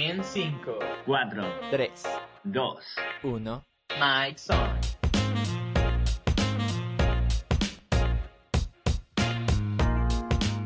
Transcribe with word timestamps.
En 0.00 0.22
5, 0.22 0.78
4, 1.06 1.42
3, 1.72 1.90
2, 2.44 2.76
1. 3.24 3.64
Mike 3.98 4.38
Son. 4.38 4.78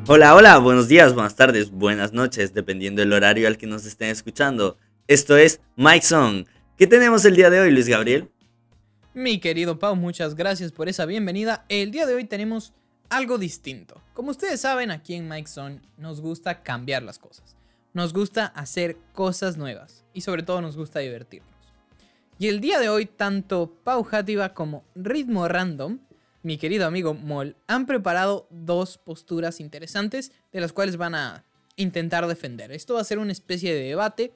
Hola, 0.06 0.34
hola, 0.34 0.58
buenos 0.58 0.88
días, 0.88 1.14
buenas 1.14 1.34
tardes, 1.34 1.70
buenas 1.70 2.12
noches, 2.12 2.52
dependiendo 2.52 3.00
del 3.00 3.14
horario 3.14 3.48
al 3.48 3.56
que 3.56 3.66
nos 3.66 3.86
estén 3.86 4.10
escuchando. 4.10 4.76
Esto 5.06 5.38
es 5.38 5.62
Mike 5.76 6.04
Song. 6.04 6.44
¿Qué 6.76 6.86
tenemos 6.86 7.24
el 7.24 7.34
día 7.34 7.48
de 7.48 7.60
hoy, 7.60 7.70
Luis 7.70 7.88
Gabriel? 7.88 8.30
Mi 9.14 9.40
querido 9.40 9.78
Pau, 9.78 9.96
muchas 9.96 10.34
gracias 10.34 10.72
por 10.72 10.90
esa 10.90 11.06
bienvenida. 11.06 11.64
El 11.70 11.90
día 11.90 12.04
de 12.04 12.14
hoy 12.14 12.24
tenemos 12.24 12.74
algo 13.08 13.38
distinto. 13.38 13.98
Como 14.12 14.30
ustedes 14.30 14.60
saben, 14.60 14.90
aquí 14.90 15.14
en 15.14 15.26
Mike 15.26 15.48
Son 15.48 15.80
nos 15.96 16.20
gusta 16.20 16.62
cambiar 16.62 17.02
las 17.02 17.18
cosas. 17.18 17.56
Nos 17.94 18.12
gusta 18.12 18.46
hacer 18.46 18.96
cosas 19.12 19.56
nuevas 19.56 20.04
y 20.14 20.22
sobre 20.22 20.42
todo 20.42 20.62
nos 20.62 20.76
gusta 20.76 21.00
divertirnos. 21.00 21.50
Y 22.38 22.48
el 22.48 22.60
día 22.60 22.80
de 22.80 22.88
hoy, 22.88 23.06
tanto 23.06 23.72
Pau 23.84 24.02
Játiva 24.02 24.54
como 24.54 24.84
Ritmo 24.94 25.46
Random, 25.46 25.98
mi 26.42 26.58
querido 26.58 26.86
amigo 26.86 27.14
Mol, 27.14 27.56
han 27.66 27.86
preparado 27.86 28.48
dos 28.50 28.98
posturas 28.98 29.60
interesantes 29.60 30.32
de 30.52 30.60
las 30.60 30.72
cuales 30.72 30.96
van 30.96 31.14
a 31.14 31.44
intentar 31.76 32.26
defender. 32.26 32.72
Esto 32.72 32.94
va 32.94 33.00
a 33.00 33.04
ser 33.04 33.18
una 33.18 33.32
especie 33.32 33.74
de 33.74 33.82
debate 33.82 34.32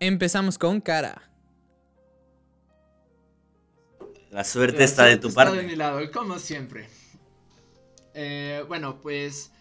Empezamos 0.00 0.58
con 0.58 0.80
cara. 0.80 1.31
La 4.32 4.44
suerte 4.44 4.78
La 4.78 4.84
está 4.84 5.04
de 5.04 5.18
tu 5.18 5.28
está 5.28 5.44
parte. 5.44 5.58
de 5.58 5.62
mi 5.64 5.76
lado, 5.76 6.10
como 6.10 6.38
siempre. 6.38 6.88
Eh, 8.14 8.64
bueno, 8.66 9.00
pues. 9.00 9.52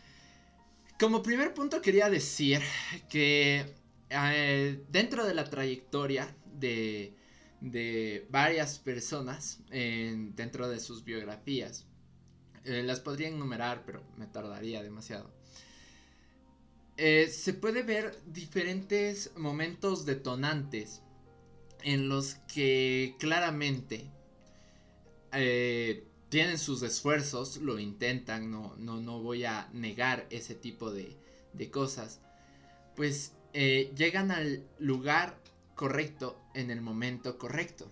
Como 0.99 1.21
primer 1.23 1.53
punto 1.53 1.81
quería 1.81 2.09
decir 2.09 2.61
que 3.09 3.65
eh, 4.09 4.83
dentro 4.89 5.25
de 5.25 5.33
la 5.33 5.49
trayectoria 5.49 6.33
de, 6.59 7.15
de 7.59 8.27
varias 8.29 8.79
personas 8.79 9.59
en- 9.71 10.35
dentro 10.35 10.69
de 10.69 10.79
sus 10.79 11.03
biografías, 11.03 11.85
eh, 12.65 12.83
las 12.83 12.99
podría 12.99 13.27
enumerar, 13.29 13.83
pero 13.85 14.03
me 14.17 14.27
tardaría 14.27 14.81
demasiado. 14.83 15.31
Se 16.97 17.53
puede 17.55 17.81
ver 17.81 18.15
diferentes 18.27 19.31
momentos 19.35 20.05
detonantes 20.05 21.01
en 21.81 22.09
los 22.09 22.35
que 22.53 23.15
claramente 23.19 24.11
eh, 25.33 26.07
tienen 26.29 26.57
sus 26.57 26.81
esfuerzos, 26.81 27.57
lo 27.57 27.77
intentan, 27.77 28.49
no, 28.51 28.75
no, 28.77 29.01
no 29.01 29.21
voy 29.21 29.43
a 29.45 29.69
negar 29.73 30.27
ese 30.29 30.55
tipo 30.55 30.91
de, 30.91 31.17
de 31.53 31.69
cosas, 31.69 32.21
pues 32.95 33.33
eh, 33.53 33.91
llegan 33.97 34.31
al 34.31 34.65
lugar 34.79 35.37
correcto 35.75 36.41
en 36.53 36.71
el 36.71 36.81
momento 36.81 37.37
correcto. 37.37 37.91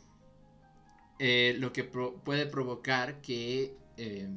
Eh, 1.20 1.56
lo 1.60 1.74
que 1.74 1.84
puede 1.84 2.46
provocar 2.46 3.20
que, 3.22 3.76
eh, 3.98 4.30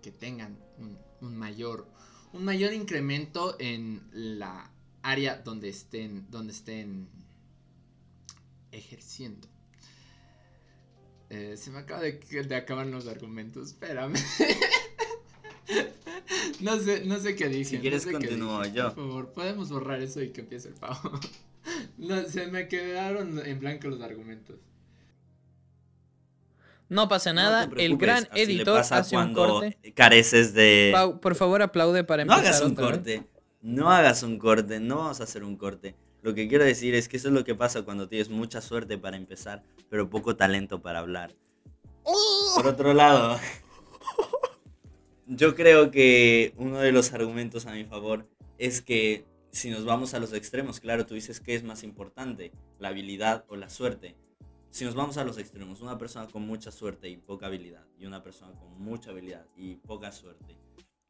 que 0.00 0.10
tengan 0.10 0.58
un, 0.78 0.98
un 1.20 1.36
mayor, 1.36 1.86
un 2.32 2.44
mayor 2.44 2.72
incremento 2.72 3.56
en 3.60 4.08
la 4.12 4.72
área 5.02 5.36
donde 5.36 5.68
estén, 5.68 6.30
donde 6.30 6.52
estén 6.54 7.08
ejerciendo. 8.72 9.46
Eh, 11.30 11.56
se 11.56 11.70
me 11.70 11.78
acaba 11.80 12.00
de, 12.00 12.12
de 12.12 12.54
acabar 12.54 12.86
los 12.86 13.06
argumentos, 13.06 13.68
espérame. 13.68 14.14
no 16.60 16.78
sé, 16.80 17.04
no 17.04 17.18
sé 17.18 17.36
qué 17.36 17.48
dije. 17.48 17.64
Si 17.64 17.76
no 17.76 17.82
quieres 17.82 18.02
sé 18.02 18.08
qué 18.10 18.14
continúo 18.16 18.64
yo. 18.66 18.94
Por 18.94 19.06
favor, 19.06 19.32
podemos 19.32 19.70
borrar 19.70 20.00
eso 20.02 20.22
y 20.22 20.30
que 20.30 20.40
empiece 20.40 20.68
el 20.68 20.74
pavo. 20.74 21.18
No, 21.98 22.24
se 22.24 22.46
me 22.46 22.66
quedaron 22.66 23.38
en 23.44 23.60
blanco 23.60 23.88
los 23.88 24.00
argumentos. 24.00 24.56
No 26.88 27.08
pasa 27.08 27.32
No 27.34 27.42
nada. 27.42 27.68
el 27.76 27.98
gran 27.98 28.26
así 28.30 28.40
editor 28.40 28.78
pasa 28.78 28.98
hace 28.98 29.16
un 29.16 29.34
corte. 29.34 29.76
careces 29.94 30.54
de... 30.54 30.90
Pau, 30.94 31.20
por 31.20 31.34
favor, 31.34 31.60
aplaude 31.60 32.04
para 32.04 32.24
No 32.24 32.32
empezar. 32.34 32.54
hagas 32.54 32.64
un 32.66 32.72
otra 32.72 32.86
vez. 32.86 32.94
corte. 32.96 33.26
No 33.60 33.90
hagas 33.90 34.22
un 34.22 34.38
corte. 34.38 34.80
No 34.80 34.96
vamos 34.96 35.20
a 35.20 35.24
hacer 35.24 35.44
un 35.44 35.56
corte. 35.56 35.94
Lo 36.22 36.34
que 36.34 36.48
quiero 36.48 36.64
decir 36.64 36.94
es 36.94 37.08
que 37.08 37.16
eso 37.16 37.28
es 37.28 37.34
lo 37.34 37.44
que 37.44 37.54
pasa 37.54 37.82
cuando 37.82 38.08
tienes 38.08 38.28
mucha 38.28 38.60
suerte 38.60 38.98
para 38.98 39.16
empezar, 39.16 39.62
pero 39.88 40.10
poco 40.10 40.36
talento 40.36 40.82
para 40.82 40.98
hablar. 40.98 41.32
Por 42.54 42.66
otro 42.66 42.92
lado, 42.92 43.38
yo 45.26 45.54
creo 45.54 45.90
que 45.90 46.54
uno 46.56 46.78
de 46.78 46.90
los 46.90 47.12
argumentos 47.12 47.66
a 47.66 47.72
mi 47.72 47.84
favor 47.84 48.26
es 48.58 48.82
que 48.82 49.24
si 49.52 49.70
nos 49.70 49.84
vamos 49.84 50.14
a 50.14 50.18
los 50.18 50.32
extremos, 50.32 50.80
claro, 50.80 51.06
tú 51.06 51.14
dices 51.14 51.40
que 51.40 51.54
es 51.54 51.62
más 51.62 51.82
importante, 51.82 52.52
la 52.78 52.88
habilidad 52.88 53.44
o 53.48 53.56
la 53.56 53.70
suerte. 53.70 54.16
Si 54.70 54.84
nos 54.84 54.94
vamos 54.94 55.16
a 55.16 55.24
los 55.24 55.38
extremos, 55.38 55.80
una 55.80 55.98
persona 55.98 56.26
con 56.28 56.42
mucha 56.42 56.70
suerte 56.70 57.08
y 57.08 57.16
poca 57.16 57.46
habilidad, 57.46 57.86
y 57.98 58.06
una 58.06 58.22
persona 58.22 58.52
con 58.58 58.80
mucha 58.80 59.10
habilidad 59.10 59.46
y 59.56 59.76
poca 59.76 60.12
suerte, 60.12 60.58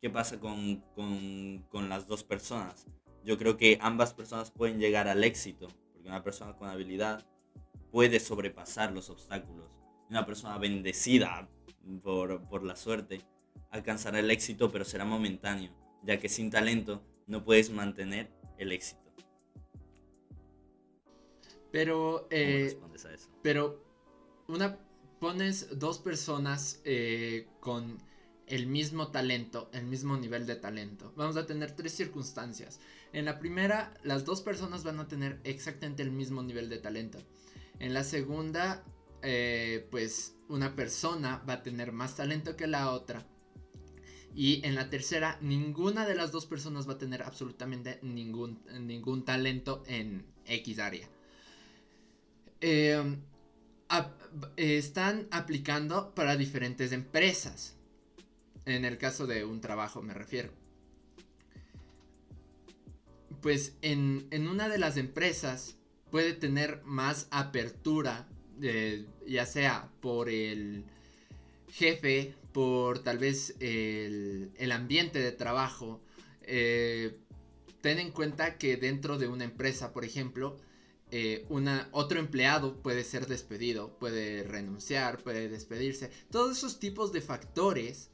¿qué 0.00 0.10
pasa 0.10 0.38
con, 0.38 0.76
con, 0.94 1.64
con 1.68 1.88
las 1.88 2.06
dos 2.06 2.22
personas? 2.22 2.86
Yo 3.24 3.38
creo 3.38 3.56
que 3.56 3.78
ambas 3.80 4.14
personas 4.14 4.50
pueden 4.50 4.78
llegar 4.78 5.08
al 5.08 5.24
éxito, 5.24 5.68
porque 5.92 6.08
una 6.08 6.22
persona 6.22 6.56
con 6.56 6.68
habilidad 6.68 7.26
puede 7.90 8.20
sobrepasar 8.20 8.92
los 8.92 9.10
obstáculos. 9.10 9.70
Una 10.08 10.24
persona 10.24 10.58
bendecida 10.58 11.48
por, 12.02 12.42
por 12.48 12.62
la 12.64 12.76
suerte 12.76 13.20
alcanzará 13.70 14.20
el 14.20 14.30
éxito, 14.30 14.70
pero 14.70 14.84
será 14.84 15.04
momentáneo, 15.04 15.70
ya 16.02 16.18
que 16.18 16.28
sin 16.28 16.50
talento 16.50 17.02
no 17.26 17.44
puedes 17.44 17.70
mantener 17.70 18.30
el 18.56 18.72
éxito. 18.72 19.02
Pero, 21.70 22.22
¿Cómo 22.22 22.26
eh, 22.30 22.60
respondes 22.64 23.04
a 23.04 23.12
eso? 23.12 23.28
pero 23.42 23.84
una 24.46 24.78
pones 25.18 25.78
dos 25.78 25.98
personas 25.98 26.80
eh, 26.84 27.46
con 27.60 27.98
el 28.46 28.66
mismo 28.66 29.08
talento, 29.08 29.68
el 29.72 29.84
mismo 29.84 30.16
nivel 30.16 30.46
de 30.46 30.56
talento. 30.56 31.12
Vamos 31.16 31.36
a 31.36 31.44
tener 31.44 31.72
tres 31.72 31.92
circunstancias. 31.92 32.80
En 33.12 33.24
la 33.24 33.38
primera, 33.38 33.94
las 34.02 34.24
dos 34.24 34.42
personas 34.42 34.84
van 34.84 35.00
a 35.00 35.08
tener 35.08 35.40
exactamente 35.44 36.02
el 36.02 36.10
mismo 36.10 36.42
nivel 36.42 36.68
de 36.68 36.78
talento. 36.78 37.18
En 37.78 37.94
la 37.94 38.04
segunda, 38.04 38.84
eh, 39.22 39.86
pues 39.90 40.36
una 40.48 40.76
persona 40.76 41.42
va 41.48 41.54
a 41.54 41.62
tener 41.62 41.92
más 41.92 42.16
talento 42.16 42.56
que 42.56 42.66
la 42.66 42.90
otra. 42.90 43.26
Y 44.34 44.64
en 44.64 44.74
la 44.74 44.90
tercera, 44.90 45.38
ninguna 45.40 46.06
de 46.06 46.14
las 46.14 46.32
dos 46.32 46.46
personas 46.46 46.88
va 46.88 46.94
a 46.94 46.98
tener 46.98 47.22
absolutamente 47.22 47.98
ningún, 48.02 48.62
ningún 48.80 49.24
talento 49.24 49.82
en 49.86 50.26
X 50.44 50.78
área. 50.78 51.08
Eh, 52.60 53.16
están 54.56 55.28
aplicando 55.30 56.14
para 56.14 56.36
diferentes 56.36 56.92
empresas. 56.92 57.74
En 58.66 58.84
el 58.84 58.98
caso 58.98 59.26
de 59.26 59.44
un 59.44 59.60
trabajo 59.60 60.02
me 60.02 60.14
refiero. 60.14 60.52
Pues 63.40 63.76
en, 63.82 64.28
una 64.48 64.68
de 64.68 64.78
las 64.78 64.96
empresas 64.96 65.76
puede 66.10 66.32
tener 66.32 66.82
más 66.84 67.28
apertura, 67.30 68.28
ya 69.26 69.46
sea 69.46 69.90
por 70.00 70.28
el 70.28 70.84
jefe, 71.70 72.34
por 72.52 73.00
tal 73.00 73.18
vez 73.18 73.54
el, 73.60 74.72
ambiente 74.72 75.20
de 75.20 75.32
trabajo. 75.32 76.00
Eh, 76.42 77.16
ten 77.80 77.98
en 77.98 78.10
cuenta 78.10 78.58
que 78.58 78.76
dentro 78.76 79.18
de 79.18 79.28
una 79.28 79.44
empresa, 79.44 79.92
por 79.92 80.04
ejemplo, 80.04 80.56
eh, 81.10 81.46
una, 81.48 81.88
otro 81.92 82.18
empleado 82.18 82.82
puede 82.82 83.04
ser 83.04 83.26
despedido, 83.26 83.96
puede 83.98 84.42
renunciar, 84.42 85.22
puede 85.22 85.48
despedirse. 85.48 86.10
Todos 86.30 86.58
esos 86.58 86.78
tipos 86.80 87.12
de 87.12 87.20
factores 87.20 88.10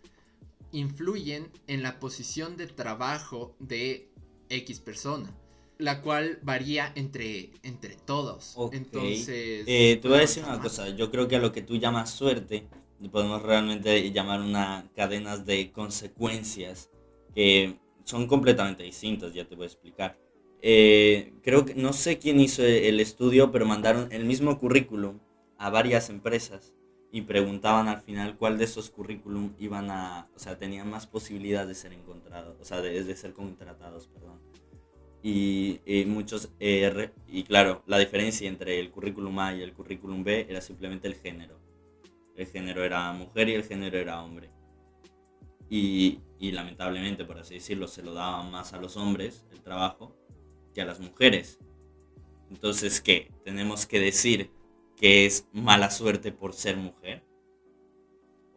influyen 0.71 1.49
en 1.67 1.83
la 1.83 1.99
posición 1.99 2.57
de 2.57 2.67
trabajo 2.67 3.57
de 3.59 4.11
X 4.55 4.81
persona, 4.81 5.33
la 5.79 6.03
cual 6.03 6.39
varía 6.43 6.93
entre, 6.95 7.51
entre 7.63 7.97
todos. 7.97 8.57
Entonces... 8.73 9.65
Eh, 9.67 9.99
te 10.01 10.09
voy 10.09 10.19
a 10.19 10.21
decir 10.21 10.45
una 10.45 10.61
cosa, 10.61 10.89
yo 10.91 11.11
creo 11.11 11.29
que 11.29 11.37
a 11.37 11.41
lo 11.41 11.53
que 11.53 11.63
tú 11.63 11.77
llamas 11.77 12.11
suerte, 12.11 12.69
podemos 13.11 13.43
realmente 13.43 14.13
llamar 14.13 14.41
una 14.41 14.91
cadenas 14.95 15.45
de 15.45 15.73
consecuencias 15.73 16.91
que 17.35 17.77
son 18.05 18.27
completamente 18.27 18.83
distintas, 18.83 19.35
ya 19.35 19.45
te 19.45 19.55
voy 19.55 19.65
a 19.65 19.67
explicar. 19.67 20.19
Eh, 20.63 21.35
creo 21.43 21.67
que 21.67 21.75
no 21.75 21.93
sé 21.93 22.19
quién 22.19 22.41
hizo 22.41 22.65
el 22.65 23.01
estudio, 23.01 23.53
pero 23.53 23.67
mandaron 23.67 24.09
el 24.13 24.25
mismo 24.25 24.59
currículum 24.59 25.19
a 25.59 25.69
varias 25.71 26.09
empresas 26.09 26.73
y 27.15 27.23
preguntaban 27.23 27.87
al 27.87 28.01
final 28.01 28.37
cuál 28.37 28.59
de 28.59 28.65
esos 28.65 28.91
currículum 28.91 29.55
iban 29.61 29.89
a, 29.89 30.29
o 30.35 30.39
sea, 30.41 30.59
tenían 30.59 30.91
más 30.91 31.07
posibilidades 31.07 31.69
de 31.69 31.75
ser 31.77 31.93
encontrados, 31.93 32.57
o 32.61 32.65
sea, 32.65 32.81
de, 32.81 33.15
ser 33.15 33.33
contratados, 33.33 34.09
perdón. 34.09 34.41
Y, 35.23 35.79
muchos, 36.09 36.51
eh, 36.59 37.13
y 37.29 37.45
claro, 37.45 37.85
la 37.87 37.99
diferencia 37.99 38.49
entre 38.49 38.81
el 38.81 38.91
currículum 38.91 39.39
A 39.39 39.55
y 39.55 39.63
el 39.63 39.73
currículum 39.75 40.25
B 40.25 40.49
era 40.51 40.61
simplemente 40.61 41.07
el 41.07 41.15
género. 41.15 41.61
El 42.35 42.49
género 42.49 42.83
era 42.83 43.13
mujer 43.13 43.49
y 43.49 43.55
el 43.55 43.63
género 43.63 43.97
era 43.97 44.21
hombre. 44.21 44.51
Y, 45.71 46.19
y 46.41 46.51
lamentablemente, 46.51 47.25
por 47.25 47.39
así 47.39 47.55
decirlo, 47.55 47.87
se 47.87 48.03
lo 48.03 48.13
daban 48.13 48.51
más 48.51 48.73
a 48.73 48.81
los 48.81 48.97
hombres 48.97 49.47
el 49.53 49.63
trabajo 49.63 50.17
que 50.75 50.83
a 50.83 50.85
las 50.85 50.99
mujeres. 50.99 51.61
Entonces, 52.51 53.01
¿qué? 53.01 53.31
¿Tenemos 53.45 53.87
que 53.87 54.01
decir 54.01 54.51
que 54.97 55.27
es 55.27 55.47
mala 55.53 55.91
suerte 55.91 56.33
por 56.33 56.53
ser 56.53 56.77
mujer? 56.77 57.25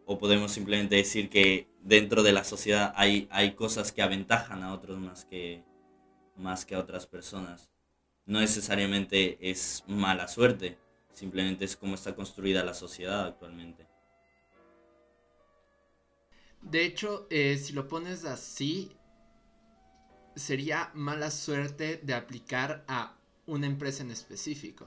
¿O 0.04 0.18
podemos 0.18 0.52
simplemente 0.52 0.96
decir 0.96 1.28
que 1.28 1.68
dentro 1.82 2.22
de 2.22 2.32
la 2.32 2.44
sociedad 2.44 2.92
hay, 2.96 3.28
hay 3.30 3.54
cosas 3.54 3.92
que 3.92 4.02
aventajan 4.02 4.62
a 4.62 4.72
otros 4.72 4.98
más 4.98 5.24
que, 5.24 5.64
más 6.36 6.64
que 6.64 6.74
a 6.74 6.78
otras 6.78 7.06
personas? 7.06 7.70
No 8.24 8.40
necesariamente 8.40 9.38
es 9.50 9.84
mala 9.86 10.28
suerte, 10.28 10.78
simplemente 11.12 11.64
es 11.64 11.76
como 11.76 11.94
está 11.94 12.14
construida 12.14 12.64
la 12.64 12.74
sociedad 12.74 13.26
actualmente. 13.26 13.86
De 16.62 16.84
hecho, 16.84 17.26
eh, 17.30 17.56
si 17.56 17.72
lo 17.72 17.88
pones 17.88 18.24
así, 18.24 18.92
sería 20.34 20.90
mala 20.94 21.30
suerte 21.30 22.00
de 22.02 22.14
aplicar 22.14 22.84
a 22.88 23.16
una 23.46 23.66
empresa 23.66 24.02
en 24.02 24.10
específico. 24.10 24.86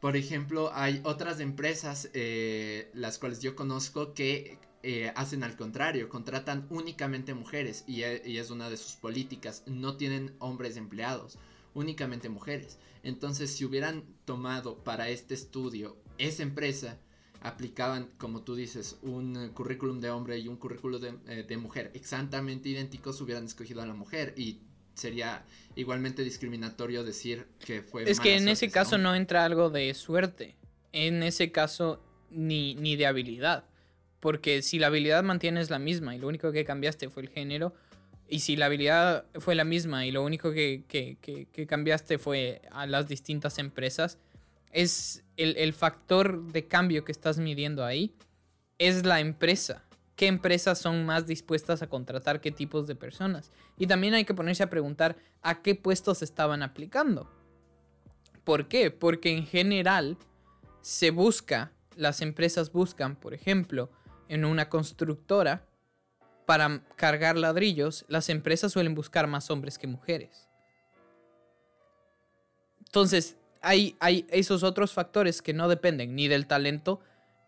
Por 0.00 0.16
ejemplo, 0.16 0.70
hay 0.72 1.00
otras 1.04 1.40
empresas, 1.40 2.08
eh, 2.14 2.90
las 2.94 3.18
cuales 3.18 3.40
yo 3.40 3.54
conozco, 3.54 4.14
que 4.14 4.58
eh, 4.82 5.12
hacen 5.14 5.44
al 5.44 5.56
contrario, 5.56 6.08
contratan 6.08 6.66
únicamente 6.70 7.34
mujeres 7.34 7.84
y, 7.86 8.02
e, 8.02 8.22
y, 8.24 8.38
es 8.38 8.50
una 8.50 8.70
de 8.70 8.78
sus 8.78 8.96
políticas, 8.96 9.62
no 9.66 9.98
tienen 9.98 10.34
hombres 10.38 10.78
empleados, 10.78 11.38
únicamente 11.74 12.30
mujeres. 12.30 12.78
Entonces, 13.02 13.50
si 13.50 13.66
hubieran 13.66 14.04
tomado 14.24 14.82
para 14.82 15.10
este 15.10 15.34
estudio 15.34 15.98
esa 16.16 16.42
empresa, 16.42 16.98
aplicaban, 17.42 18.10
como 18.18 18.42
tú 18.42 18.54
dices, 18.54 18.98
un 19.02 19.50
currículum 19.54 20.00
de 20.00 20.10
hombre 20.10 20.38
y 20.38 20.48
un 20.48 20.56
currículum 20.56 21.18
eh, 21.26 21.44
de, 21.46 21.56
mujer 21.56 21.90
exactamente 21.94 22.68
idénticos, 22.68 23.20
hubieran 23.20 23.44
escogido 23.44 23.82
a 23.82 23.86
la 23.86 23.94
mujer 23.94 24.34
y 24.36 24.60
sería 24.94 25.44
igualmente 25.76 26.22
discriminatorio 26.22 27.04
decir 27.04 27.46
que 27.64 27.82
fue... 27.82 28.08
Es 28.10 28.20
que 28.20 28.36
en 28.36 28.48
ese 28.48 28.70
caso 28.70 28.98
no 28.98 29.14
entra 29.14 29.44
algo 29.44 29.70
de 29.70 29.92
suerte, 29.94 30.56
en 30.92 31.22
ese 31.22 31.52
caso 31.52 32.02
ni, 32.30 32.74
ni 32.74 32.96
de 32.96 33.06
habilidad, 33.06 33.64
porque 34.20 34.62
si 34.62 34.78
la 34.78 34.88
habilidad 34.88 35.22
mantienes 35.22 35.70
la 35.70 35.78
misma 35.78 36.14
y 36.14 36.18
lo 36.18 36.28
único 36.28 36.52
que 36.52 36.64
cambiaste 36.64 37.08
fue 37.08 37.22
el 37.22 37.28
género, 37.28 37.74
y 38.28 38.40
si 38.40 38.54
la 38.54 38.66
habilidad 38.66 39.24
fue 39.40 39.56
la 39.56 39.64
misma 39.64 40.06
y 40.06 40.12
lo 40.12 40.22
único 40.22 40.52
que, 40.52 40.84
que, 40.86 41.16
que 41.20 41.66
cambiaste 41.66 42.18
fue 42.18 42.62
a 42.70 42.86
las 42.86 43.08
distintas 43.08 43.58
empresas, 43.58 44.18
es 44.72 45.24
el, 45.36 45.72
factor 45.72 46.52
de 46.52 46.66
cambio 46.66 47.04
que 47.04 47.12
estás 47.12 47.38
midiendo 47.38 47.84
ahí, 47.84 48.14
es 48.78 49.04
la 49.04 49.20
empresa. 49.20 49.84
¿Qué 50.20 50.26
empresas 50.26 50.78
son 50.78 51.06
más 51.06 51.26
dispuestas 51.26 51.80
a 51.80 51.86
contratar 51.86 52.42
qué 52.42 52.50
tipos 52.50 52.86
de 52.86 52.94
personas? 52.94 53.50
Y 53.78 53.86
también 53.86 54.12
hay 54.12 54.26
que 54.26 54.34
ponerse 54.34 54.62
a 54.62 54.68
preguntar 54.68 55.16
a 55.40 55.62
qué 55.62 55.74
puestos 55.74 56.20
estaban 56.20 56.62
aplicando. 56.62 57.30
¿Por 58.44 58.68
qué? 58.68 58.90
Porque 58.90 59.34
en 59.34 59.46
general 59.46 60.18
se 60.82 61.10
busca, 61.10 61.72
las 61.96 62.20
empresas 62.20 62.70
buscan, 62.70 63.16
por 63.16 63.32
ejemplo, 63.32 63.88
en 64.28 64.44
una 64.44 64.68
constructora, 64.68 65.64
para 66.44 66.82
cargar 66.96 67.38
ladrillos, 67.38 68.04
las 68.08 68.28
empresas 68.28 68.72
suelen 68.72 68.94
buscar 68.94 69.26
más 69.26 69.50
hombres 69.50 69.78
que 69.78 69.86
mujeres. 69.86 70.50
Entonces, 72.80 73.38
hay, 73.62 73.96
esos 74.28 74.64
otros 74.64 74.92
factores 74.92 75.40
que 75.40 75.54
no 75.54 75.66
dependen 75.66 76.14
ni 76.14 76.28
del 76.28 76.46
talento 76.46 77.00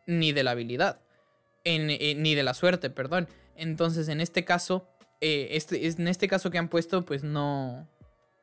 ni 0.06 0.32
de 0.32 0.42
la 0.42 0.52
habilidad, 0.52 1.01
eh, 1.64 2.14
ni 2.16 2.34
de 2.34 2.42
la 2.42 2.54
suerte, 2.54 2.90
perdón. 2.90 3.28
Entonces, 3.56 4.08
en 4.08 4.20
este 4.20 4.44
caso, 4.44 4.88
eh, 5.20 5.48
este, 5.52 5.86
en 5.86 6.08
este 6.08 6.28
caso 6.28 6.50
que 6.50 6.58
han 6.58 6.68
puesto, 6.68 7.04
pues 7.04 7.22
no, 7.22 7.88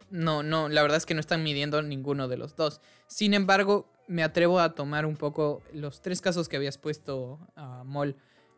no, 0.09 0.43
no, 0.43 0.69
la 0.69 0.81
verdad 0.81 0.97
es 0.97 1.05
que 1.05 1.13
no 1.13 1.19
están 1.19 1.43
midiendo 1.43 1.81
ninguno 1.81 2.27
de 2.27 2.37
los 2.37 2.55
dos. 2.55 2.81
Sin 3.07 3.33
embargo, 3.33 3.91
me 4.07 4.23
atrevo 4.23 4.59
a 4.59 4.75
tomar 4.75 5.05
un 5.05 5.15
poco 5.15 5.61
los 5.73 6.01
tres 6.01 6.21
casos 6.21 6.49
que 6.49 6.57
habías 6.57 6.77
puesto 6.77 7.39
a 7.55 7.83
Mol. 7.83 8.15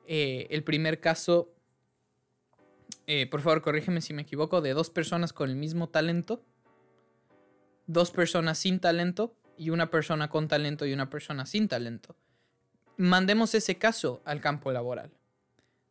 Eh, 0.08 0.48
el 0.50 0.64
primer 0.64 1.00
caso, 1.00 1.54
por 3.30 3.42
favor, 3.42 3.62
corrígeme 3.62 4.00
si 4.00 4.14
me 4.14 4.22
equivoco, 4.22 4.62
de 4.62 4.74
dos 4.74 4.90
personas 4.90 5.34
con 5.34 5.50
el 5.50 5.58
mismo 5.58 5.90
talento 5.90 6.46
dos 7.92 8.12
personas 8.12 8.58
sin 8.58 8.80
talento 8.80 9.36
y 9.58 9.70
una 9.70 9.90
persona 9.92 10.30
con 10.30 10.48
talento 10.48 10.86
y 10.86 10.94
una 10.94 11.10
persona 11.10 11.46
sin 11.46 11.68
talento. 11.68 12.16
Mandemos 12.98 13.56
ese 13.56 13.78
caso 13.78 14.22
al 14.26 14.42
campo 14.42 14.72
laboral. 14.72 15.12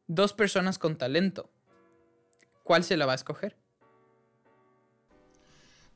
Dos 0.06 0.32
personas 0.32 0.78
con 0.78 0.96
talento. 0.96 1.50
¿Cuál 2.64 2.84
se 2.84 2.96
la 2.96 3.06
va 3.06 3.12
a 3.12 3.16
escoger? 3.16 3.56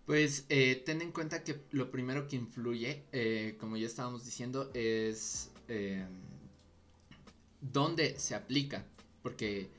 Pues 0.07 0.45
eh, 0.51 0.83
ten 0.85 1.01
en 1.01 1.13
cuenta 1.13 1.43
que 1.43 1.63
lo 1.71 1.91
primero 1.91 2.29
que 2.29 2.37
influye, 2.37 3.05
eh, 3.13 3.57
como 3.59 3.77
ya 3.77 3.87
estábamos 3.87 4.25
diciendo, 4.25 4.71
es 4.75 5.51
eh, 5.69 6.05
dónde 7.61 8.19
se 8.19 8.35
aplica. 8.35 8.85
Porque... 9.23 9.71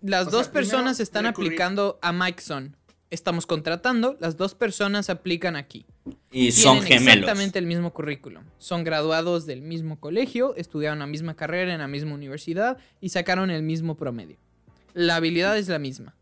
Las 0.00 0.30
dos 0.30 0.48
personas 0.48 0.98
están 0.98 1.26
aplicando 1.26 1.98
a 2.00 2.12
Mikeson 2.12 2.74
estamos 3.10 3.46
contratando, 3.46 4.16
las 4.20 4.36
dos 4.36 4.54
personas 4.54 5.10
aplican 5.10 5.56
aquí. 5.56 5.84
Y 6.30 6.52
son 6.52 6.82
gemelos. 6.82 7.14
Exactamente 7.14 7.58
el 7.58 7.66
mismo 7.66 7.92
currículum. 7.92 8.44
Son 8.58 8.84
graduados 8.84 9.46
del 9.46 9.62
mismo 9.62 9.98
colegio, 9.98 10.54
estudiaron 10.56 11.00
la 11.00 11.06
misma 11.06 11.34
carrera 11.34 11.72
en 11.72 11.80
la 11.80 11.88
misma 11.88 12.14
universidad 12.14 12.78
y 13.00 13.10
sacaron 13.10 13.50
el 13.50 13.62
mismo 13.62 13.96
promedio. 13.96 14.38
La 14.94 15.16
habilidad 15.16 15.58
es 15.58 15.68
la 15.68 15.78
misma. 15.78 16.16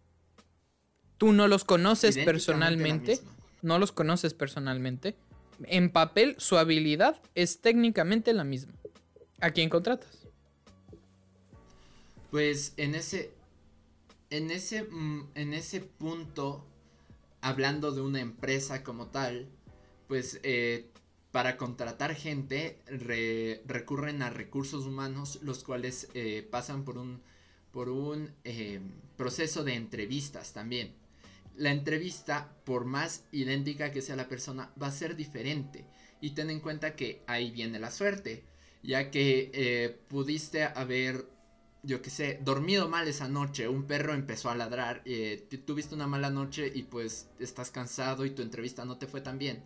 Tú 1.18 1.32
no 1.32 1.48
los 1.48 1.64
conoces 1.64 2.16
personalmente. 2.18 3.20
No 3.60 3.78
los 3.78 3.92
conoces 3.92 4.34
personalmente. 4.34 5.16
En 5.64 5.90
papel, 5.90 6.36
su 6.38 6.56
habilidad 6.56 7.20
es 7.34 7.60
técnicamente 7.60 8.32
la 8.32 8.44
misma. 8.44 8.72
¿A 9.40 9.50
quién 9.50 9.68
contratas? 9.68 10.26
Pues 12.30 12.72
en 12.76 12.94
ese. 12.94 13.32
En 14.30 14.50
ese. 14.50 14.84
Mm, 14.84 15.30
en 15.34 15.54
ese 15.54 15.80
punto 15.80 16.64
hablando 17.40 17.92
de 17.92 18.00
una 18.00 18.20
empresa 18.20 18.82
como 18.82 19.08
tal, 19.08 19.48
pues 20.06 20.40
eh, 20.42 20.90
para 21.30 21.56
contratar 21.56 22.14
gente 22.14 22.82
recurren 23.66 24.22
a 24.22 24.30
recursos 24.30 24.86
humanos, 24.86 25.38
los 25.42 25.62
cuales 25.62 26.08
eh, 26.14 26.46
pasan 26.50 26.84
por 26.84 26.98
un 26.98 27.22
por 27.72 27.90
un 27.90 28.34
eh, 28.44 28.80
proceso 29.16 29.62
de 29.62 29.74
entrevistas 29.74 30.54
también. 30.54 30.94
La 31.54 31.70
entrevista, 31.70 32.56
por 32.64 32.86
más 32.86 33.24
idéntica 33.30 33.92
que 33.92 34.00
sea 34.00 34.16
la 34.16 34.26
persona, 34.26 34.72
va 34.80 34.86
a 34.86 34.92
ser 34.92 35.16
diferente. 35.16 35.84
Y 36.20 36.30
ten 36.30 36.48
en 36.50 36.60
cuenta 36.60 36.96
que 36.96 37.22
ahí 37.26 37.50
viene 37.50 37.78
la 37.78 37.90
suerte, 37.90 38.44
ya 38.82 39.10
que 39.10 40.00
pudiste 40.08 40.64
haber, 40.64 41.26
yo 41.88 42.02
qué 42.02 42.10
sé, 42.10 42.38
dormido 42.44 42.86
mal 42.86 43.08
esa 43.08 43.28
noche, 43.28 43.66
un 43.66 43.84
perro 43.84 44.12
empezó 44.12 44.50
a 44.50 44.54
ladrar, 44.54 45.00
eh, 45.06 45.48
tuviste 45.64 45.94
una 45.94 46.06
mala 46.06 46.28
noche 46.28 46.70
y 46.72 46.82
pues 46.82 47.30
estás 47.38 47.70
cansado 47.70 48.26
y 48.26 48.30
tu 48.30 48.42
entrevista 48.42 48.84
no 48.84 48.98
te 48.98 49.06
fue 49.06 49.22
tan 49.22 49.38
bien. 49.38 49.64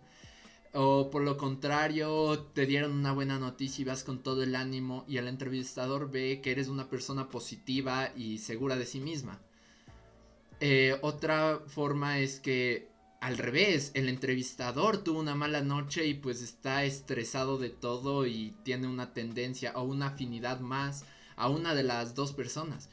O 0.71 1.09
por 1.11 1.21
lo 1.21 1.35
contrario, 1.35 2.39
te 2.53 2.65
dieron 2.65 2.93
una 2.93 3.11
buena 3.11 3.37
noticia 3.39 3.81
y 3.81 3.85
vas 3.85 4.05
con 4.05 4.23
todo 4.23 4.41
el 4.41 4.55
ánimo 4.55 5.03
y 5.05 5.17
el 5.17 5.27
entrevistador 5.27 6.09
ve 6.09 6.39
que 6.41 6.51
eres 6.51 6.69
una 6.69 6.89
persona 6.89 7.27
positiva 7.29 8.09
y 8.15 8.37
segura 8.37 8.77
de 8.77 8.85
sí 8.85 9.01
misma. 9.01 9.41
Eh, 10.61 10.97
otra 11.01 11.59
forma 11.67 12.19
es 12.19 12.39
que 12.39 12.87
al 13.19 13.37
revés, 13.37 13.91
el 13.95 14.07
entrevistador 14.07 15.03
tuvo 15.03 15.19
una 15.19 15.35
mala 15.35 15.61
noche 15.61 16.05
y 16.05 16.13
pues 16.13 16.41
está 16.41 16.85
estresado 16.85 17.57
de 17.57 17.69
todo 17.69 18.25
y 18.25 18.55
tiene 18.63 18.87
una 18.87 19.13
tendencia 19.13 19.73
o 19.75 19.83
una 19.83 20.07
afinidad 20.07 20.61
más 20.61 21.05
a 21.35 21.49
una 21.49 21.75
de 21.75 21.83
las 21.83 22.15
dos 22.15 22.33
personas 22.33 22.89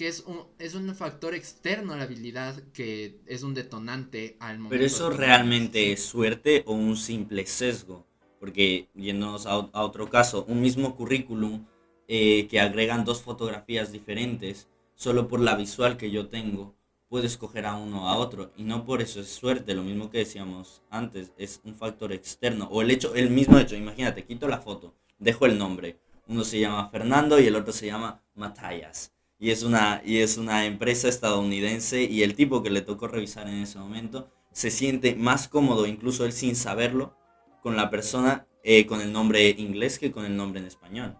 que 0.00 0.08
es 0.08 0.20
un, 0.20 0.44
es 0.58 0.74
un 0.74 0.94
factor 0.94 1.34
externo 1.34 1.92
a 1.92 1.96
la 1.98 2.04
habilidad 2.04 2.54
que 2.72 3.20
es 3.26 3.42
un 3.42 3.52
detonante 3.52 4.34
al 4.40 4.56
momento. 4.56 4.70
Pero 4.70 4.86
eso 4.86 5.10
realmente 5.10 5.92
es 5.92 6.02
suerte 6.02 6.62
o 6.64 6.72
un 6.72 6.96
simple 6.96 7.44
sesgo. 7.44 8.06
Porque 8.38 8.88
yéndonos 8.94 9.44
a, 9.44 9.58
otro 9.58 10.08
caso, 10.08 10.46
un 10.48 10.62
mismo 10.62 10.96
currículum 10.96 11.66
eh, 12.08 12.48
que 12.48 12.60
agregan 12.60 13.04
dos 13.04 13.20
fotografías 13.20 13.92
diferentes, 13.92 14.68
solo 14.94 15.28
por 15.28 15.40
la 15.40 15.54
visual 15.54 15.98
que 15.98 16.10
yo 16.10 16.28
tengo, 16.28 16.74
puedo 17.10 17.26
escoger 17.26 17.66
a 17.66 17.76
uno 17.76 18.08
a 18.08 18.16
otro. 18.16 18.52
Y 18.56 18.64
no 18.64 18.86
por 18.86 19.02
eso 19.02 19.20
es 19.20 19.28
suerte, 19.28 19.74
lo 19.74 19.82
mismo 19.82 20.10
que 20.10 20.16
decíamos 20.16 20.80
antes, 20.88 21.32
es 21.36 21.60
un 21.62 21.74
factor 21.74 22.14
externo. 22.14 22.68
O 22.70 22.80
el 22.80 22.90
hecho, 22.90 23.14
el 23.14 23.28
mismo 23.28 23.58
hecho, 23.58 23.76
imagínate, 23.76 24.24
quito 24.24 24.48
la 24.48 24.62
foto, 24.62 24.94
dejo 25.18 25.44
el 25.44 25.58
nombre. 25.58 25.98
Uno 26.30 26.44
se 26.44 26.60
llama 26.60 26.88
Fernando 26.90 27.40
y 27.40 27.46
el 27.48 27.56
otro 27.56 27.72
se 27.72 27.86
llama 27.86 28.22
Matthias 28.34 29.12
y 29.40 29.50
es 29.50 29.64
una, 29.64 30.00
y 30.04 30.18
es 30.18 30.36
una 30.36 30.64
empresa 30.64 31.08
estadounidense 31.08 32.04
y 32.04 32.22
el 32.22 32.36
tipo 32.36 32.62
que 32.62 32.70
le 32.70 32.82
tocó 32.82 33.08
revisar 33.08 33.48
en 33.48 33.62
ese 33.62 33.80
momento 33.80 34.30
se 34.52 34.70
siente 34.70 35.16
más 35.16 35.48
cómodo, 35.48 35.86
incluso 35.86 36.24
él 36.24 36.32
sin 36.32 36.54
saberlo, 36.54 37.16
con 37.62 37.74
la 37.74 37.90
persona 37.90 38.46
eh, 38.62 38.86
con 38.86 39.00
el 39.00 39.12
nombre 39.12 39.48
inglés 39.50 39.98
que 39.98 40.12
con 40.12 40.24
el 40.24 40.36
nombre 40.36 40.60
en 40.60 40.66
español. 40.66 41.16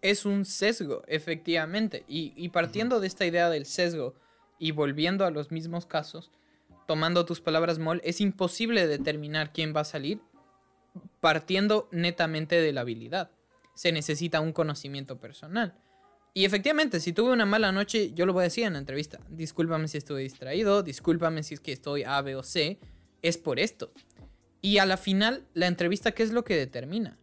Es 0.00 0.24
un 0.24 0.44
sesgo, 0.44 1.02
efectivamente. 1.08 2.04
Y, 2.06 2.32
y 2.36 2.50
partiendo 2.50 3.00
de 3.00 3.08
esta 3.08 3.26
idea 3.26 3.50
del 3.50 3.66
sesgo 3.66 4.14
y 4.60 4.70
volviendo 4.70 5.24
a 5.24 5.30
los 5.30 5.50
mismos 5.50 5.86
casos, 5.86 6.30
tomando 6.86 7.24
tus 7.24 7.40
palabras, 7.40 7.80
Mol, 7.80 8.00
es 8.04 8.20
imposible 8.20 8.86
determinar 8.86 9.52
quién 9.52 9.74
va 9.74 9.80
a 9.80 9.84
salir 9.84 10.20
partiendo 11.20 11.88
netamente 11.90 12.60
de 12.60 12.72
la 12.72 12.82
habilidad. 12.82 13.30
Se 13.74 13.92
necesita 13.92 14.40
un 14.40 14.52
conocimiento 14.52 15.18
personal. 15.18 15.74
Y 16.34 16.44
efectivamente, 16.44 17.00
si 17.00 17.12
tuve 17.12 17.32
una 17.32 17.44
mala 17.44 17.72
noche, 17.72 18.12
yo 18.14 18.24
lo 18.24 18.32
voy 18.32 18.42
a 18.42 18.44
decir 18.44 18.64
en 18.64 18.72
la 18.72 18.78
entrevista. 18.78 19.18
Discúlpame 19.28 19.88
si 19.88 19.98
estuve 19.98 20.22
distraído, 20.22 20.82
discúlpame 20.82 21.42
si 21.42 21.54
es 21.54 21.60
que 21.60 21.72
estoy 21.72 22.04
A, 22.04 22.22
B 22.22 22.36
o 22.36 22.42
C. 22.42 22.78
Es 23.20 23.36
por 23.36 23.60
esto. 23.60 23.92
Y 24.62 24.78
a 24.78 24.86
la 24.86 24.96
final, 24.96 25.46
la 25.54 25.66
entrevista, 25.66 26.12
¿qué 26.12 26.22
es 26.22 26.32
lo 26.32 26.44
que 26.44 26.56
determina? 26.56 27.18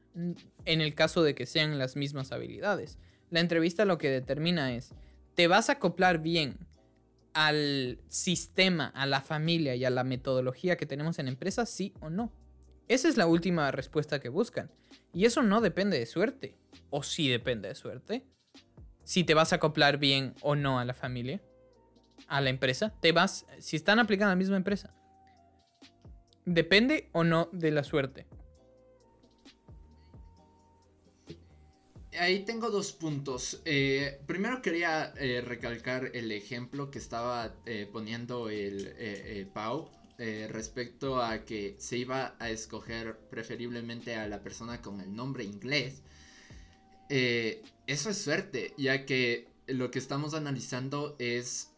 En 0.65 0.81
el 0.81 0.93
caso 0.93 1.23
de 1.23 1.33
que 1.33 1.45
sean 1.45 1.79
las 1.79 1.95
mismas 1.95 2.31
habilidades. 2.31 2.99
La 3.31 3.39
entrevista 3.39 3.85
lo 3.85 3.97
que 3.97 4.09
determina 4.09 4.73
es, 4.73 4.93
¿te 5.35 5.47
vas 5.47 5.69
a 5.69 5.73
acoplar 5.73 6.19
bien 6.19 6.57
al 7.33 7.99
sistema, 8.09 8.87
a 8.87 9.05
la 9.05 9.21
familia 9.21 9.75
y 9.75 9.85
a 9.85 9.89
la 9.89 10.03
metodología 10.03 10.77
que 10.77 10.85
tenemos 10.85 11.17
en 11.19 11.27
empresa, 11.27 11.65
sí 11.65 11.93
o 12.01 12.09
no? 12.09 12.31
Esa 12.87 13.07
es 13.07 13.17
la 13.17 13.27
última 13.27 13.71
respuesta 13.71 14.19
que 14.19 14.29
buscan. 14.29 14.69
Y 15.13 15.25
eso 15.25 15.41
no 15.41 15.61
depende 15.61 15.97
de 15.97 16.05
suerte. 16.05 16.55
O 16.89 17.03
sí 17.03 17.29
depende 17.29 17.67
de 17.67 17.75
suerte 17.75 18.25
si 19.09 19.23
te 19.23 19.33
vas 19.33 19.53
a 19.53 19.55
acoplar 19.55 19.97
bien 19.97 20.35
o 20.41 20.55
no 20.55 20.77
a 20.77 20.85
la 20.85 20.93
familia, 20.93 21.41
a 22.27 22.41
la 22.41 22.51
empresa. 22.51 22.93
Te 23.01 23.11
vas, 23.11 23.47
si 23.57 23.75
están 23.75 23.97
aplicando 23.97 24.29
a 24.29 24.33
la 24.33 24.35
misma 24.35 24.55
empresa. 24.55 24.93
Depende 26.45 27.09
o 27.11 27.23
no 27.23 27.49
de 27.51 27.71
la 27.71 27.83
suerte. 27.83 28.27
Ahí 32.19 32.45
tengo 32.45 32.69
dos 32.69 32.91
puntos. 32.91 33.63
Eh, 33.65 34.21
primero 34.27 34.61
quería 34.61 35.11
eh, 35.17 35.41
recalcar 35.41 36.11
el 36.13 36.31
ejemplo 36.31 36.91
que 36.91 36.99
estaba 36.99 37.55
eh, 37.65 37.89
poniendo 37.91 38.49
el 38.49 39.49
Pau 39.55 39.89
respecto 40.51 41.23
a 41.23 41.45
que 41.45 41.75
se 41.79 41.97
iba 41.97 42.35
a 42.39 42.49
escoger 42.49 43.17
preferiblemente 43.29 44.15
a 44.15 44.27
la 44.27 44.43
persona 44.43 44.81
con 44.81 44.99
el 44.99 45.15
nombre 45.15 45.45
inglés 45.45 46.01
eh, 47.09 47.63
eso 47.87 48.11
es 48.11 48.17
suerte, 48.21 48.73
ya 48.77 49.05
que 49.05 49.47
lo 49.67 49.89
que 49.89 49.99
estamos 49.99 50.33
analizando 50.35 51.15
es 51.19 51.71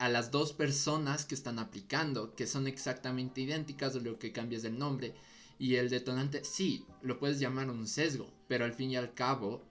a 0.00 0.08
las 0.08 0.30
dos 0.32 0.52
personas 0.52 1.24
que 1.24 1.36
están 1.36 1.58
aplicando, 1.60 2.34
que 2.34 2.46
son 2.46 2.66
exactamente 2.66 3.42
idénticas, 3.42 3.94
lo 3.94 4.18
que 4.18 4.32
cambia 4.32 4.58
es 4.58 4.64
el 4.64 4.78
nombre. 4.78 5.14
Y 5.58 5.76
el 5.76 5.90
detonante, 5.90 6.42
sí, 6.42 6.86
lo 7.02 7.18
puedes 7.18 7.38
llamar 7.38 7.70
un 7.70 7.86
sesgo, 7.86 8.32
pero 8.48 8.64
al 8.64 8.72
fin 8.72 8.90
y 8.90 8.96
al 8.96 9.14
cabo 9.14 9.62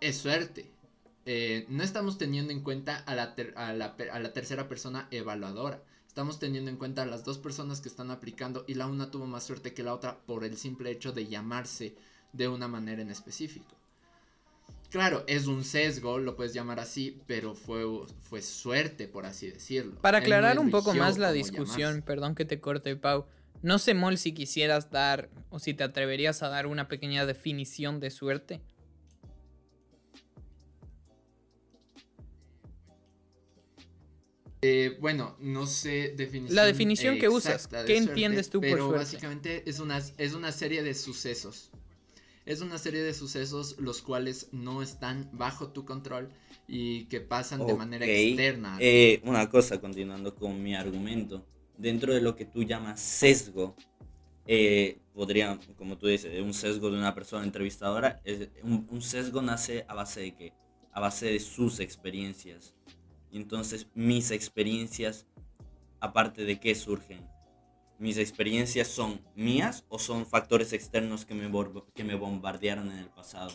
es 0.00 0.18
suerte. 0.18 0.70
Eh, 1.26 1.64
no 1.70 1.82
estamos 1.82 2.18
teniendo 2.18 2.52
en 2.52 2.60
cuenta 2.62 2.98
a 2.98 3.14
la, 3.14 3.34
tercera 4.32 4.68
persona 4.68 5.08
evaluadora. 5.10 5.82
Estamos 6.14 6.38
teniendo 6.38 6.70
en 6.70 6.76
cuenta 6.76 7.02
a 7.02 7.06
las 7.06 7.24
dos 7.24 7.38
personas 7.38 7.80
que 7.80 7.88
están 7.88 8.12
aplicando 8.12 8.64
y 8.68 8.74
la 8.74 8.86
una 8.86 9.10
tuvo 9.10 9.26
más 9.26 9.42
suerte 9.42 9.74
que 9.74 9.82
la 9.82 9.92
otra 9.92 10.16
por 10.16 10.44
el 10.44 10.56
simple 10.56 10.92
hecho 10.92 11.10
de 11.10 11.26
llamarse 11.26 11.96
de 12.32 12.46
una 12.46 12.68
manera 12.68 13.02
en 13.02 13.10
específico. 13.10 13.74
Claro, 14.90 15.24
es 15.26 15.48
un 15.48 15.64
sesgo, 15.64 16.20
lo 16.20 16.36
puedes 16.36 16.54
llamar 16.54 16.78
así, 16.78 17.20
pero 17.26 17.56
fue, 17.56 17.82
fue 18.20 18.42
suerte, 18.42 19.08
por 19.08 19.26
así 19.26 19.50
decirlo. 19.50 20.00
Para 20.02 20.18
aclarar 20.18 20.60
un 20.60 20.70
poco 20.70 20.94
más 20.94 21.18
la 21.18 21.32
discusión, 21.32 22.00
perdón 22.06 22.36
que 22.36 22.44
te 22.44 22.60
corte, 22.60 22.94
Pau. 22.94 23.26
No 23.62 23.80
sé, 23.80 23.94
Mol, 23.94 24.16
si 24.16 24.32
quisieras 24.32 24.92
dar, 24.92 25.30
o 25.50 25.58
si 25.58 25.74
te 25.74 25.82
atreverías 25.82 26.44
a 26.44 26.48
dar 26.48 26.68
una 26.68 26.86
pequeña 26.86 27.26
definición 27.26 27.98
de 27.98 28.12
suerte. 28.12 28.60
Eh, 34.66 34.96
bueno, 35.00 35.36
no 35.40 35.66
sé 35.66 36.14
definición. 36.16 36.56
La 36.56 36.64
definición 36.64 37.18
que 37.18 37.28
usas, 37.28 37.68
¿qué 37.86 37.96
entiendes 37.96 38.48
tú 38.48 38.60
por 38.60 38.68
suerte? 38.68 38.84
Pero 38.84 38.90
básicamente 38.92 39.62
es 39.68 39.78
una, 39.78 39.98
es 40.16 40.32
una 40.32 40.52
serie 40.52 40.82
de 40.82 40.94
sucesos 40.94 41.70
es 42.46 42.60
una 42.60 42.78
serie 42.78 43.02
de 43.02 43.14
sucesos 43.14 43.76
los 43.78 44.02
cuales 44.02 44.48
no 44.52 44.82
están 44.82 45.30
bajo 45.32 45.68
tu 45.68 45.84
control 45.84 46.28
y 46.68 47.04
que 47.06 47.20
pasan 47.20 47.66
de 47.66 47.74
manera 47.74 48.06
externa. 48.06 48.76
Eh, 48.80 49.20
una 49.24 49.48
cosa, 49.48 49.80
continuando 49.80 50.34
con 50.34 50.62
mi 50.62 50.74
argumento, 50.74 51.46
dentro 51.78 52.12
de 52.12 52.20
lo 52.20 52.36
que 52.36 52.44
tú 52.44 52.62
llamas 52.62 53.00
sesgo, 53.00 53.74
eh, 54.46 54.98
podría, 55.14 55.58
como 55.76 55.96
tú 55.96 56.06
dices, 56.06 56.40
un 56.42 56.52
sesgo 56.52 56.90
de 56.90 56.98
una 56.98 57.14
persona 57.14 57.44
entrevistadora, 57.44 58.20
es, 58.24 58.48
un, 58.62 58.86
un, 58.90 59.00
sesgo 59.00 59.40
nace 59.40 59.86
a 59.88 59.94
base 59.94 60.20
de 60.20 60.34
qué? 60.34 60.52
A 60.92 61.00
base 61.00 61.26
de 61.26 61.40
sus 61.40 61.80
experiencias. 61.80 62.74
Entonces 63.38 63.88
mis 63.94 64.30
experiencias, 64.30 65.26
aparte 66.00 66.44
de 66.44 66.60
qué 66.60 66.74
surgen, 66.74 67.28
mis 67.98 68.18
experiencias 68.18 68.88
son 68.88 69.20
mías 69.34 69.84
o 69.88 69.98
son 69.98 70.26
factores 70.26 70.72
externos 70.72 71.24
que 71.24 71.34
me, 71.34 71.50
que 71.94 72.04
me 72.04 72.14
bombardearon 72.14 72.90
en 72.90 72.98
el 72.98 73.08
pasado. 73.08 73.52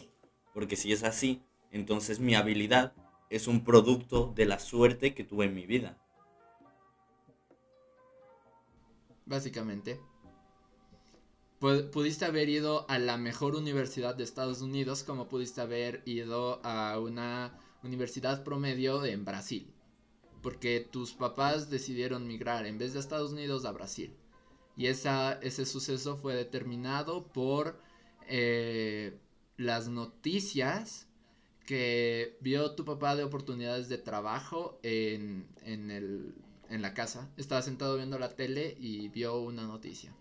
Porque 0.54 0.76
si 0.76 0.92
es 0.92 1.04
así, 1.04 1.42
entonces 1.72 2.20
mi 2.20 2.36
habilidad 2.36 2.94
es 3.30 3.48
un 3.48 3.64
producto 3.64 4.34
de 4.36 4.46
la 4.46 4.60
suerte 4.60 5.14
que 5.14 5.24
tuve 5.24 5.46
en 5.46 5.54
mi 5.54 5.66
vida. 5.66 5.98
Básicamente. 9.26 10.00
Pudiste 11.60 12.24
haber 12.26 12.48
ido 12.48 12.90
a 12.90 12.98
la 13.00 13.18
mejor 13.18 13.56
universidad 13.56 14.16
de 14.16 14.24
Estados 14.24 14.62
Unidos 14.62 15.04
como 15.04 15.28
pudiste 15.28 15.60
haber 15.60 16.02
ido 16.06 16.62
a 16.66 16.98
una 17.00 17.60
universidad 17.84 18.44
promedio 18.44 19.06
en 19.06 19.26
Brasil. 19.26 19.72
Porque 20.42 20.80
tus 20.80 21.14
papás 21.14 21.70
decidieron 21.70 22.28
migrar 22.28 22.66
en 22.66 22.78
vez 22.78 22.94
de 22.94 23.00
Estados 23.00 23.34
Unidos 23.34 23.66
a 23.66 23.72
Brasil. 23.72 24.14
Y 24.78 24.88
esa, 24.88 25.34
ese 25.42 25.66
suceso 25.66 26.16
fue 26.16 26.36
determinado 26.36 27.28
por 27.28 27.78
eh, 28.28 29.18
las 29.58 29.90
noticias 29.90 31.08
que 31.66 32.38
vio 32.40 32.72
tu 32.72 32.86
papá 32.86 33.16
de 33.16 33.24
oportunidades 33.24 33.90
de 33.90 33.98
trabajo 33.98 34.80
en, 34.82 35.46
en, 35.66 36.82
la 36.82 36.94
casa. 36.94 37.30
Estaba 37.38 37.62
sentado 37.62 37.98
viendo 37.98 38.18
la 38.18 38.30
tele 38.30 38.76
y 38.80 39.10
vio 39.10 39.40
una 39.40 39.64
noticia. 39.64 40.12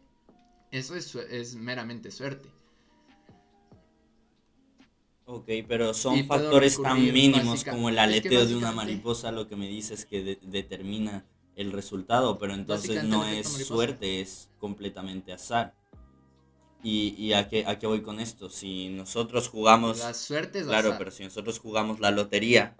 Eso 0.71 0.97
es, 0.97 1.15
es 1.15 1.55
meramente 1.55 2.11
suerte. 2.11 2.49
Ok, 5.31 5.47
pero 5.69 5.93
son 5.93 6.25
factores 6.25 6.81
tan 6.81 7.13
mínimos 7.13 7.45
básica- 7.49 7.73
como 7.73 7.91
el 7.91 7.99
aleteo 7.99 8.47
de 8.47 8.57
una 8.57 8.73
mariposa 8.73 9.31
lo 9.31 9.47
que 9.47 9.57
me 9.57 9.69
dices 9.69 10.07
que 10.07 10.23
de- 10.25 10.39
determina 10.43 11.27
el 11.55 11.71
resultado, 11.71 12.39
pero 12.39 12.55
entonces 12.55 13.05
no 13.05 13.27
es 13.27 13.47
suerte, 13.47 14.23
es 14.23 14.49
completamente 14.59 15.33
azar. 15.35 15.75
¿Y, 16.83 17.15
y 17.19 17.35
a, 17.35 17.47
qué, 17.49 17.67
a 17.67 17.79
qué 17.79 17.87
voy 17.87 18.01
con 18.01 18.21
esto? 18.21 18.49
Si 18.49 18.89
nosotros 18.89 19.49
jugamos... 19.49 19.99
La 19.99 20.15
suerte 20.15 20.61
es 20.61 20.67
Claro, 20.67 20.89
azar. 20.89 20.99
pero 20.99 21.11
si 21.11 21.25
nosotros 21.25 21.59
jugamos 21.59 22.01
la 22.01 22.11
lotería, 22.11 22.75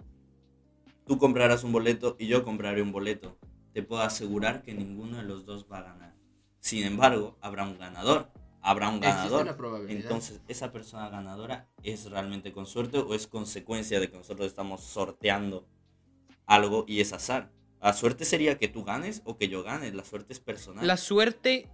tú 1.05 1.19
comprarás 1.19 1.63
un 1.63 1.71
boleto 1.71 2.15
y 2.17 2.25
yo 2.25 2.43
compraré 2.43 2.81
un 2.81 2.91
boleto. 2.91 3.37
Te 3.73 3.83
puedo 3.83 4.01
asegurar 4.01 4.63
que 4.63 4.73
ninguno 4.73 5.17
de 5.17 5.23
los 5.23 5.45
dos 5.45 5.67
va 5.71 5.79
a 5.79 5.83
ganar. 5.83 6.15
Sin 6.61 6.83
embargo, 6.83 7.37
habrá 7.41 7.63
un 7.63 7.77
ganador. 7.77 8.31
Habrá 8.61 8.89
un 8.89 8.99
ganador. 8.99 9.45
la 9.45 9.55
probabilidad. 9.55 10.01
Entonces, 10.03 10.41
¿esa 10.47 10.71
persona 10.71 11.09
ganadora 11.09 11.67
es 11.83 12.09
realmente 12.09 12.51
con 12.51 12.65
suerte 12.65 12.97
o 12.97 13.13
es 13.15 13.25
consecuencia 13.27 13.99
de 13.99 14.09
que 14.09 14.17
nosotros 14.17 14.47
estamos 14.47 14.81
sorteando 14.83 15.65
algo 16.45 16.83
y 16.87 16.99
es 17.01 17.13
azar? 17.13 17.51
La 17.81 17.93
suerte 17.93 18.25
sería 18.25 18.57
que 18.57 18.67
tú 18.67 18.83
ganes 18.83 19.21
o 19.23 19.37
que 19.37 19.47
yo 19.47 19.63
gane. 19.63 19.91
La 19.93 20.03
suerte 20.03 20.33
es 20.33 20.39
personal. 20.41 20.85
La 20.85 20.97
suerte 20.97 21.69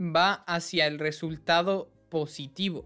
va 0.00 0.34
hacia 0.46 0.86
el 0.86 0.98
resultado 0.98 1.90
positivo. 2.10 2.84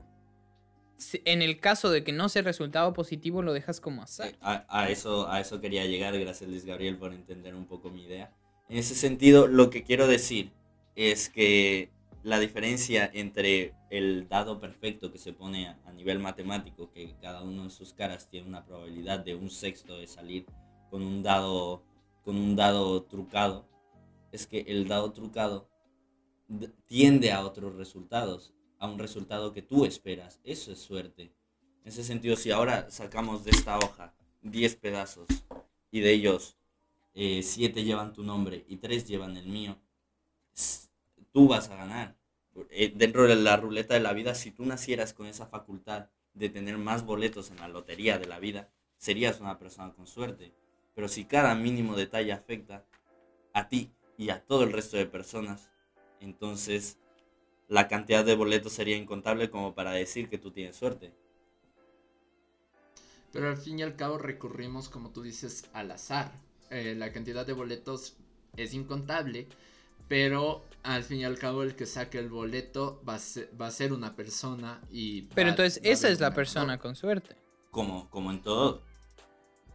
Si- 0.99 1.23
En 1.25 1.41
el 1.41 1.59
caso 1.59 1.91
de 1.91 2.05
que 2.05 2.13
no 2.13 2.29
sea 2.29 2.43
resultado 2.43 2.93
positivo, 2.93 3.41
lo 3.41 3.55
dejas 3.55 3.81
como 3.81 4.03
azar. 4.03 4.29
Eh, 4.29 4.37
A, 4.43 4.67
a 4.69 4.91
eso, 4.91 5.29
a 5.31 5.41
eso 5.41 5.61
quería 5.61 5.87
llegar, 5.87 6.19
gracias 6.19 6.51
Luis 6.51 6.65
Gabriel 6.67 6.99
por 6.99 7.15
entender 7.15 7.55
un 7.55 7.67
poco 7.67 7.91
mi 7.91 8.03
idea. 8.05 8.35
En 8.69 8.77
ese 8.77 8.95
sentido, 8.95 9.47
lo 9.47 9.71
que 9.71 9.83
quiero 9.83 10.07
decir 10.07 10.53
es 10.95 11.31
que 11.31 11.91
la 12.23 12.39
diferencia 12.39 13.11
entre 13.13 13.75
el 13.89 14.29
dado 14.29 14.61
perfecto 14.61 15.11
que 15.11 15.19
se 15.19 15.33
pone 15.33 15.69
a, 15.69 15.93
nivel 15.93 16.19
matemático, 16.19 16.91
que 16.91 17.15
cada 17.21 17.43
uno 17.43 17.65
de 17.65 17.71
sus 17.71 17.93
caras 17.93 18.29
tiene 18.29 18.49
una 18.49 18.65
probabilidad 18.65 19.21
de 19.21 19.35
un 19.35 19.51
sexto 19.51 19.99
de 19.99 20.07
salir 20.07 20.47
con 20.89 21.03
un 21.03 21.23
dado, 21.23 21.83
con 22.25 22.37
un 22.37 22.57
dado 22.57 23.03
trucado, 23.03 23.69
es 24.33 24.47
que 24.47 24.61
el 24.61 24.89
dado 24.89 25.13
trucado 25.13 25.69
tiende 26.87 27.33
a 27.33 27.45
otros 27.45 27.75
resultados, 27.77 28.55
a 28.79 28.87
un 28.87 28.99
resultado 28.99 29.53
que 29.53 29.63
tú 29.63 29.85
esperas. 29.85 30.41
Eso 30.43 30.73
es 30.73 30.79
suerte. 30.79 31.35
En 31.83 31.89
ese 31.89 32.03
sentido, 32.03 32.37
si 32.37 32.51
ahora 32.51 32.91
sacamos 32.91 33.45
de 33.45 33.51
esta 33.51 33.79
hoja 33.79 34.15
10 34.43 34.77
pedazos 34.77 35.29
y 35.91 36.01
de 36.01 36.13
ellos 36.13 36.57
7 37.15 37.85
llevan 37.85 38.13
tu 38.13 38.23
nombre 38.23 38.65
y 38.69 38.77
3 38.77 39.07
llevan 39.07 39.37
el 39.37 39.49
mío, 39.49 39.77
tú 41.33 41.49
vas 41.49 41.69
a 41.71 41.77
ganar. 41.77 42.17
Eh, 42.71 42.93
dentro 42.95 43.27
de 43.27 43.37
la 43.37 43.57
ruleta 43.57 43.95
de 43.95 44.01
la 44.01 44.13
vida, 44.13 44.35
si 44.35 44.51
tú 44.51 44.65
nacieras 44.67 45.15
con 45.15 45.27
esa 45.27 45.47
facultad 45.47 46.11
de 46.35 46.49
tener 46.49 46.79
más 46.79 47.05
boletos 47.05 47.51
en 47.51 47.57
la 47.57 47.69
lotería 47.69 48.19
de 48.19 48.27
la 48.27 48.39
vida, 48.39 48.71
serías 48.97 49.41
una 49.41 49.59
persona 49.59 49.93
con 49.93 50.07
suerte. 50.07 50.53
Pero 50.95 51.09
si 51.09 51.25
cada 51.25 51.55
mínimo 51.55 51.97
detalle 51.97 52.33
afecta 52.33 52.85
a 53.53 53.69
ti 53.69 53.93
y 54.17 54.31
a 54.31 54.45
todo 54.45 54.65
el 54.65 54.73
resto 54.73 54.97
de 54.97 55.07
personas, 55.07 55.71
entonces 56.21 56.99
la 57.69 57.89
cantidad 57.89 58.25
de 58.25 58.35
boletos 58.35 58.73
sería 58.73 58.97
incontable 58.97 59.49
como 59.49 59.75
para 59.75 59.93
decir 59.93 60.29
que 60.29 60.39
tú 60.39 60.51
tienes 60.51 60.77
suerte. 60.77 61.13
Pero 63.33 63.49
al 63.49 63.57
fin 63.57 63.79
y 63.79 63.83
al 63.83 63.97
cabo 63.97 64.19
recurrimos, 64.19 64.89
como 64.89 65.11
tú 65.11 65.23
dices, 65.23 65.71
al 65.73 65.91
azar. 65.93 66.33
Eh, 66.71 66.95
la 66.97 67.13
cantidad 67.13 67.47
de 67.47 67.53
boletos 67.53 68.17
es 68.57 68.75
incontable, 68.75 69.47
pero 70.09 70.65
al 70.83 71.03
fin 71.05 71.19
y 71.19 71.25
al 71.25 71.39
cabo 71.39 71.63
el 71.63 71.75
que 71.77 71.87
saque 71.87 72.19
el 72.19 72.29
boleto 72.29 73.03
va 73.09 73.15
a 73.15 73.19
ser, 73.19 73.51
va 73.61 73.67
a 73.67 73.71
ser 73.71 73.93
una 73.93 74.17
persona 74.17 74.81
y... 74.91 75.23
Pero 75.35 75.47
va- 75.47 75.51
entonces 75.51 75.83
va 75.85 75.89
esa 75.91 76.09
es 76.09 76.21
la 76.21 76.33
persona 76.33 76.79
con 76.79 76.97
suerte. 76.97 77.37
Como, 77.71 78.09
como 78.11 78.31
en 78.31 78.43
todo, 78.43 78.83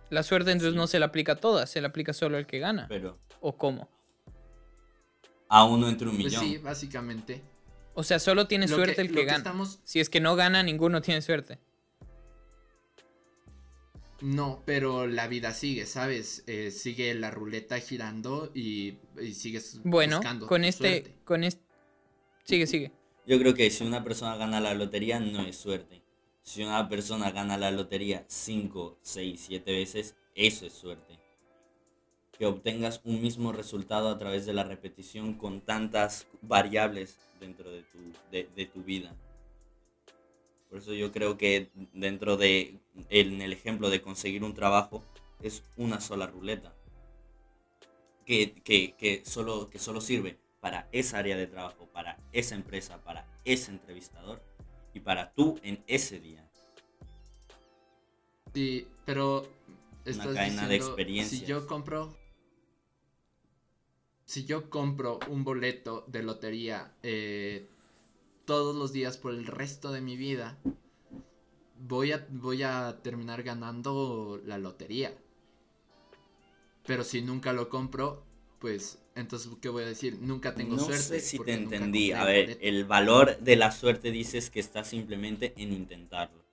La 0.09 0.21
suerte 0.23 0.51
entonces 0.51 0.73
Sí. 0.73 0.77
no 0.77 0.87
se 0.87 0.99
le 0.99 1.05
aplica 1.05 1.33
a 1.33 1.35
todas, 1.37 1.69
se 1.69 1.81
le 1.81 1.87
aplica 1.87 2.13
solo 2.13 2.37
al 2.37 2.45
que 2.47 2.59
gana. 2.59 2.85
pero 2.89 3.17
¿O 3.41 3.55
cómo? 3.57 3.89
a 5.49 5.63
uno 5.65 5.87
entre 5.87 6.07
un 6.09 6.15
Pues 6.15 6.25
millón. 6.25 6.43
sí, 6.43 6.57
básicamente. 6.57 7.43
O 7.93 8.03
sea, 8.03 8.19
solo 8.19 8.47
tiene 8.47 8.67
Lo 8.67 8.75
suerte 8.75 8.95
que- 8.95 9.01
el 9.01 9.07
que 9.09 9.13
que 9.15 9.25
gana. 9.25 9.37
estamos- 9.37 9.79
Si 9.83 9.99
es 9.99 10.09
que 10.09 10.19
no 10.19 10.35
gana, 10.35 10.63
ninguno 10.63 11.01
tiene 11.01 11.21
suerte. 11.21 11.59
No, 14.25 14.63
pero 14.65 15.05
la 15.05 15.27
vida 15.27 15.53
sigue, 15.53 15.85
¿sabes? 15.85 16.43
Eh, 16.47 16.71
sigue 16.71 17.13
la 17.13 17.29
ruleta 17.29 17.79
girando 17.79 18.51
y, 18.55 18.97
y 19.21 19.33
sigues 19.35 19.79
Bueno, 19.83 20.17
buscando 20.17 20.47
con 20.47 20.63
tu 20.63 20.67
este, 20.67 20.87
suerte. 20.89 21.15
con 21.23 21.43
este... 21.43 21.61
Sigue, 22.43 22.65
sigue. 22.65 22.91
Yo 23.27 23.37
creo 23.37 23.53
que 23.53 23.69
si 23.69 23.83
una 23.83 24.03
persona 24.03 24.35
gana 24.35 24.59
la 24.59 24.73
lotería 24.73 25.19
no 25.19 25.43
es 25.43 25.55
suerte. 25.57 26.01
Si 26.41 26.63
una 26.63 26.89
persona 26.89 27.29
gana 27.29 27.55
la 27.59 27.69
lotería 27.69 28.25
5, 28.27 28.97
6, 28.99 29.43
7 29.45 29.71
veces, 29.71 30.15
eso 30.33 30.65
es 30.65 30.73
suerte. 30.73 31.19
Que 32.35 32.47
obtengas 32.47 33.01
un 33.03 33.21
mismo 33.21 33.51
resultado 33.51 34.09
a 34.09 34.17
través 34.17 34.47
de 34.47 34.53
la 34.53 34.63
repetición 34.63 35.35
con 35.35 35.61
tantas 35.61 36.25
variables 36.41 37.19
dentro 37.39 37.69
de 37.69 37.83
tu, 37.83 37.99
de, 38.31 38.49
de 38.55 38.65
tu 38.65 38.81
vida. 38.81 39.15
Por 40.69 40.79
eso 40.79 40.93
yo 40.93 41.11
creo 41.11 41.37
que 41.37 41.69
dentro 41.93 42.37
de, 42.37 42.79
en 43.09 43.41
el 43.41 43.53
ejemplo 43.53 43.89
de 43.89 44.01
conseguir 44.01 44.43
un 44.43 44.53
trabajo, 44.53 45.03
es 45.41 45.63
una 45.77 46.01
sola 46.01 46.27
ruleta. 46.27 46.73
Que, 48.25 48.53
que, 48.53 48.95
que, 48.97 49.23
solo, 49.23 49.69
que 49.69 49.77
solo 49.77 50.01
sirve 50.01 50.39
para 50.59 50.89
esa 50.91 51.19
área 51.19 51.37
de 51.37 51.45
trabajo, 51.45 51.87
para 51.93 52.17
esa 52.31 52.55
empresa, 52.55 52.99
para 53.03 53.27
ese 53.45 53.71
entrevistador 53.71 54.41
y 54.95 54.99
para 54.99 55.31
tú 55.33 55.59
en 55.61 55.83
ese 55.85 56.19
día. 56.19 56.49
Sí, 58.53 58.87
pero 59.05 59.47
estás 60.05 60.25
cadena 60.33 60.67
de 60.67 60.73
diciendo, 60.73 60.75
experiencias. 60.75 61.41
Si 61.41 61.45
yo 61.45 61.67
compro, 61.67 62.17
si 64.25 64.45
yo 64.45 64.69
compro 64.69 65.19
un 65.29 65.43
boleto 65.43 66.05
de 66.07 66.23
lotería 66.23 66.95
eh, 67.03 67.69
todos 68.45 68.75
los 68.75 68.93
días 68.93 69.17
por 69.17 69.33
el 69.33 69.45
resto 69.45 69.91
de 69.91 70.01
mi 70.01 70.17
vida, 70.17 70.57
voy 71.79 72.11
a 72.11 72.25
voy 72.29 72.63
a 72.63 72.99
terminar 73.03 73.43
ganando 73.43 74.41
la 74.45 74.57
lotería. 74.57 75.15
Pero 76.85 77.03
si 77.03 77.21
nunca 77.21 77.53
lo 77.53 77.69
compro, 77.69 78.23
pues 78.59 78.99
entonces 79.15 79.51
qué 79.61 79.69
voy 79.69 79.83
a 79.83 79.87
decir, 79.87 80.19
nunca 80.21 80.55
tengo 80.55 80.77
no 80.77 80.83
suerte. 80.83 81.19
sé 81.19 81.19
si 81.19 81.39
te 81.39 81.53
entendí. 81.53 82.11
A 82.11 82.23
ver, 82.25 82.45
boleto. 82.45 82.61
el 82.61 82.85
valor 82.85 83.37
de 83.39 83.55
la 83.55 83.71
suerte 83.71 84.11
dices 84.11 84.49
que 84.49 84.59
está 84.59 84.83
simplemente 84.83 85.53
en 85.57 85.73
intentarlo. 85.73 86.43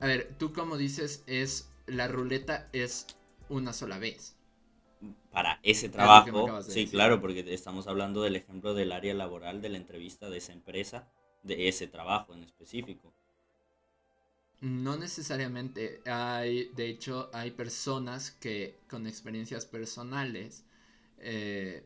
A 0.00 0.06
ver, 0.06 0.34
tú 0.38 0.52
como 0.52 0.76
dices 0.76 1.22
es 1.26 1.70
la 1.86 2.08
ruleta 2.08 2.68
es 2.72 3.06
una 3.48 3.72
sola 3.72 3.98
vez. 3.98 4.36
Para 5.30 5.58
ese 5.62 5.88
trabajo, 5.88 6.60
sí, 6.62 6.68
decir. 6.84 6.90
claro, 6.90 7.20
porque 7.20 7.44
estamos 7.54 7.86
hablando 7.86 8.22
del 8.22 8.36
ejemplo 8.36 8.74
del 8.74 8.92
área 8.92 9.14
laboral 9.14 9.62
de 9.62 9.70
la 9.70 9.78
entrevista 9.78 10.28
de 10.30 10.38
esa 10.38 10.52
empresa, 10.52 11.08
de 11.42 11.68
ese 11.68 11.86
trabajo 11.86 12.34
en 12.34 12.44
específico. 12.44 13.12
No 14.62 14.96
necesariamente. 14.96 16.00
Hay, 16.06 16.70
de 16.74 16.88
hecho, 16.88 17.28
hay 17.34 17.50
personas 17.50 18.30
que 18.30 18.78
con 18.88 19.06
experiencias 19.06 19.66
personales 19.66 20.64
eh, 21.18 21.84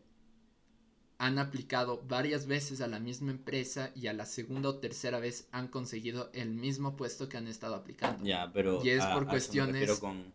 han 1.18 1.38
aplicado 1.38 2.02
varias 2.06 2.46
veces 2.46 2.80
a 2.82 2.86
la 2.86 3.00
misma 3.00 3.30
empresa 3.30 3.90
y 3.94 4.06
a 4.06 4.12
la 4.12 4.26
segunda 4.26 4.68
o 4.68 4.76
tercera 4.76 5.18
vez 5.18 5.48
han 5.50 5.68
conseguido 5.68 6.30
el 6.34 6.50
mismo 6.50 6.94
puesto 6.96 7.28
que 7.28 7.38
han 7.38 7.46
estado 7.46 7.74
aplicando. 7.74 8.22
Ya, 8.24 8.50
pero 8.52 8.82
Y 8.82 8.90
es 8.90 9.02
a- 9.02 9.14
por 9.14 9.22
a 9.24 9.30
cuestiones- 9.30 9.98
con- 10.00 10.32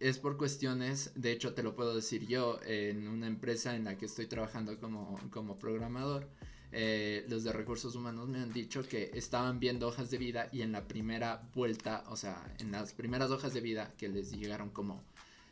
Es 0.00 0.18
por 0.18 0.38
cuestiones, 0.38 1.12
de 1.14 1.30
hecho 1.30 1.52
te 1.52 1.62
lo 1.62 1.74
puedo 1.76 1.94
decir 1.94 2.26
yo, 2.26 2.58
en 2.64 3.06
una 3.06 3.26
empresa 3.26 3.76
en 3.76 3.84
la 3.84 3.98
que 3.98 4.06
estoy 4.06 4.26
trabajando 4.26 4.80
como, 4.80 5.20
como 5.30 5.58
programador, 5.58 6.26
eh, 6.72 7.26
los 7.28 7.44
de 7.44 7.52
recursos 7.52 7.94
humanos 7.96 8.26
me 8.26 8.38
han 8.38 8.50
dicho 8.50 8.82
que 8.82 9.10
estaban 9.12 9.60
viendo 9.60 9.88
hojas 9.88 10.10
de 10.10 10.16
vida 10.16 10.48
y 10.52 10.62
en 10.62 10.72
la 10.72 10.88
primera 10.88 11.42
vuelta, 11.54 12.04
o 12.08 12.16
sea, 12.16 12.42
en 12.60 12.72
las 12.72 12.94
primeras 12.94 13.30
hojas 13.30 13.52
de 13.52 13.60
vida 13.60 13.92
que 13.98 14.08
les 14.08 14.32
llegaron 14.32 14.70
como 14.70 15.04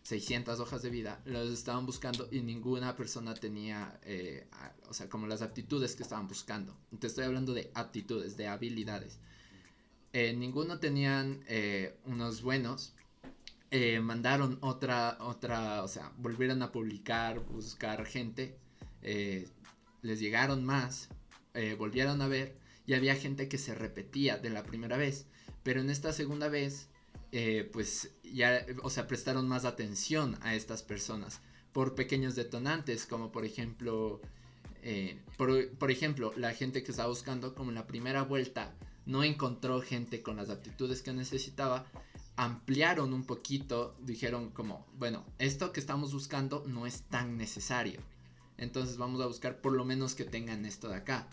600 0.05 0.61
hojas 0.61 0.81
de 0.81 0.89
vida, 0.89 1.21
los 1.27 1.51
estaban 1.51 1.85
buscando 1.85 2.27
y 2.31 2.41
ninguna 2.41 2.97
persona 2.97 3.35
tenía, 3.35 4.01
eh, 4.05 4.47
o 4.89 4.95
sea, 4.95 5.11
como 5.11 5.27
las 5.27 5.43
aptitudes 5.43 5.95
que 5.95 6.05
estaban 6.05 6.27
buscando. 6.27 6.75
Te 6.99 7.09
estoy 7.09 7.25
hablando 7.25 7.53
de 7.53 7.71
aptitudes, 7.75 8.39
de 8.39 8.47
habilidades. 8.47 9.19
Eh, 10.15 10.33
ninguno 10.33 10.79
tenían 10.79 11.45
unos 12.07 12.41
buenos 12.41 12.95
eh, 13.71 14.01
mandaron 14.01 14.59
otra, 14.63 15.19
otra, 15.21 15.83
o 15.83 15.89
sea, 15.89 16.11
volvieron 16.17 16.63
a 16.63 16.73
publicar, 16.73 17.41
buscar 17.41 18.07
gente, 18.07 18.57
eh, 19.03 19.47
les 20.01 20.21
llegaron 20.21 20.65
más, 20.65 21.11
eh, 21.53 21.75
volvieron 21.79 22.23
a 22.23 22.29
ver 22.29 22.57
y 22.87 22.95
había 22.95 23.15
gente 23.15 23.47
que 23.49 23.59
se 23.59 23.75
repetía 23.75 24.39
de 24.39 24.49
la 24.49 24.63
primera 24.63 24.97
vez, 24.97 25.27
pero 25.63 25.83
en 25.83 25.91
esta 25.91 26.15
segunda 26.15 26.49
vez, 26.49 26.89
pues 27.73 28.11
ya, 28.23 28.65
o 28.83 28.89
sea, 28.89 29.07
prestaron 29.07 29.47
más 29.47 29.67
atención 29.67 30.39
a 30.41 30.55
estas 30.55 30.83
personas 30.83 31.43
por 31.73 31.95
pequeños 31.95 32.35
detonantes, 32.37 33.05
como 33.05 33.31
por 33.31 33.45
ejemplo, 33.45 34.23
por, 35.37 35.69
por 35.73 35.91
ejemplo, 35.91 36.33
la 36.37 36.55
gente 36.55 36.83
que 36.83 36.93
estaba 36.93 37.11
buscando 37.11 37.55
como 37.55 37.71
en 37.71 37.75
la 37.75 37.87
primera 37.87 38.23
vuelta 38.23 38.73
no 39.05 39.25
encontró 39.25 39.83
gente 39.83 40.23
con 40.23 40.37
las 40.37 40.49
aptitudes 40.49 41.03
que 41.03 41.13
necesitaba, 41.13 41.87
ampliaron 42.39 43.13
un 43.13 43.25
poquito, 43.25 43.97
dijeron 44.01 44.51
como, 44.51 44.87
bueno, 44.97 45.27
esto 45.39 45.73
que 45.73 45.81
estamos 45.81 46.13
buscando 46.15 46.63
no 46.69 46.87
es 46.87 47.03
tan 47.03 47.37
necesario. 47.37 48.01
Entonces 48.57 48.97
vamos 48.97 49.21
a 49.21 49.27
buscar 49.27 49.61
por 49.61 49.73
lo 49.73 49.85
menos 49.85 50.15
que 50.15 50.25
tengan 50.25 50.65
esto 50.65 50.89
de 50.89 50.95
acá. 50.95 51.29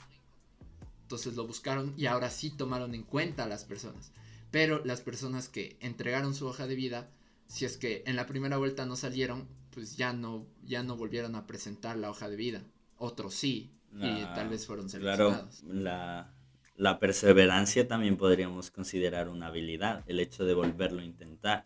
Entonces 1.04 1.36
lo 1.36 1.46
buscaron 1.46 1.94
y 1.96 2.08
ahora 2.08 2.32
sí 2.32 2.50
tomaron 2.50 2.96
en 2.96 3.04
cuenta 3.04 3.44
a 3.44 3.48
las 3.48 3.66
personas. 3.66 4.12
Pero 4.50 4.84
las 4.84 5.02
personas 5.02 5.48
que 5.48 5.78
entregaron 5.80 6.34
su 6.34 6.48
hoja 6.48 6.66
de 6.66 6.76
vida, 6.76 7.08
si 7.48 7.66
es 7.66 7.78
que 7.78 8.04
en 8.08 8.16
la 8.16 8.26
primera 8.26 8.58
vuelta 8.58 8.88
no 8.88 8.96
salieron, 8.96 9.48
pues 9.70 9.98
ya 9.98 10.12
no, 10.12 10.48
ya 10.64 10.82
no 10.82 10.98
volvieron 10.98 11.36
a 11.36 11.46
presentar 11.46 11.98
la 11.98 12.10
hoja 12.10 12.30
de 12.30 12.36
vida. 12.36 12.64
Otros 12.98 13.36
sí, 13.36 13.72
y 13.94 14.24
tal 14.34 14.50
vez 14.50 14.66
fueron 14.66 14.90
seleccionados. 14.90 15.60
Claro, 15.62 15.74
la, 15.74 16.35
la 16.78 17.00
perseverancia 17.00 17.88
también 17.88 18.18
podríamos 18.18 18.70
considerar 18.70 19.30
una 19.30 19.48
habilidad, 19.48 20.04
el 20.08 20.20
hecho 20.20 20.46
de 20.46 20.54
volverlo 20.54 21.02
a 21.02 21.06
intentar. 21.06 21.64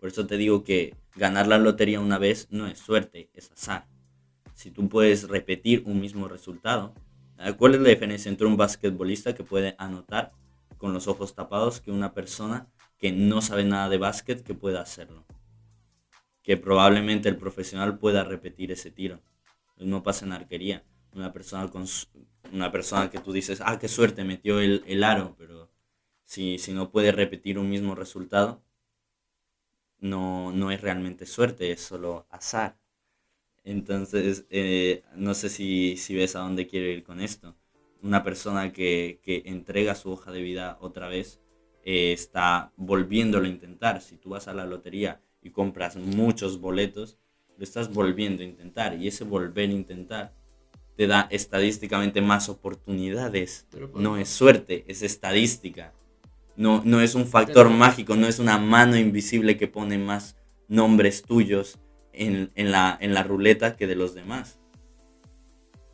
Por 0.00 0.08
eso 0.08 0.26
te 0.26 0.36
digo 0.36 0.64
que 0.64 0.94
ganar 1.14 1.46
la 1.46 1.58
lotería 1.58 2.00
una 2.00 2.18
vez 2.18 2.48
no 2.50 2.66
es 2.66 2.78
suerte, 2.78 3.30
es 3.34 3.50
azar. 3.52 3.86
Si 4.54 4.70
tú 4.70 4.88
puedes 4.88 5.28
repetir 5.28 5.82
un 5.86 6.00
mismo 6.00 6.28
resultado, 6.28 6.94
¿cuál 7.58 7.74
es 7.74 7.80
la 7.80 7.90
diferencia 7.90 8.30
entre 8.30 8.46
un 8.46 8.56
basquetbolista 8.56 9.34
que 9.34 9.44
puede 9.44 9.74
anotar 9.78 10.32
con 10.78 10.94
los 10.94 11.06
ojos 11.08 11.34
tapados 11.34 11.80
que 11.80 11.90
una 11.90 12.14
persona 12.14 12.66
que 12.98 13.12
no 13.12 13.42
sabe 13.42 13.64
nada 13.64 13.90
de 13.90 13.98
básquet 13.98 14.42
que 14.42 14.54
pueda 14.54 14.80
hacerlo? 14.80 15.24
Que 16.42 16.56
probablemente 16.56 17.28
el 17.28 17.36
profesional 17.36 17.98
pueda 17.98 18.24
repetir 18.24 18.72
ese 18.72 18.90
tiro. 18.90 19.20
No 19.76 20.02
pasa 20.02 20.24
en 20.24 20.32
arquería. 20.32 20.84
Una 21.14 21.32
persona 21.32 21.68
con 21.70 21.86
una 22.52 22.70
persona 22.70 23.10
que 23.10 23.18
tú 23.18 23.32
dices, 23.32 23.60
ah, 23.64 23.78
qué 23.78 23.88
suerte, 23.88 24.24
metió 24.24 24.60
el, 24.60 24.84
el 24.86 25.02
aro, 25.04 25.34
pero 25.38 25.70
si, 26.24 26.58
si 26.58 26.72
no 26.72 26.90
puede 26.90 27.12
repetir 27.12 27.58
un 27.58 27.70
mismo 27.70 27.94
resultado, 27.94 28.62
no, 30.00 30.52
no 30.52 30.70
es 30.70 30.80
realmente 30.80 31.26
suerte, 31.26 31.72
es 31.72 31.80
solo 31.80 32.26
azar. 32.30 32.78
Entonces, 33.64 34.46
eh, 34.50 35.02
no 35.16 35.34
sé 35.34 35.48
si, 35.48 35.96
si, 35.96 36.14
ves 36.14 36.36
a 36.36 36.40
dónde 36.40 36.66
quiero 36.66 36.86
ir 36.86 37.02
con 37.02 37.20
esto. 37.20 37.56
Una 38.02 38.22
persona 38.22 38.72
que, 38.72 39.20
que 39.24 39.42
entrega 39.46 39.94
su 39.94 40.12
hoja 40.12 40.30
de 40.30 40.42
vida 40.42 40.78
otra 40.80 41.08
vez 41.08 41.40
eh, 41.84 42.12
está 42.12 42.72
volviéndolo 42.76 43.46
a 43.46 43.48
intentar. 43.50 44.00
Si 44.02 44.16
tú 44.18 44.30
vas 44.30 44.48
a 44.48 44.54
la 44.54 44.66
lotería 44.66 45.20
y 45.42 45.50
compras 45.50 45.96
muchos 45.96 46.60
boletos, 46.60 47.18
lo 47.56 47.64
estás 47.64 47.92
volviendo 47.92 48.42
a 48.42 48.46
intentar. 48.46 48.94
Y 48.94 49.08
ese 49.08 49.24
volver 49.24 49.70
a 49.70 49.72
intentar 49.72 50.34
te 50.96 51.06
da 51.06 51.28
estadísticamente 51.30 52.22
más 52.22 52.48
oportunidades. 52.48 53.66
No 53.94 54.16
es 54.16 54.28
suerte, 54.28 54.84
es 54.88 55.02
estadística. 55.02 55.92
No, 56.56 56.82
no 56.84 57.00
es 57.00 57.14
un 57.14 57.26
factor 57.26 57.68
mágico, 57.68 58.16
no 58.16 58.26
es 58.26 58.38
una 58.38 58.58
mano 58.58 58.96
invisible 58.96 59.58
que 59.58 59.68
pone 59.68 59.98
más 59.98 60.36
nombres 60.68 61.22
tuyos 61.22 61.78
en, 62.14 62.50
la, 62.56 62.96
en 62.98 63.12
la 63.12 63.22
ruleta 63.22 63.76
que 63.76 63.86
de 63.86 63.94
los 63.94 64.14
demás. 64.14 64.58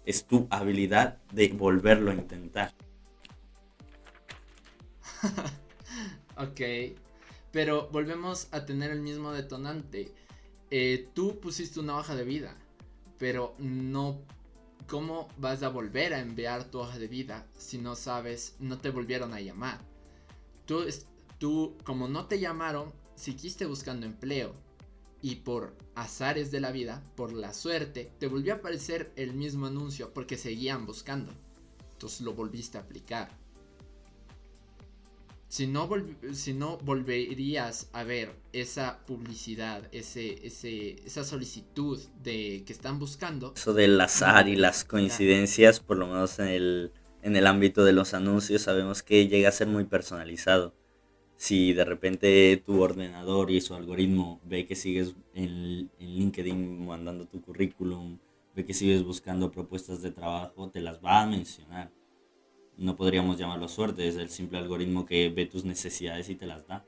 Es 0.07 0.25
tu 0.27 0.47
habilidad 0.51 1.19
de 1.33 1.49
volverlo 1.49 2.13
a 2.13 2.15
intentar. 2.15 2.73
ok, 6.37 6.61
pero 7.51 7.89
volvemos 7.91 8.49
a 8.53 8.65
tener 8.65 8.93
el 8.93 9.01
mismo 9.01 9.33
detonante. 9.33 10.13
Eh, 10.71 11.09
tú 11.13 11.41
pusiste 11.41 11.81
una 11.81 11.97
hoja 11.97 12.15
de 12.15 12.25
vida, 12.25 12.57
pero 13.19 13.55
no 13.59 14.23
¿cómo 14.89 15.29
vas 15.39 15.63
a 15.63 15.69
volver 15.69 16.15
a 16.15 16.21
enviar 16.21 16.65
tu 16.71 16.79
hoja 16.79 16.99
de 16.99 17.09
vida 17.09 17.47
si 17.57 17.79
no 17.79 17.95
sabes, 17.95 18.57
no 18.59 18.79
te 18.79 18.91
volvieron 18.91 19.35
a 19.35 19.41
llamar? 19.41 19.81
Tú, 20.67 21.77
como 21.85 22.09
no 22.09 22.27
te 22.27 22.39
llamaron, 22.39 22.93
seguiste 23.15 23.67
buscando 23.67 24.07
empleo 24.07 24.55
y 25.21 25.37
por 25.37 25.77
azares 25.95 26.51
de 26.51 26.61
la 26.61 26.73
vida, 26.73 27.03
por 27.17 27.33
la 27.33 27.53
suerte, 27.53 28.13
te 28.19 28.29
volvió 28.29 28.55
a 28.55 28.57
aparecer 28.57 29.13
el 29.17 29.35
mismo 29.35 29.67
anuncio 29.67 30.13
porque 30.15 30.37
seguían 30.37 30.87
buscando. 30.87 31.33
Entonces 31.93 32.23
lo 32.23 32.35
volviste 32.35 32.79
a 32.79 32.83
aplicar 32.83 33.42
si 35.53 35.67
no, 35.67 35.87
si 36.33 36.55
no 36.55 36.79
volverías 36.79 37.91
a 37.93 38.05
ver 38.05 38.35
esa 38.55 39.05
publicidad, 39.05 39.87
ese, 39.93 40.47
ese, 40.47 40.97
esa 41.05 41.25
solicitud 41.25 42.01
de 42.23 42.63
que 42.65 42.73
están 42.73 42.99
buscando. 42.99 43.53
Eso 43.55 43.75
del 43.75 44.01
azar 44.01 44.49
y 44.49 44.57
las 44.57 44.83
coincidencias, 44.83 45.79
por 45.79 45.99
lo 45.99 46.07
menos 46.07 46.39
en 46.39 46.47
el, 46.47 46.93
en 47.21 47.37
el 47.37 47.47
ámbito 47.47 47.85
de 47.85 47.93
los 47.93 48.15
anuncios, 48.15 48.63
sabemos 48.63 49.03
que 49.03 49.29
llega 49.29 49.51
a 49.51 49.53
ser 49.53 49.67
muy 49.67 49.85
personalizado. 49.85 50.73
Si 51.37 51.75
de 51.75 51.85
repente 51.85 52.63
tu 52.65 52.81
ordenador 52.81 53.51
y 53.51 53.61
su 53.61 53.75
algoritmo 53.75 54.41
ve 54.45 54.65
que 54.65 54.75
sigues 54.75 55.15
en, 55.35 55.91
en 55.99 56.17
LinkedIn 56.17 56.87
mandando 56.87 57.27
tu 57.27 57.43
currículum, 57.43 58.19
ve 58.57 58.65
que 58.65 58.73
sigues 58.73 59.05
buscando 59.05 59.53
propuestas 59.53 60.01
de 60.01 60.13
trabajo, 60.13 60.71
te 60.71 60.81
las 60.81 61.05
va 61.05 61.21
a 61.21 61.27
mencionar 61.27 61.91
no 62.77 62.97
podríamos 62.97 63.39
llamarlo 63.39 63.69
suerte, 63.69 64.09
es 64.09 64.17
el 64.17 64.29
simple 64.29 64.59
algoritmo 64.59 65.07
que 65.07 65.29
ve 65.29 65.47
tus 65.47 65.65
necesidades 65.65 66.29
y 66.29 66.35
te 66.35 66.47
las 66.47 66.67
da. 66.67 66.85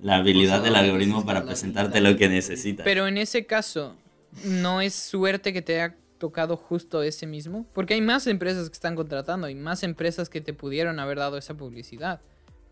La 0.00 0.16
habilidad 0.16 0.62
del 0.62 0.76
algoritmo 0.76 1.26
para 1.26 1.44
presentarte 1.44 2.00
lo 2.00 2.16
que 2.16 2.28
necesitas. 2.28 2.84
Pero 2.84 3.06
en 3.06 3.18
ese 3.18 3.44
caso, 3.44 3.96
¿no 4.44 4.80
es 4.80 4.94
suerte 4.94 5.52
que 5.52 5.60
te 5.60 5.80
haya 5.80 5.96
tocado 6.18 6.56
justo 6.56 7.02
ese 7.02 7.26
mismo? 7.26 7.66
Porque 7.74 7.94
hay 7.94 8.00
más 8.00 8.26
empresas 8.26 8.70
que 8.70 8.74
están 8.74 8.96
contratando, 8.96 9.46
hay 9.46 9.54
más 9.54 9.82
empresas 9.82 10.30
que 10.30 10.40
te 10.40 10.54
pudieron 10.54 10.98
haber 11.00 11.18
dado 11.18 11.36
esa 11.36 11.54
publicidad. 11.54 12.20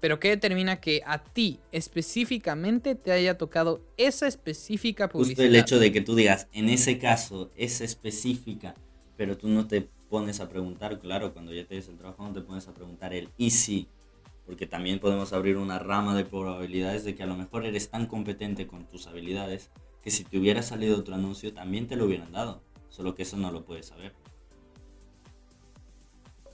Pero 0.01 0.21
¿qué 0.21 0.29
determina 0.29 0.81
que 0.81 1.03
a 1.05 1.25
ti 1.25 1.59
específicamente 1.73 2.95
te 2.95 3.11
haya 3.11 3.37
tocado 3.37 3.83
esa 3.97 4.29
específica 4.29 5.09
publicidad? 5.09 5.37
Justo 5.37 5.43
el 5.43 5.57
hecho 5.57 5.79
de 5.79 5.91
que 5.91 6.01
tú 6.01 6.15
digas, 6.15 6.47
en 6.53 6.69
ese 6.69 6.99
caso 6.99 7.51
es 7.57 7.81
específica, 7.81 8.75
pero 9.17 9.37
tú 9.37 9.49
no 9.49 9.67
te 9.67 9.89
pones 10.09 10.41
a 10.41 10.49
preguntar, 10.49 11.01
claro, 11.01 11.33
cuando 11.33 11.53
ya 11.53 11.67
te 11.67 11.75
des 11.75 11.89
el 11.89 11.99
trabajo 11.99 12.23
no 12.23 12.33
te 12.33 12.41
pones 12.41 12.69
a 12.69 12.75
preguntar 12.75 13.13
el 13.13 13.29
y 13.37 13.51
si, 13.51 13.89
porque 14.47 14.67
también 14.67 15.01
podemos 15.01 15.33
abrir 15.33 15.57
una 15.57 15.79
rama 15.79 16.17
de 16.17 16.25
probabilidades 16.25 17.05
de 17.05 17.15
que 17.15 17.25
a 17.25 17.27
lo 17.27 17.37
mejor 17.37 17.67
eres 17.67 17.91
tan 17.91 18.07
competente 18.07 18.67
con 18.67 18.87
tus 18.87 19.07
habilidades 19.07 19.71
que 20.03 20.11
si 20.11 20.25
te 20.25 20.39
hubiera 20.39 20.63
salido 20.63 20.97
otro 20.97 21.17
anuncio 21.17 21.53
también 21.53 21.89
te 21.89 21.97
lo 21.97 22.07
hubieran 22.07 22.33
dado, 22.33 22.63
solo 22.89 23.15
que 23.15 23.25
eso 23.25 23.37
no 23.37 23.51
lo 23.51 23.65
puedes 23.65 23.87
saber. 23.87 24.15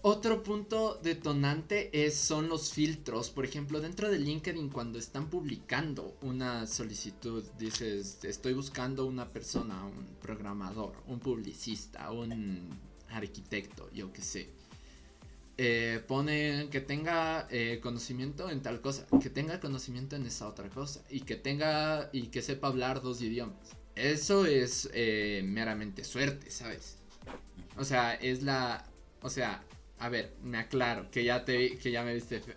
Otro 0.06 0.42
punto 0.42 1.00
detonante 1.02 1.88
es, 2.04 2.14
son 2.14 2.50
los 2.50 2.74
filtros. 2.74 3.30
Por 3.30 3.46
ejemplo, 3.46 3.80
dentro 3.80 4.10
de 4.10 4.18
LinkedIn, 4.18 4.68
cuando 4.68 4.98
están 4.98 5.30
publicando 5.30 6.18
una 6.20 6.66
solicitud, 6.66 7.42
dices, 7.58 8.18
estoy 8.22 8.52
buscando 8.52 9.06
una 9.06 9.26
persona, 9.32 9.82
un 9.86 10.06
programador, 10.20 10.92
un 11.06 11.20
publicista, 11.20 12.10
un 12.10 12.68
arquitecto, 13.08 13.90
yo 13.94 14.12
qué 14.12 14.20
sé. 14.20 14.50
Eh, 15.56 16.04
pone 16.06 16.68
que 16.70 16.82
tenga 16.82 17.48
eh, 17.50 17.80
conocimiento 17.82 18.50
en 18.50 18.60
tal 18.60 18.82
cosa, 18.82 19.06
que 19.22 19.30
tenga 19.30 19.58
conocimiento 19.58 20.16
en 20.16 20.26
esa 20.26 20.46
otra 20.48 20.68
cosa 20.68 21.02
y 21.08 21.20
que 21.20 21.36
tenga 21.36 22.10
y 22.12 22.26
que 22.26 22.42
sepa 22.42 22.68
hablar 22.68 23.00
dos 23.00 23.22
idiomas. 23.22 23.74
Eso 23.94 24.44
es 24.44 24.86
eh, 24.92 25.40
meramente 25.46 26.04
suerte, 26.04 26.50
¿sabes? 26.50 26.98
O 27.78 27.84
sea, 27.84 28.12
es 28.12 28.42
la, 28.42 28.84
o 29.22 29.30
sea, 29.30 29.64
a 30.04 30.10
ver, 30.10 30.34
me 30.42 30.58
aclaro, 30.58 31.10
que 31.10 31.24
ya 31.24 31.46
te 31.46 31.56
vi, 31.56 31.76
que 31.76 31.90
ya 31.90 32.02
me 32.02 32.12
viste 32.12 32.38
feo. 32.38 32.54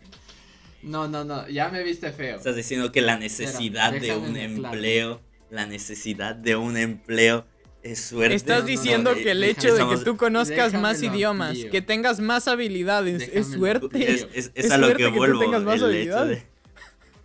No, 0.84 1.08
no, 1.08 1.24
no, 1.24 1.48
ya 1.48 1.70
me 1.70 1.82
viste 1.82 2.12
feo. 2.12 2.36
Estás 2.36 2.58
diciendo 2.58 2.92
que 2.92 3.00
la 3.00 3.18
necesidad 3.18 3.94
de 3.94 4.18
un 4.18 4.36
empleo, 4.36 5.22
la 5.50 5.66
necesidad 5.66 6.36
de 6.36 6.58
un 6.58 6.76
empleo 6.76 7.46
es 7.84 8.02
suerte. 8.02 8.36
Estás 8.36 8.66
diciendo 8.66 9.16
que 9.16 9.32
el 9.32 9.46
hecho 9.46 9.74
de 9.74 9.96
que 9.96 10.04
tú 10.04 10.18
conozcas 10.18 10.74
más 10.74 11.02
idiomas, 11.02 11.58
que 11.72 11.82
tengas 11.82 12.20
más 12.20 12.50
habilidades, 12.50 13.30
es 13.32 13.48
suerte. 13.48 14.12
Es, 14.12 14.52
es, 14.54 14.70
a 14.70 14.78
lo 14.78 14.94
que 14.94 15.08
vuelvo. 15.08 15.40
tengas 15.40 15.64
más 15.64 15.82
habilidades. 15.82 16.44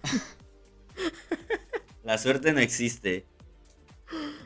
La 2.04 2.16
suerte 2.16 2.52
no 2.52 2.60
existe. 2.60 3.26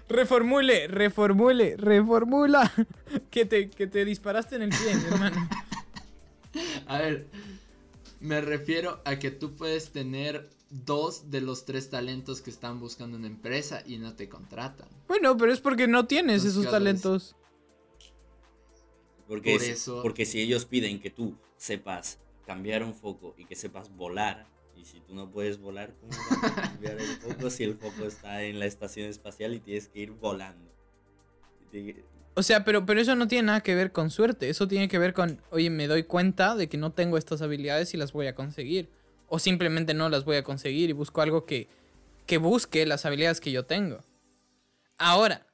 Reformule, 0.09 0.89
reformule, 0.89 1.77
reformula. 1.77 2.73
Que 3.31 3.45
te, 3.45 3.69
que 3.69 3.87
te 3.87 4.07
disparaste 4.07 4.57
en 4.57 4.63
el 4.63 4.71
pie, 4.71 4.93
hermano. 5.11 5.47
A 6.87 6.99
ver, 6.99 7.27
me 8.21 8.41
refiero 8.41 9.01
a 9.05 9.19
que 9.19 9.31
tú 9.31 9.55
puedes 9.55 9.91
tener 9.91 10.49
dos 10.71 11.31
de 11.31 11.41
los 11.41 11.65
tres 11.65 11.91
talentos 11.91 12.41
que 12.41 12.51
están 12.51 12.81
buscando 12.81 13.17
una 13.17 13.27
empresa 13.27 13.83
y 13.87 13.99
no 13.99 14.15
te 14.15 14.29
contratan. 14.29 14.89
Bueno, 15.09 15.37
pero 15.37 15.53
es 15.53 15.61
porque 15.61 15.87
no 15.87 16.07
tienes 16.07 16.45
esos 16.45 16.69
talentos. 16.69 17.37
Porque, 19.29 19.77
porque 20.03 20.25
si 20.25 20.41
ellos 20.41 20.67
piden 20.67 21.01
que 21.01 21.11
tú 21.11 21.37
sepas 21.57 22.19
cambiar 22.47 22.85
un 22.85 22.95
foco 22.95 23.35
y 23.37 23.45
que 23.45 23.57
sepas 23.57 23.95
volar, 23.97 24.47
y 24.77 24.85
si 24.85 25.01
tú 25.01 25.15
no 25.15 25.31
puedes 25.31 25.59
volar, 25.59 25.95
¿cómo 26.01 26.13
vas 26.13 26.53
a 26.53 26.55
cambiar 26.69 27.01
el 27.01 27.17
foco 27.17 27.51
si 27.51 27.65
el 27.65 27.77
foco 27.77 28.05
está 28.05 28.43
en 28.45 28.59
la 28.59 28.67
estación 28.67 29.09
espacial 29.09 29.55
y 29.55 29.61
tienes 29.61 29.89
que 29.89 30.01
ir 30.01 30.13
volando? 30.13 30.71
O 32.39 32.43
sea, 32.43 32.65
pero, 32.65 32.85
pero 32.85 33.01
eso 33.01 33.17
no 33.17 33.29
tiene 33.29 33.47
nada 33.47 33.63
que 33.63 33.75
ver 33.75 33.93
con 33.93 34.11
suerte. 34.11 34.51
Eso 34.51 34.69
tiene 34.69 34.89
que 34.89 34.99
ver 34.99 35.15
con, 35.15 35.41
oye, 35.51 35.71
me 35.71 35.87
doy 35.87 36.03
cuenta 36.03 36.55
de 36.55 36.69
que 36.69 36.77
no 36.77 36.93
tengo 36.93 37.17
estas 37.17 37.41
habilidades 37.41 37.95
y 37.95 37.97
las 37.97 38.13
voy 38.13 38.27
a 38.27 38.35
conseguir. 38.35 38.91
O 39.27 39.39
simplemente 39.39 39.95
no 39.95 40.09
las 40.11 40.25
voy 40.25 40.37
a 40.37 40.43
conseguir 40.43 40.91
y 40.91 40.93
busco 40.93 41.23
algo 41.23 41.47
que, 41.47 41.69
que 42.27 42.37
busque 42.37 42.85
las 42.85 43.07
habilidades 43.07 43.41
que 43.41 43.53
yo 43.53 43.65
tengo. 43.65 44.05
Ahora, 44.99 45.47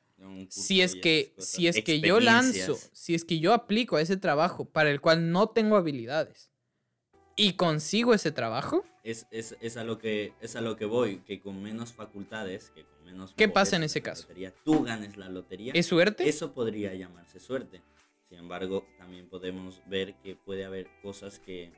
si 0.48 0.82
es 0.82 0.96
que, 0.96 1.32
si 1.38 1.68
es 1.68 1.82
que 1.82 2.00
yo 2.00 2.20
lanzo, 2.20 2.76
si 2.92 3.14
es 3.14 3.24
que 3.24 3.38
yo 3.38 3.54
aplico 3.54 3.96
a 3.96 4.00
ese 4.00 4.16
trabajo 4.16 4.64
para 4.64 4.90
el 4.90 5.00
cual 5.00 5.30
no 5.30 5.48
tengo 5.48 5.76
habilidades 5.76 6.51
y 7.36 7.54
consigo 7.54 8.14
ese 8.14 8.32
trabajo, 8.32 8.84
Es, 9.04 9.26
es, 9.30 9.56
es 9.60 9.76
a 9.76 9.84
lo 9.84 9.98
que, 9.98 10.32
es 10.40 10.56
a 10.56 10.60
lo 10.60 10.76
que 10.76 10.84
voy, 10.84 11.18
que 11.18 11.40
con 11.40 11.62
menos 11.62 11.92
facultades, 11.92 12.70
que 12.70 12.84
con 12.84 13.04
menos... 13.04 13.34
¿Qué 13.36 13.48
pasa 13.48 13.76
en 13.76 13.82
ese 13.82 14.02
caso? 14.02 14.22
lotería, 14.22 14.54
tú 14.64 14.82
ganes 14.82 15.16
la 15.16 15.28
lotería. 15.28 15.72
¿es 15.74 15.86
suerte? 15.86 16.28
Eso 16.28 16.52
podría 16.52 16.94
llamarse 16.94 17.40
suerte. 17.40 17.82
Sin 18.28 18.38
embargo, 18.38 18.86
también 18.98 19.28
podemos 19.28 19.82
ver 19.86 20.14
que 20.22 20.36
puede 20.36 20.64
haber 20.64 20.88
cosas 21.02 21.38
que, 21.38 21.72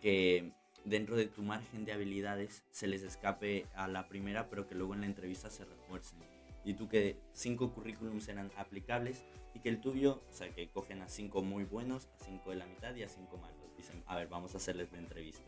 que 0.00 0.52
dentro 0.84 1.16
de 1.16 1.26
tu 1.26 1.42
margen 1.42 1.84
de 1.84 1.92
habilidades 1.92 2.62
se 2.70 2.86
les 2.86 3.02
escape 3.02 3.66
a 3.74 3.88
la 3.88 4.08
primera, 4.08 4.48
pero 4.50 4.66
que 4.66 4.74
luego 4.74 4.94
en 4.94 5.00
la 5.00 5.06
entrevista 5.06 5.50
se 5.50 5.64
refuercen. 5.64 6.18
Y 6.66 6.74
tú 6.74 6.88
que 6.88 7.16
cinco 7.32 7.72
currículums 7.72 8.26
eran 8.28 8.50
aplicables 8.56 9.24
y 9.54 9.60
que 9.60 9.68
el 9.68 9.80
tuyo, 9.80 10.20
o 10.28 10.32
sea, 10.32 10.50
que 10.50 10.68
cogen 10.68 11.00
a 11.00 11.08
cinco 11.08 11.40
muy 11.42 11.62
buenos, 11.62 12.08
a 12.20 12.24
cinco 12.24 12.50
de 12.50 12.56
la 12.56 12.66
mitad 12.66 12.92
y 12.96 13.04
a 13.04 13.08
cinco 13.08 13.38
malos. 13.38 13.56
Dicen, 13.76 14.02
a 14.06 14.16
ver, 14.16 14.26
vamos 14.26 14.52
a 14.54 14.56
hacerles 14.56 14.90
la 14.90 14.98
entrevista. 14.98 15.44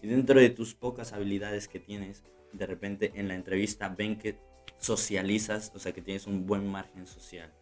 Y 0.00 0.06
dentro 0.06 0.38
de 0.38 0.48
tus 0.48 0.74
pocas 0.74 1.12
habilidades 1.12 1.66
que 1.66 1.80
tienes, 1.80 2.22
de 2.52 2.66
repente 2.66 3.10
en 3.16 3.26
la 3.26 3.34
entrevista 3.34 3.88
ven 3.88 4.16
que 4.16 4.38
socializas, 4.78 5.72
o 5.74 5.80
sea, 5.80 5.92
que 5.92 6.02
tienes 6.02 6.28
un 6.28 6.46
buen 6.46 6.66
margen 6.70 7.04
social 7.06 7.52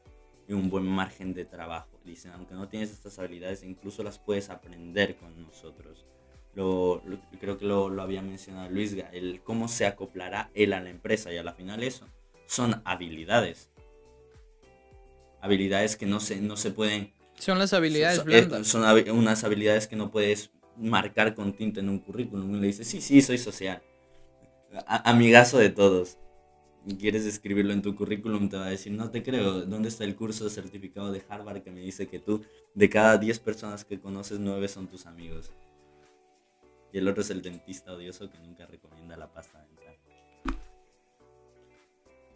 y 0.46 0.52
un 0.52 0.68
buen 0.68 0.84
margen 0.84 1.32
de 1.32 1.46
trabajo. 1.46 1.98
Dicen, 2.04 2.32
aunque 2.32 2.54
no 2.54 2.68
tienes 2.68 2.90
estas 2.90 3.18
habilidades, 3.18 3.62
incluso 3.62 4.02
las 4.02 4.18
puedes 4.18 4.50
aprender 4.50 5.16
con 5.16 5.42
nosotros. 5.42 6.04
Lo, 6.54 7.02
lo- 7.06 7.20
creo 7.40 7.56
que 7.56 7.64
lo, 7.64 7.88
lo 7.88 8.02
había 8.02 8.20
mencionado 8.20 8.68
Luisga, 8.68 9.08
el 9.12 9.40
cómo 9.42 9.66
se 9.66 9.86
acoplará 9.86 10.50
él 10.54 10.74
a 10.74 10.80
la 10.80 10.90
empresa 10.90 11.32
y 11.32 11.38
a 11.38 11.42
la 11.42 11.54
final 11.54 11.82
eso 11.82 12.06
son 12.48 12.80
habilidades. 12.84 13.70
Habilidades 15.40 15.96
que 15.96 16.06
no 16.06 16.18
se, 16.18 16.40
no 16.40 16.56
se 16.56 16.72
pueden... 16.72 17.12
Son 17.38 17.58
las 17.58 17.72
habilidades 17.72 18.16
son, 18.18 18.32
eh, 18.32 18.40
blandas. 18.40 18.66
son 18.66 18.82
habi- 18.82 19.10
unas 19.12 19.44
habilidades 19.44 19.86
que 19.86 19.94
no 19.94 20.10
puedes 20.10 20.50
marcar 20.76 21.34
con 21.36 21.52
tinta 21.52 21.78
en 21.78 21.88
un 21.88 22.00
currículum. 22.00 22.56
Y 22.56 22.60
le 22.60 22.66
dices, 22.66 22.88
sí, 22.88 23.00
sí, 23.00 23.22
soy 23.22 23.38
social. 23.38 23.80
A- 24.86 25.08
amigazo 25.10 25.58
de 25.58 25.70
todos. 25.70 26.18
Quieres 26.98 27.26
escribirlo 27.26 27.72
en 27.72 27.82
tu 27.82 27.94
currículum, 27.94 28.48
te 28.48 28.56
va 28.56 28.66
a 28.66 28.70
decir, 28.70 28.92
no 28.92 29.10
te 29.10 29.22
creo, 29.22 29.60
¿dónde 29.66 29.88
está 29.90 30.04
el 30.04 30.16
curso 30.16 30.44
de 30.44 30.50
certificado 30.50 31.12
de 31.12 31.22
Harvard 31.28 31.62
que 31.62 31.70
me 31.70 31.80
dice 31.80 32.08
que 32.08 32.18
tú, 32.18 32.42
de 32.74 32.88
cada 32.88 33.18
10 33.18 33.38
personas 33.40 33.84
que 33.84 34.00
conoces, 34.00 34.38
9 34.40 34.66
son 34.68 34.88
tus 34.88 35.04
amigos? 35.06 35.50
Y 36.92 36.98
el 36.98 37.06
otro 37.06 37.20
es 37.22 37.28
el 37.30 37.42
dentista 37.42 37.92
odioso 37.92 38.30
que 38.30 38.38
nunca 38.38 38.64
recomienda 38.66 39.16
la 39.18 39.30
pasta. 39.30 39.66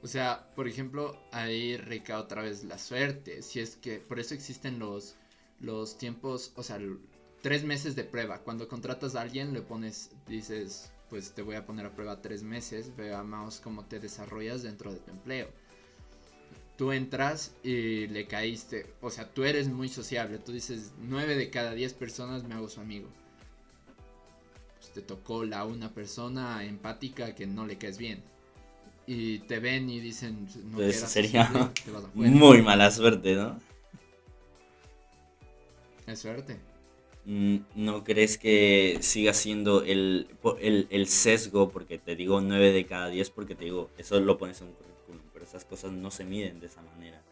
O 0.03 0.09
sea, 0.09 0.49
por 0.57 0.67
ejemplo, 0.67 1.17
ahí 1.31 1.77
recae 1.77 2.17
otra 2.17 2.43
vez 2.43 2.65
la 2.65 2.79
suerte. 2.79 3.41
Si 3.43 3.61
es 3.61 3.77
que 3.77 3.99
por 4.01 4.19
eso 4.19 4.35
existen 4.35 4.81
los, 4.81 5.15
los 5.61 5.97
tiempos, 5.97 6.53
o 6.57 6.63
sea, 6.65 6.81
tres 7.41 7.65
meses 7.65 7.95
de 7.95 8.03
prueba. 8.03 8.41
Cuando 8.41 8.69
contratas 8.69 9.15
a 9.15 9.21
alguien, 9.21 9.53
le 9.53 9.63
pones, 9.63 10.11
dices, 10.27 10.93
pues 11.09 11.33
te 11.33 11.43
voy 11.43 11.55
a 11.55 11.65
poner 11.65 11.87
a 11.87 11.95
prueba 11.95 12.21
tres 12.21 12.43
meses, 12.43 12.97
veamos 12.97 13.61
cómo 13.61 13.85
te 13.85 14.01
desarrollas 14.01 14.65
dentro 14.65 14.93
de 14.93 14.99
tu 14.99 15.13
empleo. 15.13 15.49
Tú 16.77 16.91
entras 16.91 17.55
y 17.63 18.09
le 18.09 18.27
caíste, 18.27 18.93
o 19.03 19.11
sea, 19.11 19.33
tú 19.33 19.45
eres 19.45 19.69
muy 19.69 19.89
sociable. 19.89 20.39
Tú 20.39 20.51
dices, 20.51 20.93
nueve 20.99 21.37
de 21.37 21.49
cada 21.51 21.75
diez 21.75 21.95
personas 21.95 22.43
me 22.43 22.55
hago 22.57 22.69
su 22.69 22.81
amigo. 22.81 23.09
Pues 24.81 24.93
te 24.93 25.03
tocó 25.03 25.45
la 25.45 25.65
una 25.65 25.95
persona 25.95 26.65
empática 26.65 27.37
que 27.37 27.47
no 27.47 27.67
le 27.67 27.79
caes 27.79 27.99
bien 27.99 28.32
y 29.13 29.39
te 29.41 29.59
ven 29.61 29.89
y 29.91 30.01
dicen 30.01 30.49
no 30.65 30.79
Pues 30.79 30.89
quieras 30.91 31.11
sería 31.11 31.47
sociable, 31.47 31.71
te 31.85 31.91
vas 31.91 32.05
afuera. 32.05 32.43
Muy 32.43 32.63
mala 32.63 32.91
suerte, 32.91 33.35
¿no? 33.35 33.59
es 36.07 36.21
suerte 36.21 36.61
Mm, 37.25 37.59
¿No 37.77 38.03
crees 38.05 38.37
que 38.39 38.99
siga 39.01 39.33
siendo 39.33 39.83
el, 39.85 40.29
el, 40.61 40.89
el 40.91 41.07
sesgo? 41.07 41.71
Porque 41.71 41.99
te 41.99 42.17
digo 42.17 42.41
9 42.41 42.73
de 42.73 42.87
cada 42.87 43.09
10 43.09 43.31
porque 43.31 43.55
te 43.55 43.65
digo, 43.65 43.91
eso 43.97 44.19
lo 44.21 44.39
pones 44.39 44.61
en 44.61 44.69
un 44.69 44.75
currículum, 44.75 45.23
pero 45.33 45.45
esas 45.45 45.65
cosas 45.65 45.93
no 45.93 46.11
se 46.11 46.25
miden 46.25 46.59
de 46.61 46.67
esa 46.67 46.83
manera. 46.83 47.23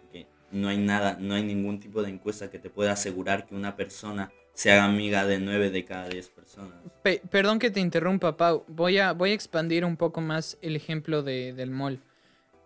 Porque 0.00 0.26
no 0.52 0.68
hay 0.68 0.78
nada, 0.78 1.18
no 1.20 1.34
hay 1.34 1.42
ningún 1.42 1.80
tipo 1.80 2.02
de 2.02 2.10
encuesta 2.10 2.50
que 2.50 2.58
te 2.58 2.70
pueda 2.70 2.92
asegurar 2.92 3.46
que 3.46 3.54
una 3.54 3.76
persona 3.76 4.32
se 4.54 4.70
haga 4.72 4.84
amiga 4.84 5.24
de 5.26 5.38
9 5.38 5.70
de 5.70 5.84
cada 5.84 6.08
10 6.08 6.28
personas. 6.28 6.74
Pe- 7.02 7.22
perdón 7.30 7.58
que 7.58 7.70
te 7.70 7.80
interrumpa, 7.80 8.36
Pau. 8.36 8.64
Voy 8.68 8.98
a, 8.98 9.12
voy 9.12 9.30
a 9.30 9.34
expandir 9.34 9.84
un 9.84 9.96
poco 9.96 10.20
más 10.20 10.58
el 10.60 10.76
ejemplo 10.76 11.22
de- 11.22 11.52
del 11.54 11.70
mall. 11.70 12.00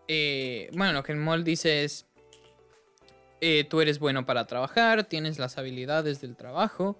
Eh, 0.08 0.70
bueno, 0.74 0.92
lo 0.92 1.02
que 1.02 1.12
el 1.12 1.18
mall 1.18 1.44
dice 1.44 1.84
es, 1.84 2.06
eh, 3.40 3.64
tú 3.64 3.80
eres 3.80 3.98
bueno 3.98 4.26
para 4.26 4.46
trabajar, 4.46 5.04
tienes 5.04 5.38
las 5.38 5.58
habilidades 5.58 6.20
del 6.20 6.36
trabajo. 6.36 6.98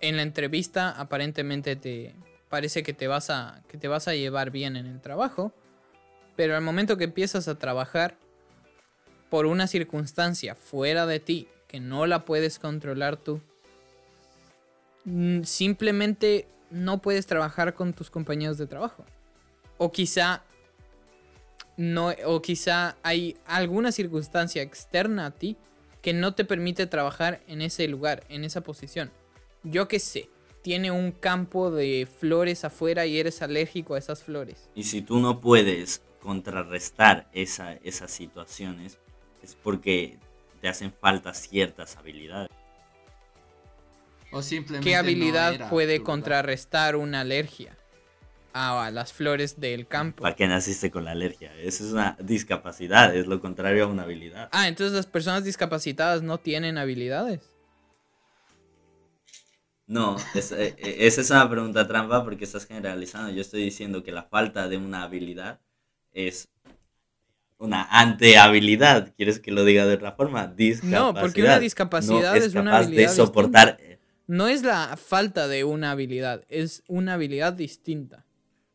En 0.00 0.16
la 0.16 0.22
entrevista 0.22 0.90
aparentemente 0.90 1.76
te 1.76 2.14
parece 2.48 2.82
que 2.82 2.92
te 2.92 3.08
vas 3.08 3.30
a, 3.30 3.62
que 3.68 3.78
te 3.78 3.88
vas 3.88 4.08
a 4.08 4.14
llevar 4.14 4.50
bien 4.50 4.76
en 4.76 4.86
el 4.86 5.00
trabajo. 5.00 5.52
Pero 6.36 6.56
al 6.56 6.62
momento 6.62 6.96
que 6.96 7.04
empiezas 7.04 7.48
a 7.48 7.58
trabajar 7.58 8.16
por 9.30 9.46
una 9.46 9.66
circunstancia 9.66 10.54
fuera 10.54 11.06
de 11.06 11.20
ti 11.20 11.48
que 11.66 11.80
no 11.80 12.06
la 12.06 12.24
puedes 12.24 12.58
controlar 12.58 13.16
tú, 13.16 13.40
simplemente 15.44 16.48
no 16.70 17.00
puedes 17.00 17.26
trabajar 17.26 17.74
con 17.74 17.92
tus 17.92 18.10
compañeros 18.10 18.58
de 18.58 18.66
trabajo. 18.66 19.04
O 19.78 19.92
quizá 19.92 20.42
no 21.76 22.12
o 22.26 22.42
quizá 22.42 22.96
hay 23.02 23.36
alguna 23.46 23.92
circunstancia 23.92 24.62
externa 24.62 25.26
a 25.26 25.30
ti 25.30 25.56
que 26.02 26.12
no 26.12 26.34
te 26.34 26.44
permite 26.44 26.86
trabajar 26.86 27.40
en 27.46 27.62
ese 27.62 27.86
lugar, 27.88 28.24
en 28.28 28.44
esa 28.44 28.62
posición. 28.62 29.10
Yo 29.62 29.88
qué 29.88 29.98
sé, 29.98 30.28
tiene 30.62 30.90
un 30.90 31.12
campo 31.12 31.70
de 31.70 32.06
flores 32.18 32.64
afuera 32.64 33.06
y 33.06 33.18
eres 33.18 33.42
alérgico 33.42 33.94
a 33.94 33.98
esas 33.98 34.22
flores. 34.22 34.68
Y 34.74 34.84
si 34.84 35.02
tú 35.02 35.18
no 35.18 35.40
puedes 35.40 36.02
contrarrestar 36.20 37.28
esa, 37.32 37.74
esas 37.84 38.10
situaciones, 38.10 38.98
es 39.42 39.54
porque 39.54 40.18
te 40.60 40.68
hacen 40.68 40.92
falta 40.92 41.32
ciertas 41.34 41.96
habilidades. 41.96 42.50
O 44.32 44.42
simplemente 44.42 44.88
¿Qué 44.88 44.94
no 44.94 44.98
habilidad 45.00 45.54
era 45.54 45.70
puede 45.70 46.02
contrarrestar 46.02 46.96
una 46.96 47.20
alergia 47.20 47.76
a, 48.52 48.84
a 48.86 48.90
las 48.90 49.12
flores 49.12 49.60
del 49.60 49.86
campo? 49.86 50.22
¿Para 50.22 50.36
qué 50.36 50.46
naciste 50.46 50.90
con 50.90 51.04
la 51.04 51.12
alergia? 51.12 51.54
Eso 51.56 51.84
es 51.84 51.92
una 51.92 52.16
discapacidad, 52.20 53.14
es 53.14 53.26
lo 53.26 53.40
contrario 53.40 53.84
a 53.84 53.86
una 53.86 54.02
habilidad. 54.02 54.48
Ah, 54.52 54.68
entonces 54.68 54.94
las 54.94 55.06
personas 55.06 55.44
discapacitadas 55.44 56.22
no 56.22 56.38
tienen 56.38 56.78
habilidades. 56.78 57.40
No, 59.86 60.16
es- 60.34 60.52
eh, 60.52 60.74
eh, 60.78 60.96
esa 61.00 61.22
es 61.22 61.30
una 61.30 61.48
pregunta 61.48 61.86
trampa 61.88 62.22
porque 62.22 62.44
estás 62.44 62.66
generalizando. 62.66 63.30
Yo 63.30 63.40
estoy 63.40 63.62
diciendo 63.62 64.02
que 64.02 64.12
la 64.12 64.24
falta 64.24 64.68
de 64.68 64.76
una 64.76 65.04
habilidad 65.04 65.60
es 66.12 66.48
una 67.58 67.84
antehabilidad. 67.90 69.14
¿Quieres 69.16 69.40
que 69.40 69.50
lo 69.50 69.64
diga 69.64 69.86
de 69.86 69.94
otra 69.94 70.12
forma? 70.12 70.46
Discapacidad. 70.46 71.06
No, 71.06 71.14
porque 71.14 71.42
una 71.42 71.58
discapacidad 71.58 72.36
es 72.36 72.52
una 72.54 72.64
capaz 72.64 72.84
habilidad 72.84 73.10
de 73.10 73.16
soportar. 73.16 73.80
No 74.28 74.46
es 74.46 74.62
la 74.62 74.96
falta 74.96 75.48
de 75.48 75.64
una 75.64 75.90
habilidad, 75.90 76.44
es 76.48 76.84
una 76.86 77.14
habilidad 77.14 77.52
distinta. 77.54 78.24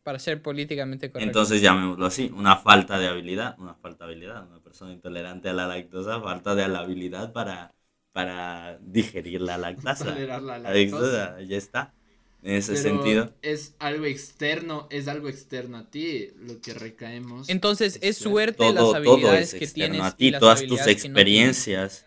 Para 0.04 0.20
ser 0.20 0.42
políticamente 0.42 1.10
correcto. 1.10 1.30
Entonces 1.30 1.62
llamémoslo 1.62 2.06
así, 2.06 2.30
una 2.36 2.58
falta 2.58 3.00
de 3.00 3.08
habilidad, 3.08 3.56
una 3.58 3.74
falta 3.76 4.06
de 4.06 4.12
habilidad, 4.12 4.46
una 4.50 4.60
persona 4.62 4.92
intolerante 4.92 5.48
a 5.48 5.54
la 5.54 5.66
lactosa, 5.66 6.20
falta 6.20 6.56
de 6.56 6.68
la 6.68 6.80
habilidad 6.80 7.32
para, 7.32 7.74
para 8.12 8.78
digerir 8.82 9.40
la 9.40 9.58
lactosa. 9.58 10.04
Tolerar 10.04 10.42
la 10.42 10.58
La 10.60 10.74
lactosa. 10.74 11.40
ya 11.42 11.56
está. 11.56 11.94
En 12.42 12.56
ese 12.56 12.74
Pero 12.74 12.84
sentido. 12.84 13.34
es 13.42 13.76
algo 13.80 14.04
externo, 14.04 14.88
es 14.92 15.08
algo 15.08 15.30
externo 15.30 15.78
a 15.78 15.90
ti, 15.90 16.32
lo 16.42 16.60
que 16.60 16.74
recaemos. 16.74 17.48
Entonces 17.48 17.98
es 18.02 18.18
suerte 18.18 18.58
todo, 18.58 18.74
las 18.74 18.84
todo 18.84 18.96
habilidades 18.96 19.54
es 19.54 19.60
que 19.60 19.64
externo 19.64 19.94
tienes. 19.94 20.14
a 20.14 20.18
ti, 20.18 20.26
y 20.28 20.32
las 20.32 20.40
todas 20.42 20.66
tus 20.66 20.86
experiencias. 20.88 22.06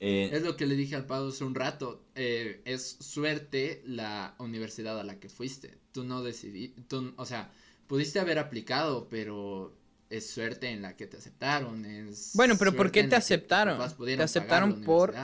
Eh, 0.00 0.30
Es 0.32 0.42
lo 0.42 0.56
que 0.56 0.66
le 0.66 0.74
dije 0.74 0.94
al 0.96 1.06
Pau 1.06 1.28
hace 1.28 1.44
un 1.44 1.54
rato. 1.54 2.02
eh, 2.14 2.60
es 2.64 2.96
suerte 3.00 3.82
la 3.86 4.34
universidad 4.38 4.98
a 5.00 5.04
la 5.04 5.18
que 5.20 5.28
fuiste. 5.28 5.78
Tú 5.92 6.04
no 6.04 6.22
decidí, 6.22 6.68
tú, 6.88 7.14
o 7.16 7.24
sea, 7.24 7.50
pudiste 7.86 8.20
haber 8.20 8.38
aplicado, 8.38 9.08
pero 9.08 9.74
es 10.10 10.28
suerte 10.30 10.68
en 10.70 10.82
la 10.82 10.96
que 10.96 11.06
te 11.06 11.16
aceptaron. 11.16 11.84
Es 11.84 12.32
Bueno, 12.34 12.54
pero 12.58 12.74
¿por 12.76 12.90
qué 12.90 13.04
te 13.04 13.16
aceptaron? 13.16 13.78
Te 13.78 14.22
aceptaron 14.22 14.82
por-. 14.82 15.14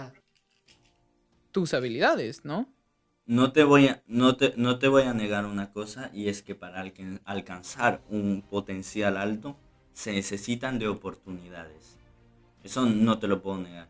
Tus 1.52 1.74
habilidades, 1.74 2.44
¿no? 2.44 2.68
no 3.26 3.52
te 3.52 3.64
voy 3.64 3.88
a, 3.88 4.02
no 4.06 4.36
te, 4.36 4.54
no 4.56 4.78
te 4.78 4.88
voy 4.88 5.02
a 5.04 5.14
negar 5.14 5.46
una 5.46 5.72
cosa 5.72 6.10
y 6.12 6.28
es 6.28 6.42
que 6.42 6.54
para 6.54 6.80
alcan- 6.84 7.20
alcanzar 7.24 8.02
un 8.08 8.42
potencial 8.48 9.16
alto 9.16 9.56
se 9.92 10.12
necesitan 10.12 10.78
de 10.78 10.88
oportunidades. 10.88 11.96
Eso 12.64 12.86
no 12.86 13.18
te 13.20 13.28
lo 13.28 13.42
puedo 13.42 13.58
negar. 13.58 13.88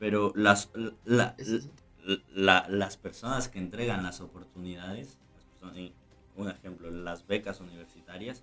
Pero 0.00 0.32
las, 0.34 0.70
la- 1.04 1.36
la- 2.34 2.66
las 2.68 2.96
personas 2.96 3.48
que 3.48 3.60
entregan 3.60 4.02
las 4.02 4.20
oportunidades, 4.20 5.18
las 5.36 5.44
personas- 5.44 5.92
un 6.36 6.50
ejemplo, 6.50 6.90
las 6.90 7.26
becas 7.26 7.60
universitarias, 7.60 8.42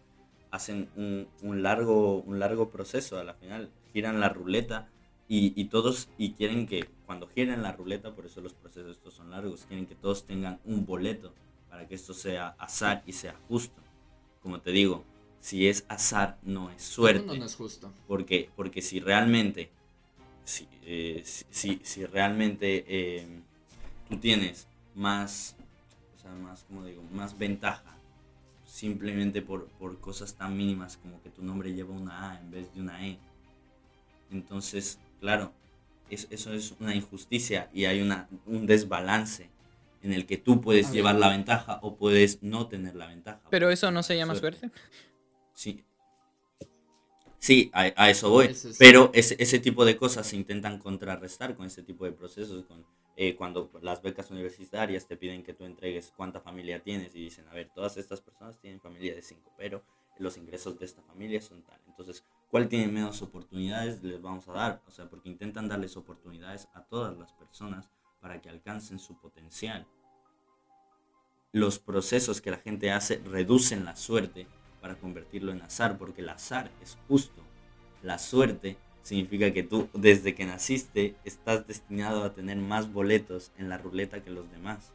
hacen 0.52 0.90
un, 0.96 1.28
un 1.42 1.64
largo, 1.64 2.20
un 2.22 2.40
largo 2.40 2.70
proceso 2.70 3.20
a 3.20 3.24
la 3.26 3.34
final, 3.34 3.70
giran 3.92 4.20
la 4.22 4.30
ruleta 4.30 4.88
y, 5.28 5.60
y 5.60 5.66
todos, 5.66 6.08
y 6.18 6.32
quieren 6.34 6.68
que 6.68 6.88
cuando 7.06 7.28
giren 7.28 7.62
la 7.64 7.74
ruleta, 7.74 8.14
por 8.16 8.26
eso 8.26 8.40
los 8.40 8.54
procesos 8.54 8.92
estos 8.92 9.16
son 9.16 9.32
largos, 9.32 9.66
quieren 9.68 9.86
que 9.88 9.96
todos 9.96 10.26
tengan 10.26 10.60
un 10.64 10.86
boleto 10.86 11.34
para 11.70 11.88
que 11.88 11.96
esto 11.96 12.14
sea 12.14 12.56
azar 12.60 13.04
y 13.06 13.14
sea 13.14 13.36
justo. 13.50 13.82
Como 14.42 14.62
te 14.62 14.72
digo, 14.72 15.04
si 15.42 15.68
es 15.68 15.86
azar, 15.90 16.38
no 16.44 16.70
es 16.72 16.82
suerte. 16.84 17.26
No, 17.26 17.36
no 17.36 17.46
es 17.46 17.56
justo. 17.56 17.92
Porque, 18.08 18.50
porque 18.56 18.82
si 18.82 19.00
realmente, 19.02 19.70
si, 20.48 20.68
eh, 20.84 21.22
si, 21.26 21.46
si- 21.52 21.82
si 21.84 22.06
realmente 22.06 22.86
eh, 22.88 23.28
tú 24.10 24.18
tienes 24.18 24.66
más, 24.96 25.56
o 26.16 26.22
sea, 26.22 26.32
más, 26.32 26.64
como 26.64 26.86
digo, 26.86 27.04
más 27.12 27.38
ventaja 27.38 27.94
simplemente 28.66 29.42
por, 29.42 29.68
por 29.80 30.00
cosas 30.00 30.36
tan 30.36 30.56
mínimas 30.56 30.98
como 30.98 31.22
que 31.22 31.30
tu 31.30 31.44
nombre 31.44 31.74
lleva 31.74 31.94
una 31.94 32.32
A 32.32 32.40
en 32.40 32.50
vez 32.52 32.74
de 32.74 32.80
una 32.82 33.06
E, 33.06 33.18
entonces, 34.32 35.00
claro, 35.20 35.54
es- 36.10 36.28
eso 36.30 36.54
es 36.54 36.74
una 36.80 36.96
injusticia 36.96 37.70
y 37.74 37.86
hay 37.86 38.02
una, 38.02 38.28
un 38.46 38.66
desbalance 38.66 39.50
en 40.04 40.14
el 40.14 40.26
que 40.26 40.38
tú 40.38 40.62
puedes 40.62 40.86
A 40.86 40.90
ver. 40.90 40.96
llevar 40.98 41.16
la 41.16 41.30
ventaja 41.30 41.80
o 41.82 41.96
puedes 41.96 42.42
no 42.44 42.68
tener 42.68 42.96
la 42.96 43.08
ventaja. 43.08 43.42
Pero 43.50 43.70
eso 43.70 43.92
no 43.92 44.04
se 44.04 44.16
llama 44.16 44.36
Suerte. 44.36 44.60
suerte. 44.70 44.80
Sí. 45.54 45.84
Sí, 47.40 47.70
a, 47.74 47.92
a 47.96 48.10
eso 48.10 48.30
voy. 48.30 48.48
Eso 48.48 48.70
Pero 48.80 49.12
ese, 49.14 49.36
ese 49.40 49.60
tipo 49.60 49.86
de 49.86 49.98
cosas 49.98 50.28
se 50.28 50.36
intentan 50.36 50.80
contrarrestar 50.80 51.56
con 51.56 51.66
ese 51.66 51.84
tipo 51.84 52.06
de 52.06 52.12
procesos. 52.12 52.66
Con, 52.66 52.86
eh, 53.16 53.36
cuando 53.36 53.72
las 53.82 54.02
becas 54.04 54.30
universitarias 54.30 55.08
te 55.08 55.18
piden 55.18 55.44
que 55.44 55.54
tú 55.54 55.66
entregues 55.66 56.14
cuánta 56.16 56.40
familia 56.40 56.84
tienes 56.84 57.16
y 57.16 57.22
dicen, 57.22 57.48
a 57.48 57.54
ver, 57.54 57.70
todas 57.74 57.98
estas 57.98 58.22
personas 58.22 58.60
tienen 58.60 58.80
familia 58.80 59.16
de 59.16 59.24
cinco, 59.24 59.52
pero 59.58 59.84
los 60.20 60.38
ingresos 60.38 60.78
de 60.78 60.86
esta 60.86 61.02
familia 61.02 61.42
son 61.42 61.64
tal. 61.64 61.80
Entonces, 61.88 62.24
¿cuál 62.50 62.68
tiene 62.70 62.88
menos 62.88 63.22
oportunidades 63.24 64.04
les 64.04 64.22
vamos 64.22 64.48
a 64.48 64.54
dar? 64.54 64.84
O 64.88 64.92
sea, 64.92 65.10
porque 65.10 65.30
intentan 65.30 65.68
darles 65.68 65.98
oportunidades 65.98 66.68
a 66.76 66.84
todas 66.84 67.18
las 67.18 67.34
personas 67.34 67.90
para 68.20 68.40
que 68.40 68.50
alcancen 68.50 69.00
su 69.00 69.20
potencial. 69.20 69.88
Los 71.52 71.80
procesos 71.80 72.40
que 72.40 72.52
la 72.52 72.58
gente 72.58 72.92
hace 72.92 73.18
reducen 73.26 73.86
la 73.86 73.96
suerte 73.96 74.48
para 74.88 75.00
convertirlo 75.00 75.52
en 75.52 75.62
azar, 75.62 75.98
porque 75.98 76.22
el 76.22 76.30
azar 76.30 76.72
es 76.82 76.98
justo. 77.10 77.42
La 78.04 78.18
suerte 78.18 78.78
significa 79.04 79.52
que 79.52 79.62
tú 79.62 79.90
desde 79.94 80.34
que 80.34 80.46
naciste 80.46 81.14
estás 81.26 81.68
destinado 81.68 82.24
a 82.24 82.34
tener 82.34 82.56
más 82.56 82.94
boletos 82.94 83.52
en 83.58 83.68
la 83.68 83.78
ruleta 83.78 84.24
que 84.24 84.30
los 84.30 84.50
demás. 84.50 84.94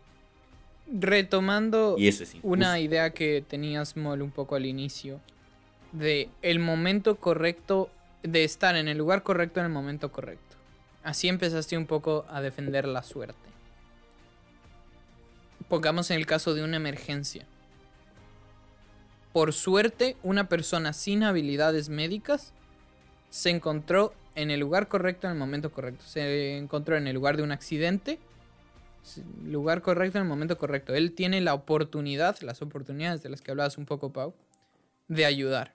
Retomando 0.91 1.97
Y 1.99 2.09
eso 2.09 2.23
es 2.23 2.35
una 2.43 2.81
idea 2.81 3.11
que 3.11 3.45
tenías, 3.47 3.99
Mol, 3.99 4.23
un 4.23 4.31
poco 4.31 4.55
al 4.55 4.65
inicio, 4.65 5.21
de 5.93 6.31
el 6.41 6.59
momento 6.59 7.17
correcto, 7.17 7.91
de 8.23 8.45
estar 8.45 8.77
en 8.77 8.89
el 8.89 8.97
lugar 8.97 9.23
correcto 9.23 9.61
en 9.61 9.67
el 9.67 9.73
momento 9.73 10.11
correcto. 10.11 10.57
Así 11.05 11.29
empezaste 11.29 11.77
un 11.77 11.85
poco 11.85 12.25
a 12.31 12.41
defender 12.41 12.89
la 12.89 13.03
suerte. 13.03 13.37
Pongamos 15.69 16.11
en 16.11 16.17
el 16.17 16.25
caso 16.25 16.55
de 16.55 16.65
una 16.65 16.77
emergencia. 16.77 17.47
Por 19.33 19.53
suerte, 19.53 20.17
una 20.23 20.49
persona 20.49 20.93
sin 20.93 21.23
habilidades 21.23 21.89
médicas 21.89 22.53
se 23.31 23.51
encontró 23.51 24.15
en 24.35 24.51
el 24.51 24.61
lugar 24.61 24.89
correcto 24.89 25.27
en 25.27 25.33
el 25.33 25.39
momento 25.39 25.71
correcto. 25.73 26.05
Se 26.07 26.59
encontró 26.59 26.97
en 26.97 27.07
el 27.07 27.15
lugar 27.15 27.37
de 27.37 27.43
un 27.43 27.53
accidente 27.53 28.19
lugar 29.45 29.83
correcto 29.83 30.19
en 30.19 30.23
el 30.25 30.29
momento 30.29 30.59
correcto. 30.59 30.95
Él 30.95 31.13
tiene 31.13 31.41
la 31.41 31.55
oportunidad, 31.55 32.41
las 32.41 32.63
oportunidades 32.63 33.23
de 33.23 33.31
las 33.31 33.43
que 33.43 33.51
hablabas 33.51 33.79
un 33.79 33.87
poco, 33.87 34.13
Pau, 34.13 34.35
de 35.09 35.25
ayudar. 35.27 35.75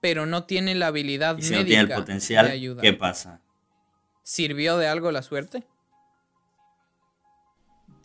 Pero 0.00 0.26
no 0.26 0.44
tiene 0.44 0.74
la 0.74 0.88
habilidad 0.88 1.38
y 1.38 1.42
si 1.42 1.50
médica 1.50 1.62
no 1.62 1.66
tiene 1.66 1.82
el 1.82 1.88
de 1.88 1.94
potencial, 1.94 2.46
ayudar. 2.46 2.82
¿qué 2.82 2.92
pasa? 2.92 3.40
¿Sirvió 4.22 4.76
de 4.76 4.86
algo 4.86 5.10
la 5.10 5.22
suerte? 5.22 5.64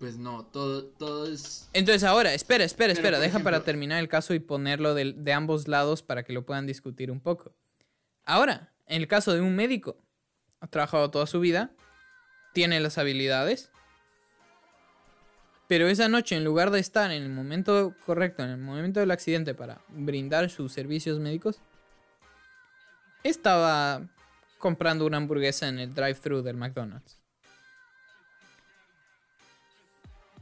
Pues 0.04 0.18
no, 0.18 0.44
todo, 0.48 0.84
todo 0.84 1.32
es. 1.32 1.70
Entonces 1.72 2.04
ahora, 2.04 2.34
espera, 2.34 2.66
espera, 2.66 2.94
Pero, 2.94 3.06
espera, 3.08 3.20
deja 3.22 3.39
para 3.39 3.63
terminar 3.63 4.00
el 4.00 4.10
caso 4.10 4.34
y 4.34 4.39
ponerlo 4.39 4.94
del- 4.96 5.24
de, 5.24 5.32
ambos 5.32 5.70
lados 5.70 6.04
para 6.04 6.24
que 6.24 6.34
lo 6.34 6.46
puedan 6.46 6.68
discutir 6.68 7.10
un 7.10 7.22
poco. 7.22 7.56
Ahora, 8.26 8.74
en 8.86 9.02
el 9.02 9.08
caso 9.08 9.32
de 9.34 9.39
un 9.39 9.56
médico, 9.56 9.96
ha 10.60 10.68
trabajado 10.68 11.10
toda 11.10 11.26
su 11.26 11.39
vida, 11.39 11.72
tiene 12.52 12.82
las 12.82 12.98
habilidades, 12.98 13.72
pero 15.70 15.88
esa 15.88 16.10
noche 16.10 16.36
en 16.36 16.44
lugar 16.44 16.70
de 16.70 16.82
estar 16.82 17.10
en 17.10 17.24
el 17.24 17.30
momento 17.30 17.96
correcto, 18.06 18.44
en 18.44 18.50
el 18.50 18.58
momento 18.58 19.00
del 19.00 19.12
accidente 19.12 19.54
para 19.56 19.80
brindar 19.88 20.50
sus 20.50 20.74
servicios 20.74 21.20
médicos, 21.22 21.62
estaba 23.24 24.02
comprando 24.58 25.06
una 25.06 25.16
hamburguesa 25.16 25.70
en 25.70 25.80
el 25.80 25.94
drive-thru 25.94 26.42
del 26.42 26.58
McDonald's. 26.58 27.22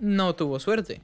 No 0.01 0.35
tuvo 0.35 0.59
suerte. 0.59 1.01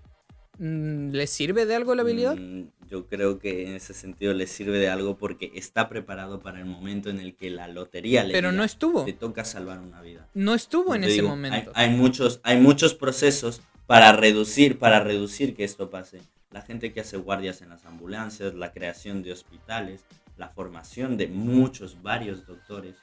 Mm, 0.57 1.11
¿Le 1.11 1.27
sirve 1.27 1.67
de 1.67 1.75
algo 1.75 1.93
la 1.93 2.01
habilidad? 2.01 2.35
Mm, 2.35 2.69
Yo 2.89 3.05
creo 3.07 3.37
que 3.37 3.67
en 3.67 3.75
ese 3.75 3.93
sentido 3.93 4.33
le 4.33 4.47
sirve 4.47 4.79
de 4.79 4.89
algo 4.89 5.17
porque 5.17 5.51
está 5.53 5.87
preparado 5.87 6.39
para 6.39 6.57
el 6.59 6.65
momento 6.65 7.11
en 7.11 7.19
el 7.19 7.35
que 7.35 7.51
la 7.51 7.67
lotería 7.67 8.23
le 8.23 8.33
Pero 8.33 8.51
no 8.51 8.63
estuvo. 8.63 9.05
te 9.05 9.13
toca 9.13 9.45
salvar 9.45 9.79
una 9.79 10.01
vida. 10.01 10.27
No 10.33 10.55
estuvo 10.55 10.95
en 10.95 11.03
ese 11.03 11.13
digo, 11.13 11.29
momento. 11.29 11.71
Hay, 11.75 11.89
hay 11.89 11.95
muchos, 11.95 12.39
hay 12.43 12.59
muchos 12.59 12.95
procesos 12.95 13.61
para 13.85 14.13
reducir, 14.13 14.79
para 14.79 14.99
reducir 14.99 15.55
que 15.55 15.63
esto 15.63 15.91
pase. 15.91 16.21
La 16.49 16.63
gente 16.63 16.91
que 16.91 17.01
hace 17.01 17.17
guardias 17.17 17.61
en 17.61 17.69
las 17.69 17.85
ambulancias, 17.85 18.55
la 18.55 18.71
creación 18.71 19.21
de 19.21 19.33
hospitales, 19.33 20.05
la 20.37 20.49
formación 20.49 21.17
de 21.17 21.27
muchos, 21.27 22.01
varios 22.01 22.47
doctores. 22.47 22.95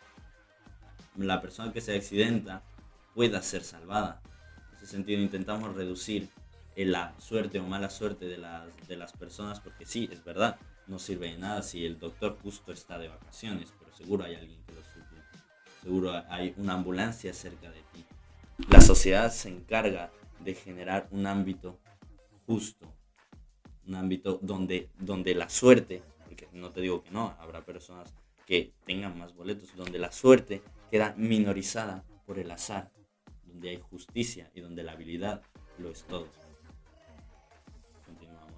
La 1.16 1.40
persona 1.40 1.72
que 1.72 1.80
se 1.80 1.94
accidenta 1.94 2.62
pueda 3.14 3.40
ser 3.42 3.62
salvada. 3.62 4.20
Ese 4.84 4.96
sentido 4.96 5.22
intentamos 5.22 5.74
reducir 5.74 6.28
eh, 6.76 6.84
la 6.84 7.18
suerte 7.18 7.58
o 7.58 7.64
mala 7.64 7.88
suerte 7.88 8.26
de 8.26 8.36
las, 8.36 8.64
de 8.86 8.98
las 8.98 9.14
personas, 9.14 9.58
porque 9.58 9.86
sí, 9.86 10.10
es 10.12 10.22
verdad, 10.22 10.58
no 10.88 10.98
sirve 10.98 11.32
de 11.32 11.38
nada 11.38 11.62
si 11.62 11.86
el 11.86 11.98
doctor 11.98 12.36
justo 12.42 12.70
está 12.70 12.98
de 12.98 13.08
vacaciones, 13.08 13.72
pero 13.78 13.96
seguro 13.96 14.24
hay 14.24 14.34
alguien 14.34 14.62
que 14.66 14.74
lo 14.74 14.82
suple. 14.82 15.22
Seguro 15.82 16.12
hay 16.28 16.52
una 16.58 16.74
ambulancia 16.74 17.32
cerca 17.32 17.70
de 17.70 17.80
ti. 17.94 18.04
La 18.68 18.82
sociedad 18.82 19.32
se 19.32 19.48
encarga 19.48 20.12
de 20.40 20.52
generar 20.52 21.08
un 21.12 21.26
ámbito 21.26 21.78
justo, 22.46 22.94
un 23.86 23.94
ámbito 23.94 24.38
donde, 24.42 24.90
donde 24.98 25.34
la 25.34 25.48
suerte, 25.48 26.02
porque 26.26 26.46
no 26.52 26.72
te 26.72 26.82
digo 26.82 27.02
que 27.02 27.10
no, 27.10 27.34
habrá 27.38 27.64
personas 27.64 28.12
que 28.44 28.74
tengan 28.84 29.16
más 29.18 29.34
boletos, 29.34 29.74
donde 29.76 29.98
la 29.98 30.12
suerte 30.12 30.60
queda 30.90 31.14
minorizada 31.16 32.04
por 32.26 32.38
el 32.38 32.50
azar, 32.50 32.90
donde 33.54 33.70
hay 33.70 33.80
justicia 33.88 34.50
y 34.52 34.60
donde 34.60 34.82
la 34.82 34.92
habilidad 34.92 35.40
lo 35.78 35.90
es 35.90 36.02
todo. 36.02 36.28
Continuamos. 38.04 38.52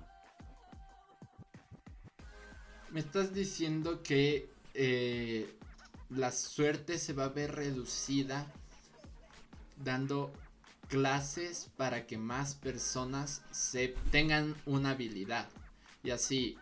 Me 2.91 3.01
estás 3.01 3.35
diciendo 3.35 4.03
que 4.03 4.49
eh, 4.73 5.55
la 6.09 6.33
suerte 6.33 6.99
se 6.99 7.13
va 7.13 7.25
a 7.25 7.29
ver 7.29 7.55
reducida 7.55 8.51
dando 9.77 10.33
clases 10.89 11.71
para 11.77 12.07
que 12.07 12.17
más 12.17 12.55
personas 12.55 13.43
se 13.51 13.89
tengan 14.11 14.57
una 14.65 14.91
habilidad 14.91 15.49
y 16.03 16.11
así 16.11 16.57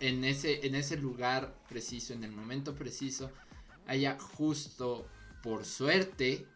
en 0.00 0.24
ese 0.24 0.64
en 0.64 0.76
ese 0.76 0.96
lugar 0.96 1.52
preciso 1.68 2.12
en 2.14 2.22
el 2.22 2.30
momento 2.30 2.76
preciso 2.76 3.32
haya 3.88 4.16
justo 4.16 5.08
por 5.42 5.64
suerte 5.64 6.46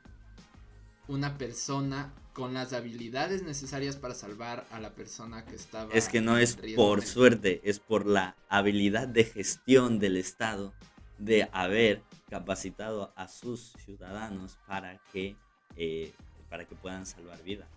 una 1.12 1.36
persona 1.36 2.10
con 2.32 2.54
las 2.54 2.72
habilidades 2.72 3.42
necesarias 3.42 3.96
para 3.96 4.14
salvar 4.14 4.66
a 4.70 4.80
la 4.80 4.94
persona 4.94 5.44
que 5.44 5.54
estaba 5.54 5.92
Es 5.92 6.08
que 6.08 6.22
no 6.22 6.38
es 6.38 6.56
por 6.74 7.02
suerte, 7.02 7.60
es 7.64 7.78
por 7.78 8.06
la 8.06 8.34
habilidad 8.48 9.08
de 9.08 9.24
gestión 9.24 9.98
del 9.98 10.16
Estado 10.16 10.72
de 11.18 11.50
haber 11.52 12.02
capacitado 12.30 13.12
a 13.14 13.28
sus 13.28 13.74
ciudadanos 13.84 14.58
para 14.66 14.98
que, 15.12 15.36
eh, 15.76 16.14
para 16.48 16.66
que 16.66 16.74
puedan 16.74 17.04
salvar 17.04 17.42
vidas. 17.42 17.68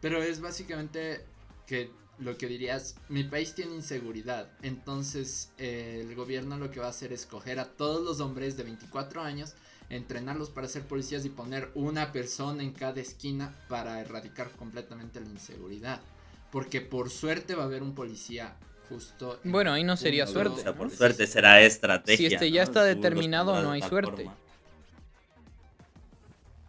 Pero 0.00 0.22
es 0.22 0.40
básicamente 0.40 1.26
que 1.66 1.90
lo 2.18 2.36
que 2.36 2.46
dirías, 2.48 2.96
mi 3.08 3.24
país 3.24 3.54
tiene 3.54 3.74
inseguridad, 3.76 4.50
entonces 4.62 5.52
eh, 5.58 6.04
el 6.08 6.14
gobierno 6.16 6.56
lo 6.58 6.70
que 6.70 6.80
va 6.80 6.86
a 6.86 6.90
hacer 6.90 7.12
es 7.12 7.26
coger 7.26 7.60
a 7.60 7.66
todos 7.76 8.02
los 8.04 8.20
hombres 8.20 8.56
de 8.56 8.64
24 8.64 9.22
años, 9.22 9.54
entrenarlos 9.88 10.50
para 10.50 10.68
ser 10.68 10.82
policías 10.86 11.24
y 11.24 11.30
poner 11.30 11.70
una 11.74 12.12
persona 12.12 12.62
en 12.62 12.72
cada 12.72 13.00
esquina 13.00 13.54
para 13.68 14.00
erradicar 14.00 14.50
completamente 14.52 15.20
la 15.20 15.28
inseguridad. 15.28 16.02
Porque 16.50 16.80
por 16.80 17.10
suerte 17.10 17.54
va 17.54 17.64
a 17.64 17.66
haber 17.66 17.82
un 17.82 17.94
policía 17.94 18.56
justo. 18.88 19.40
en 19.44 19.52
Bueno, 19.52 19.72
ahí 19.72 19.84
no 19.84 19.96
sería 19.96 20.26
punto, 20.26 20.52
O 20.54 20.56
suerte. 20.56 20.62
sea, 20.62 20.74
por 20.76 20.90
¿no? 20.90 20.96
suerte 20.96 21.26
será 21.26 21.60
estrategia. 21.62 22.28
Si 22.28 22.34
este 22.34 22.50
ya 22.50 22.62
¿no? 22.64 22.64
está 22.64 22.84
determinado, 22.84 23.56
no 23.56 23.72
de 23.72 23.72
hay 23.72 23.82
suerte. 23.82 24.24
forma. 24.24 24.38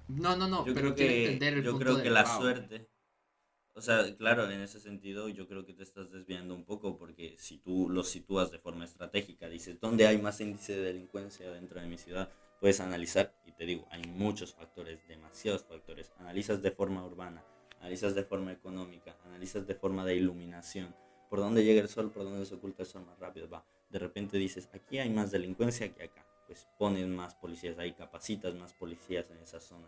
No, 0.08 0.36
no, 0.36 0.47
no, 0.47 0.66
Yo 0.66 0.74
pero 0.74 0.93
creo 0.93 0.95
quiero 0.95 1.14
que, 1.14 1.16
entender 1.16 1.54
el 1.54 1.64
yo 1.64 1.72
punto 1.72 1.78
creo 1.78 2.02
que 2.02 2.10
la 2.10 2.24
Pau. 2.24 2.41
suerte. 2.41 2.89
O 3.80 3.82
sea, 3.82 4.13
claro, 4.17 4.51
en 4.51 4.59
ese 4.59 4.82
sentido 4.82 5.30
yo 5.30 5.47
creo 5.47 5.65
que 5.65 5.71
te 5.71 5.84
estás 5.84 6.11
desviando 6.11 6.53
un 6.53 6.65
poco 6.65 6.97
porque 6.97 7.38
si 7.38 7.59
tú 7.59 7.89
lo 7.89 8.03
sitúas 8.03 8.51
de 8.51 8.59
forma 8.59 8.84
estratégica, 8.84 9.47
dices, 9.47 9.80
¿dónde 9.80 10.05
hay 10.05 10.17
más 10.17 10.41
índice 10.41 10.75
de 10.75 10.82
delincuencia 10.82 11.49
dentro 11.49 11.80
de 11.80 11.88
mi 11.88 11.97
ciudad? 11.97 12.30
Puedes 12.59 12.82
analizar, 12.82 13.34
y 13.45 13.53
te 13.53 13.65
digo, 13.65 13.88
hay 13.89 14.01
muchos 14.03 14.53
factores, 14.53 14.99
demasiados 15.07 15.63
factores. 15.63 16.11
Analizas 16.19 16.61
de 16.61 16.71
forma 16.71 17.05
urbana, 17.05 17.41
analizas 17.80 18.15
de 18.15 18.25
forma 18.25 18.51
económica, 18.51 19.15
analizas 19.23 19.65
de 19.65 19.75
forma 19.75 20.03
de 20.03 20.17
iluminación. 20.17 20.93
Por 21.30 21.39
dónde 21.39 21.63
llega 21.63 21.80
el 21.82 21.88
sol, 21.88 22.11
por 22.11 22.25
dónde 22.25 22.45
se 22.45 22.55
oculta 22.55 22.84
el 22.84 22.89
sol 22.89 23.05
más 23.05 23.17
rápido, 23.17 23.49
va. 23.49 23.65
De 23.89 23.97
repente 23.97 24.38
dices, 24.38 24.67
aquí 24.73 24.99
hay 24.99 25.09
más 25.09 25.32
delincuencia 25.32 25.88
que 25.95 26.03
acá. 26.03 26.27
Pues 26.47 26.67
pones 26.77 27.07
más 27.07 27.34
policías 27.36 27.80
ahí, 27.80 27.93
capacitas 27.93 28.53
más 28.55 28.73
policías 28.73 29.32
en 29.32 29.38
esa 29.38 29.61
zona. 29.61 29.88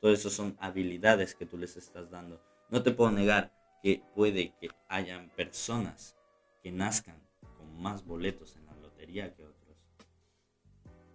Todo 0.00 0.14
eso 0.14 0.30
son 0.30 0.56
habilidades 0.60 1.34
que 1.34 1.44
tú 1.44 1.58
les 1.58 1.76
estás 1.76 2.10
dando. 2.10 2.40
No 2.70 2.82
te 2.82 2.90
puedo 2.90 3.10
negar 3.10 3.52
que 3.82 4.02
puede 4.14 4.54
que 4.60 4.68
hayan 4.88 5.30
personas 5.30 6.16
que 6.62 6.70
nazcan 6.70 7.22
con 7.56 7.80
más 7.80 8.04
boletos 8.04 8.56
en 8.56 8.66
la 8.66 8.76
lotería 8.76 9.34
que 9.34 9.46
otros. 9.46 9.76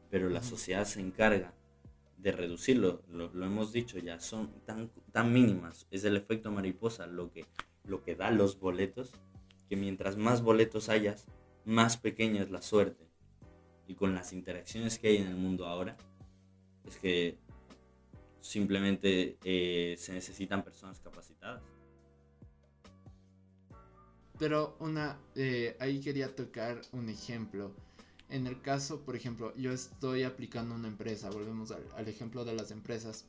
Pero 0.10 0.30
la 0.30 0.42
sociedad 0.42 0.86
se 0.86 1.00
encarga 1.00 1.54
de 2.18 2.32
reducirlo. 2.32 3.04
Lo, 3.08 3.32
lo 3.34 3.46
hemos 3.46 3.72
dicho 3.72 4.00
ya, 4.00 4.20
son 4.20 4.52
tan, 4.66 4.90
tan 5.12 5.32
mínimas. 5.32 5.88
Es 5.92 6.04
el 6.06 6.18
efecto 6.18 6.52
mariposa 6.52 7.06
lo 7.06 7.32
que, 7.32 7.46
lo 7.84 8.02
que 8.02 8.16
da 8.16 8.32
los 8.32 8.60
boletos. 8.60 9.12
Que 9.70 9.76
mientras 9.76 10.18
más 10.18 10.42
boletos 10.42 10.90
hayas, 10.90 11.28
más 11.66 11.98
pequeña 11.98 12.42
es 12.42 12.50
la 12.50 12.62
suerte. 12.62 13.08
Y 13.88 13.96
con 13.96 14.16
las 14.16 14.34
interacciones 14.34 14.98
que 14.98 15.10
hay 15.10 15.18
en 15.18 15.28
el 15.28 15.36
mundo 15.36 15.68
ahora, 15.68 15.98
es 16.86 16.98
que 16.98 17.38
simplemente 18.44 19.38
eh, 19.46 19.96
se 19.98 20.12
necesitan 20.14 20.64
personas 20.64 21.00
capacitadas. 21.00 21.64
Pero 24.38 24.76
una, 24.80 25.18
eh, 25.36 25.78
ahí 25.80 26.02
quería 26.02 26.36
tocar 26.36 26.82
un 26.92 27.08
ejemplo. 27.08 27.74
En 28.28 28.46
el 28.46 28.62
caso, 28.62 29.06
por 29.06 29.16
ejemplo, 29.16 29.56
yo 29.56 29.72
estoy 29.72 30.24
aplicando 30.24 30.76
una 30.76 30.90
empresa, 30.90 31.30
volvemos 31.30 31.72
al, 31.72 31.88
al 31.96 32.08
ejemplo 32.10 32.44
de 32.44 32.54
las 32.54 32.72
empresas, 32.72 33.26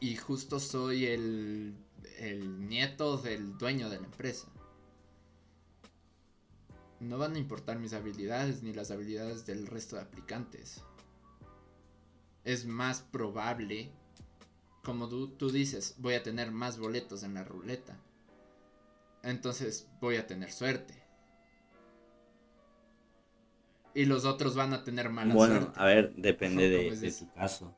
y 0.00 0.16
justo 0.16 0.60
soy 0.60 1.06
el, 1.06 1.74
el 2.18 2.68
nieto 2.68 3.16
del 3.16 3.56
dueño 3.56 3.88
de 3.88 3.98
la 3.98 4.04
empresa. 4.04 4.48
No 7.00 7.16
van 7.16 7.34
a 7.36 7.38
importar 7.38 7.78
mis 7.78 7.94
habilidades 7.94 8.62
ni 8.62 8.74
las 8.74 8.90
habilidades 8.90 9.46
del 9.46 9.66
resto 9.66 9.96
de 9.96 10.02
aplicantes. 10.02 10.82
Es 12.44 12.66
más 12.66 13.00
probable, 13.00 13.92
como 14.82 15.08
tú, 15.08 15.28
tú 15.36 15.50
dices, 15.50 15.96
voy 15.98 16.14
a 16.14 16.22
tener 16.22 16.50
más 16.50 16.78
boletos 16.78 17.22
en 17.22 17.34
la 17.34 17.44
ruleta 17.44 17.98
entonces 19.22 19.88
voy 20.00 20.16
a 20.16 20.26
tener 20.26 20.52
suerte. 20.52 20.94
Y 23.94 24.04
los 24.04 24.24
otros 24.24 24.54
van 24.54 24.72
a 24.74 24.84
tener 24.84 25.08
mala 25.10 25.34
bueno, 25.34 25.60
suerte. 25.60 25.80
a 25.80 25.84
ver, 25.84 26.14
depende 26.14 26.70
¿Cómo 26.76 26.78
de, 26.78 26.88
es 26.88 27.00
de 27.00 27.08
eso? 27.08 27.26
tu 27.26 27.32
caso. 27.32 27.74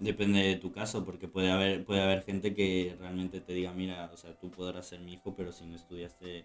Depende 0.00 0.40
de 0.40 0.56
tu 0.56 0.72
caso, 0.72 1.04
porque 1.04 1.28
puede 1.28 1.50
haber, 1.50 1.84
puede 1.84 2.02
haber 2.02 2.24
gente 2.24 2.54
que 2.54 2.96
realmente 2.98 3.40
te 3.40 3.52
diga, 3.52 3.72
mira, 3.72 4.10
o 4.12 4.16
sea, 4.16 4.38
tú 4.38 4.50
podrás 4.50 4.86
ser 4.88 5.00
mi 5.00 5.14
hijo, 5.14 5.34
pero 5.34 5.52
si 5.52 5.64
no 5.66 5.76
estudiaste 5.76 6.44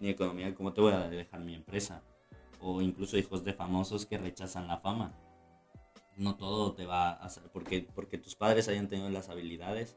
ni 0.00 0.08
economía, 0.08 0.54
¿cómo 0.54 0.72
te 0.72 0.80
voy 0.80 0.94
a 0.94 1.08
dejar 1.08 1.40
mi 1.40 1.54
empresa? 1.54 2.02
O 2.60 2.80
incluso 2.80 3.16
hijos 3.18 3.44
de 3.44 3.52
famosos 3.52 4.06
que 4.06 4.18
rechazan 4.18 4.66
la 4.66 4.78
fama. 4.78 5.14
No 6.16 6.36
todo 6.36 6.74
te 6.74 6.84
va 6.86 7.10
a 7.10 7.24
hacer, 7.24 7.44
porque, 7.52 7.86
porque 7.94 8.18
tus 8.18 8.34
padres 8.34 8.68
hayan 8.68 8.88
tenido 8.88 9.08
las 9.10 9.28
habilidades, 9.28 9.96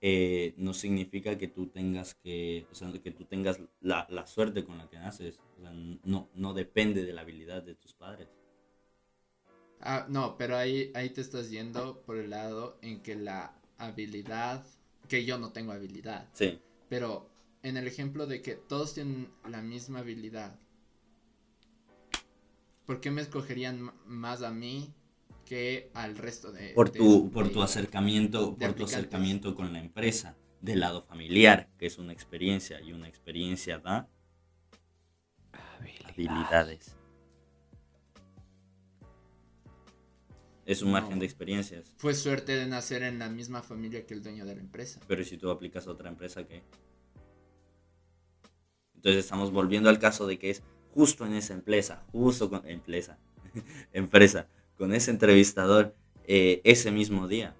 eh, 0.00 0.54
no 0.58 0.74
significa 0.74 1.38
que 1.38 1.48
tú 1.48 1.68
tengas 1.68 2.14
que, 2.14 2.66
o 2.70 2.74
sea, 2.74 2.92
que 2.92 3.10
tú 3.10 3.24
tengas 3.24 3.60
la, 3.80 4.06
la 4.10 4.26
suerte 4.26 4.64
con 4.64 4.76
la 4.78 4.88
que 4.88 4.98
naces. 4.98 5.40
O 5.56 5.60
sea, 5.62 5.70
no, 5.72 6.28
no 6.34 6.52
depende 6.54 7.04
de 7.04 7.12
la 7.12 7.22
habilidad 7.22 7.62
de 7.62 7.74
tus 7.74 7.94
padres. 7.94 8.28
Ah, 9.80 10.06
no, 10.08 10.36
pero 10.36 10.56
ahí, 10.56 10.90
ahí 10.94 11.10
te 11.10 11.20
estás 11.20 11.50
yendo 11.50 12.00
por 12.02 12.16
el 12.16 12.30
lado 12.30 12.78
en 12.82 13.00
que 13.02 13.16
la 13.16 13.54
habilidad, 13.78 14.64
que 15.08 15.24
yo 15.24 15.38
no 15.38 15.52
tengo 15.52 15.72
habilidad, 15.72 16.28
Sí. 16.32 16.58
pero 16.88 17.28
en 17.62 17.76
el 17.76 17.86
ejemplo 17.86 18.26
de 18.26 18.40
que 18.42 18.54
todos 18.54 18.94
tienen 18.94 19.30
la 19.48 19.62
misma 19.62 20.00
habilidad, 20.00 20.58
¿por 22.86 23.00
qué 23.00 23.10
me 23.10 23.22
escogerían 23.22 23.92
más 24.06 24.42
a 24.42 24.50
mí 24.50 24.92
que 25.44 25.90
al 25.94 26.16
resto 26.16 26.52
de... 26.52 26.70
por 26.70 26.90
de- 26.90 26.98
tu, 26.98 27.30
por 27.30 27.48
tu 27.50 27.58
de- 27.60 27.64
acercamiento, 27.64 28.56
de 28.58 28.66
por 28.66 28.74
tu 28.76 28.84
acercamiento 28.84 29.54
con 29.54 29.72
la 29.72 29.78
empresa, 29.80 30.36
del 30.60 30.80
lado 30.80 31.02
familiar, 31.02 31.68
que 31.78 31.86
es 31.86 31.98
una 31.98 32.12
experiencia, 32.12 32.80
y 32.80 32.92
una 32.92 33.06
experiencia 33.08 33.78
da 33.78 34.08
habilidades. 36.08 36.96
Es 40.66 40.80
un 40.80 40.92
margen 40.92 41.14
No. 41.16 41.20
de 41.20 41.26
experiencias. 41.26 41.92
Fue 41.98 42.14
suerte 42.14 42.56
de 42.56 42.66
nacer 42.66 43.02
en 43.02 43.18
la 43.18 43.28
misma 43.28 43.62
familia 43.62 44.06
que 44.06 44.14
el 44.14 44.22
dueño 44.22 44.46
de 44.46 44.54
la 44.54 44.60
empresa. 44.62 44.98
Pero 45.06 45.20
¿y 45.20 45.24
si 45.26 45.36
tú 45.36 45.50
aplicas 45.50 45.86
a 45.86 45.90
otra 45.90 46.08
empresa, 46.08 46.46
¿qué? 46.46 46.62
Entonces 48.94 49.24
estamos 49.24 49.52
volviendo 49.52 49.90
al 49.90 49.98
caso 49.98 50.26
de 50.26 50.38
que 50.38 50.48
es 50.48 50.62
justo 50.94 51.26
en 51.26 51.34
esa 51.34 51.52
empresa, 51.52 52.02
justo 52.12 52.48
con 52.48 52.66
empresa, 52.66 53.18
empresa, 53.92 54.48
con 54.76 54.92
ese 54.94 55.10
entrevistador 55.10 55.94
eh, 56.26 56.60
ese 56.64 56.90
mismo 56.90 57.28
día. 57.28 57.54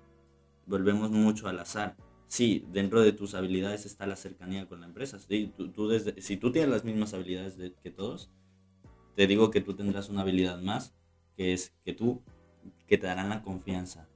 Volvemos 0.66 1.10
mucho 1.10 1.48
al 1.48 1.58
azar. 1.58 1.96
Sí, 2.26 2.64
dentro 2.72 3.02
de 3.02 3.12
tus 3.12 3.34
habilidades 3.34 3.86
está 3.86 4.06
la 4.06 4.16
cercanía 4.16 4.66
con 4.66 4.80
la 4.80 4.86
empresa. 4.86 5.18
Sí, 5.18 5.52
tú, 5.56 5.68
tú 5.70 5.88
desde- 5.88 6.20
si 6.20 6.36
tú 6.36 6.50
tienes 6.50 6.70
las 6.70 6.84
mismas 6.84 7.14
habilidades 7.14 7.56
de- 7.56 7.74
que 7.74 7.90
todos, 7.90 8.30
te 9.14 9.26
digo 9.26 9.50
que 9.50 9.60
tú 9.60 9.74
tendrás 9.74 10.08
una 10.08 10.22
habilidad 10.22 10.60
más, 10.60 10.94
que 11.36 11.52
es 11.52 11.72
que 11.84 11.92
tú, 11.92 12.22
que 12.86 12.98
te 12.98 13.06
darán 13.06 13.28
la 13.28 13.42
confianza. 13.42 14.08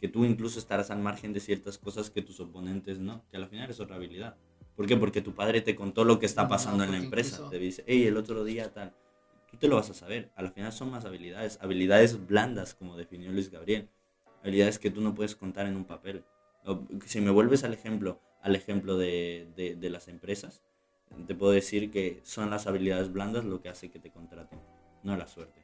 Que 0.00 0.06
tú 0.08 0.24
incluso 0.24 0.58
estarás 0.60 0.90
al 0.90 1.00
margen 1.00 1.32
de 1.32 1.40
ciertas 1.40 1.78
cosas 1.78 2.10
que 2.10 2.22
tus 2.22 2.38
oponentes 2.38 3.00
no, 3.00 3.24
que 3.30 3.36
al 3.36 3.48
final 3.48 3.68
es 3.70 3.80
otra 3.80 3.96
habilidad. 3.96 4.36
¿Por 4.76 4.86
qué? 4.86 4.96
Porque 4.96 5.22
tu 5.22 5.34
padre 5.34 5.60
te 5.60 5.74
contó 5.74 6.04
lo 6.04 6.20
que 6.20 6.26
está 6.26 6.44
No, 6.44 6.48
pasando 6.50 6.84
en 6.84 6.92
la 6.92 6.98
empresa. 6.98 7.36
incluso- 7.36 7.50
Te 7.50 7.58
dice, 7.58 7.82
hey, 7.88 8.04
el 8.06 8.16
otro 8.16 8.44
día 8.44 8.72
tal. 8.72 8.94
Tú 9.50 9.56
te 9.56 9.68
lo 9.68 9.76
vas 9.76 9.90
a 9.90 9.94
saber. 9.94 10.30
Al 10.36 10.50
final 10.50 10.72
son 10.72 10.90
más 10.90 11.04
habilidades. 11.04 11.58
Habilidades 11.62 12.26
blandas, 12.26 12.74
como 12.74 12.96
definió 12.96 13.30
Luis 13.32 13.50
Gabriel. 13.50 13.88
Habilidades 14.42 14.78
que 14.78 14.90
tú 14.90 15.00
no 15.00 15.14
puedes 15.14 15.36
contar 15.36 15.66
en 15.66 15.76
un 15.76 15.84
papel. 15.84 16.24
Si 17.06 17.20
me 17.20 17.30
vuelves 17.30 17.64
al 17.64 17.72
ejemplo, 17.74 18.20
al 18.42 18.54
ejemplo 18.54 18.96
de, 18.98 19.50
de- 19.56 19.74
de 19.74 19.90
las 19.90 20.08
empresas, 20.08 20.62
te 21.26 21.34
puedo 21.34 21.52
decir 21.52 21.90
que 21.90 22.20
son 22.24 22.50
las 22.50 22.66
habilidades 22.66 23.10
blandas 23.12 23.44
lo 23.44 23.60
que 23.62 23.70
hace 23.70 23.90
que 23.90 23.98
te 23.98 24.10
contraten, 24.10 24.60
no 25.02 25.16
la 25.16 25.26
suerte. 25.26 25.62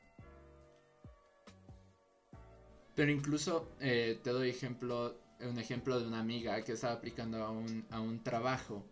Pero 2.95 3.11
incluso 3.11 3.69
eh, 3.81 4.19
te 4.23 4.31
doy 4.31 4.49
ejemplo, 4.51 5.17
un 5.41 5.59
ejemplo 5.59 6.01
de 6.01 6.07
una 6.07 6.21
amiga 6.21 6.63
que 6.63 6.73
estaba 6.73 6.95
aplicando 6.95 7.43
a 7.45 7.51
un, 7.51 7.85
a 7.91 8.01
un 8.01 8.23
trabajo 8.23 8.85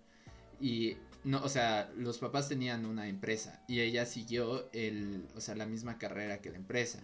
y 0.60 0.96
no, 1.24 1.42
o 1.42 1.48
sea, 1.48 1.90
los 1.96 2.18
papás 2.18 2.48
tenían 2.48 2.84
una 2.84 3.06
empresa 3.06 3.62
y 3.68 3.80
ella 3.80 4.06
siguió 4.06 4.68
el, 4.72 5.28
o 5.36 5.40
sea, 5.40 5.54
la 5.54 5.66
misma 5.66 5.98
carrera 5.98 6.40
que 6.40 6.50
la 6.50 6.56
empresa. 6.56 7.00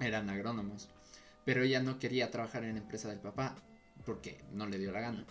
Eran 0.00 0.30
agrónomos. 0.30 0.88
Pero 1.44 1.62
ella 1.62 1.80
no 1.80 1.98
quería 1.98 2.30
trabajar 2.30 2.64
en 2.64 2.74
la 2.74 2.80
empresa 2.80 3.08
del 3.08 3.20
papá 3.20 3.56
porque 4.04 4.44
no 4.52 4.66
le 4.66 4.78
dio 4.78 4.92
la 4.92 5.00
gana. 5.00 5.24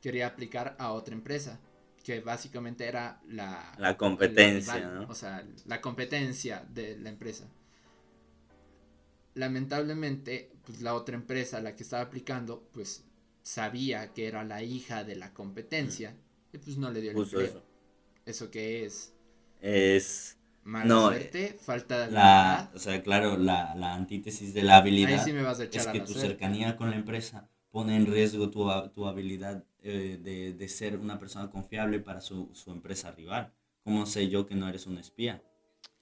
Quería 0.00 0.28
aplicar 0.28 0.76
a 0.78 0.92
otra 0.92 1.14
empresa 1.14 1.60
que 2.04 2.20
básicamente 2.20 2.86
era 2.86 3.20
la 3.28 3.74
La 3.78 3.96
competencia, 3.96 4.88
¿no? 4.88 5.08
O 5.08 5.14
sea, 5.14 5.44
la 5.66 5.80
competencia 5.80 6.64
de 6.68 6.96
la 6.96 7.10
empresa. 7.10 7.44
Lamentablemente, 9.34 10.52
pues 10.64 10.80
la 10.80 10.94
otra 10.94 11.16
empresa 11.16 11.58
a 11.58 11.60
la 11.60 11.76
que 11.76 11.82
estaba 11.82 12.02
aplicando, 12.02 12.68
pues 12.72 13.04
sabía 13.42 14.12
que 14.14 14.26
era 14.26 14.44
la 14.44 14.62
hija 14.62 15.04
de 15.04 15.16
la 15.16 15.32
competencia 15.32 16.14
y 16.52 16.58
pues 16.58 16.76
no 16.78 16.90
le 16.90 17.00
dio 17.00 17.10
el 17.12 17.16
Justo 17.16 17.40
empleo. 17.40 17.46
eso. 17.50 17.62
¿Eso 18.24 18.50
qué 18.50 18.84
es? 18.84 19.14
Es 19.60 20.38
Mala 20.64 20.84
No, 20.86 21.06
suerte, 21.06 21.58
falta 21.60 22.00
de 22.00 22.10
la, 22.12 22.28
habilidad. 22.28 22.70
o 22.74 22.78
sea, 22.78 23.02
claro, 23.02 23.36
la, 23.38 23.74
la 23.74 23.94
antítesis 23.94 24.54
de 24.54 24.62
la 24.62 24.78
habilidad 24.78 25.18
Ahí 25.18 25.18
sí 25.18 25.32
me 25.32 25.42
vas 25.42 25.60
a 25.60 25.64
echar 25.64 25.82
es 25.82 25.86
a 25.86 25.92
que 25.92 25.98
la 25.98 26.04
tu 26.04 26.14
suerte. 26.14 26.28
cercanía 26.28 26.76
con 26.76 26.90
la 26.90 26.96
empresa 26.96 27.48
pone 27.70 27.96
en 27.96 28.06
riesgo 28.06 28.50
tu, 28.50 28.66
tu 28.94 29.06
habilidad 29.06 29.64
eh, 29.82 30.18
de, 30.22 30.52
de 30.54 30.68
ser 30.68 30.98
una 30.98 31.18
persona 31.18 31.50
confiable 31.50 32.00
para 32.00 32.20
su, 32.20 32.50
su 32.54 32.70
empresa 32.72 33.10
rival. 33.12 33.52
¿Cómo 33.84 34.06
sé 34.06 34.28
yo 34.28 34.46
que 34.46 34.54
no 34.54 34.68
eres 34.68 34.86
un 34.86 34.98
espía? 34.98 35.42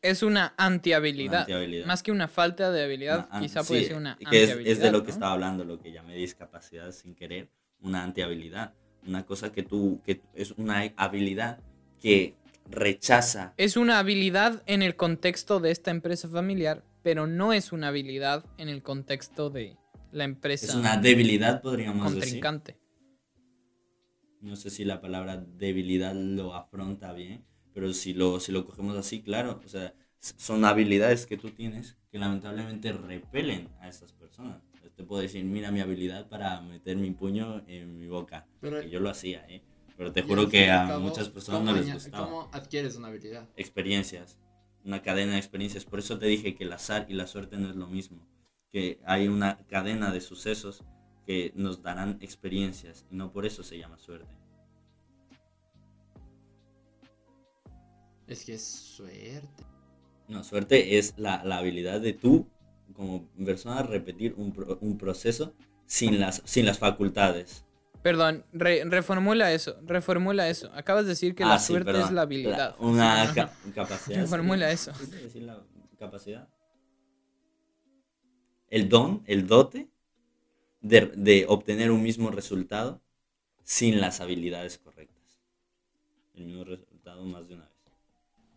Es 0.02 0.22
una 0.22 0.54
antihabilidad. 0.56 1.40
Antihabilidad. 1.40 1.86
Más 1.86 2.02
que 2.02 2.12
una 2.12 2.28
falta 2.28 2.70
de 2.70 2.84
habilidad, 2.84 3.28
Una 3.30 3.40
quizá 3.40 3.62
puede 3.64 3.82
sí, 3.82 3.88
ser 3.88 3.96
una 3.96 4.16
que 4.16 4.42
es, 4.44 4.50
antihabilidad. 4.50 4.72
es 4.72 4.78
de 4.80 4.90
lo 4.92 5.00
que 5.02 5.08
¿no? 5.08 5.12
estaba 5.14 5.32
hablando, 5.32 5.64
lo 5.64 5.78
que 5.78 5.92
llamé 5.92 6.14
discapacidad 6.16 6.92
sin 6.92 7.14
querer, 7.14 7.50
una 7.80 8.02
antihabilidad. 8.04 8.74
Una 9.06 9.24
cosa 9.24 9.52
que 9.52 9.62
tú, 9.62 10.00
que 10.04 10.22
es 10.34 10.52
una 10.52 10.92
habilidad 10.96 11.60
que 12.00 12.34
rechaza. 12.68 13.54
Es 13.56 13.76
una 13.76 13.98
habilidad 13.98 14.62
en 14.66 14.82
el 14.82 14.96
contexto 14.96 15.60
de 15.60 15.70
esta 15.70 15.90
empresa 15.90 16.28
familiar, 16.28 16.84
pero 17.02 17.26
no 17.26 17.52
es 17.52 17.72
una 17.72 17.88
habilidad 17.88 18.44
en 18.58 18.68
el 18.68 18.82
contexto 18.82 19.50
de 19.50 19.76
la 20.12 20.24
empresa 20.24 20.66
Es 20.66 20.74
una 20.74 20.96
debilidad, 20.96 21.62
podríamos 21.62 22.14
decir. 22.14 22.20
contrincante. 22.20 22.78
No 24.40 24.56
sé 24.56 24.70
si 24.70 24.84
la 24.84 25.00
palabra 25.00 25.36
debilidad 25.36 26.14
lo 26.14 26.54
afronta 26.54 27.12
bien, 27.12 27.44
pero 27.72 27.92
si 27.92 28.14
lo, 28.14 28.40
si 28.40 28.52
lo 28.52 28.66
cogemos 28.66 28.96
así, 28.96 29.22
claro, 29.22 29.60
o 29.64 29.68
sea, 29.68 29.94
son 30.18 30.64
habilidades 30.64 31.26
que 31.26 31.36
tú 31.36 31.50
tienes 31.50 31.96
que 32.10 32.18
lamentablemente 32.18 32.92
repelen 32.92 33.68
a 33.80 33.88
estas 33.88 34.12
personas. 34.12 34.62
Te 34.90 35.04
puedo 35.04 35.22
decir, 35.22 35.44
mira 35.44 35.70
mi 35.70 35.80
habilidad 35.80 36.28
para 36.28 36.60
meter 36.60 36.96
mi 36.96 37.10
puño 37.10 37.62
en 37.66 37.98
mi 37.98 38.06
boca. 38.06 38.46
Pero- 38.60 38.80
que 38.80 38.90
yo 38.90 39.00
lo 39.00 39.10
hacía, 39.10 39.44
¿eh? 39.48 39.62
Pero 39.96 40.12
te 40.12 40.22
juro 40.22 40.48
que 40.48 40.70
a 40.70 40.86
cabo, 40.88 41.00
muchas 41.00 41.28
personas 41.30 41.60
¿cómo 41.60 41.72
no 41.72 41.76
les 41.78 41.92
gustaba. 41.92 42.26
¿Cómo 42.26 42.50
adquieres 42.52 42.96
una 42.96 43.08
habilidad? 43.08 43.48
Experiencias, 43.56 44.38
una 44.84 45.00
cadena 45.02 45.32
de 45.32 45.38
experiencias. 45.38 45.86
Por 45.86 45.98
eso 45.98 46.18
te 46.18 46.26
dije 46.26 46.54
que 46.54 46.64
el 46.64 46.72
azar 46.72 47.06
y 47.08 47.14
la 47.14 47.26
suerte 47.26 47.56
no 47.56 47.70
es 47.70 47.76
lo 47.76 47.86
mismo. 47.86 48.26
Que 48.70 49.00
hay 49.06 49.26
una 49.28 49.56
cadena 49.68 50.10
de 50.12 50.20
sucesos 50.20 50.84
que 51.26 51.52
nos 51.54 51.82
darán 51.82 52.18
experiencias 52.20 53.06
y 53.10 53.16
no 53.16 53.32
por 53.32 53.46
eso 53.46 53.62
se 53.62 53.78
llama 53.78 53.98
suerte. 53.98 54.28
Es 58.26 58.44
que 58.44 58.54
es 58.54 58.64
suerte. 58.64 59.64
No, 60.28 60.42
suerte 60.44 60.98
es 60.98 61.14
la, 61.16 61.44
la 61.44 61.58
habilidad 61.58 62.00
de 62.00 62.12
tú, 62.12 62.48
como 62.96 63.28
persona, 63.44 63.82
repetir 63.82 64.34
un, 64.36 64.52
pro- 64.52 64.78
un 64.80 64.98
proceso 64.98 65.54
sin 65.86 66.18
las, 66.20 66.42
sin 66.44 66.66
las 66.66 66.78
facultades. 66.78 67.64
Perdón, 68.02 68.44
re- 68.52 68.84
reformula 68.84 69.52
eso, 69.52 69.76
reformula 69.84 70.48
eso. 70.48 70.70
Acabas 70.74 71.04
de 71.04 71.10
decir 71.10 71.34
que 71.34 71.44
la 71.44 71.54
Ah, 71.54 71.58
sí, 71.58 71.72
suerte 71.72 71.86
perdón. 71.86 72.04
es 72.06 72.12
la 72.12 72.22
habilidad. 72.22 72.76
una 72.78 73.32
ca- 73.34 73.52
capacidad. 73.74 74.20
Reformula 74.22 74.70
eso. 74.70 74.92
¿Sí 74.94 75.06
puedo 75.06 75.22
decir 75.22 75.42
la 75.42 75.60
capacidad? 75.98 76.48
El 78.68 78.88
don, 78.88 79.22
el 79.26 79.46
dote 79.46 79.88
de, 80.80 81.06
de 81.16 81.46
obtener 81.48 81.90
un 81.90 82.02
mismo 82.02 82.30
resultado 82.30 83.02
sin 83.64 84.00
las 84.00 84.20
habilidades 84.20 84.78
correctas. 84.78 85.40
El 86.34 86.44
mismo 86.46 86.64
resultado 86.64 87.24
más 87.24 87.48
de 87.48 87.54
una 87.54 87.64
vez. 87.64 87.72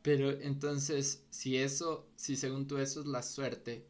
Pero 0.01 0.31
entonces, 0.31 1.25
si 1.29 1.57
eso, 1.57 2.07
si 2.15 2.35
según 2.35 2.67
tú 2.67 2.77
eso 2.77 3.01
es 3.01 3.05
la 3.05 3.21
suerte, 3.23 3.85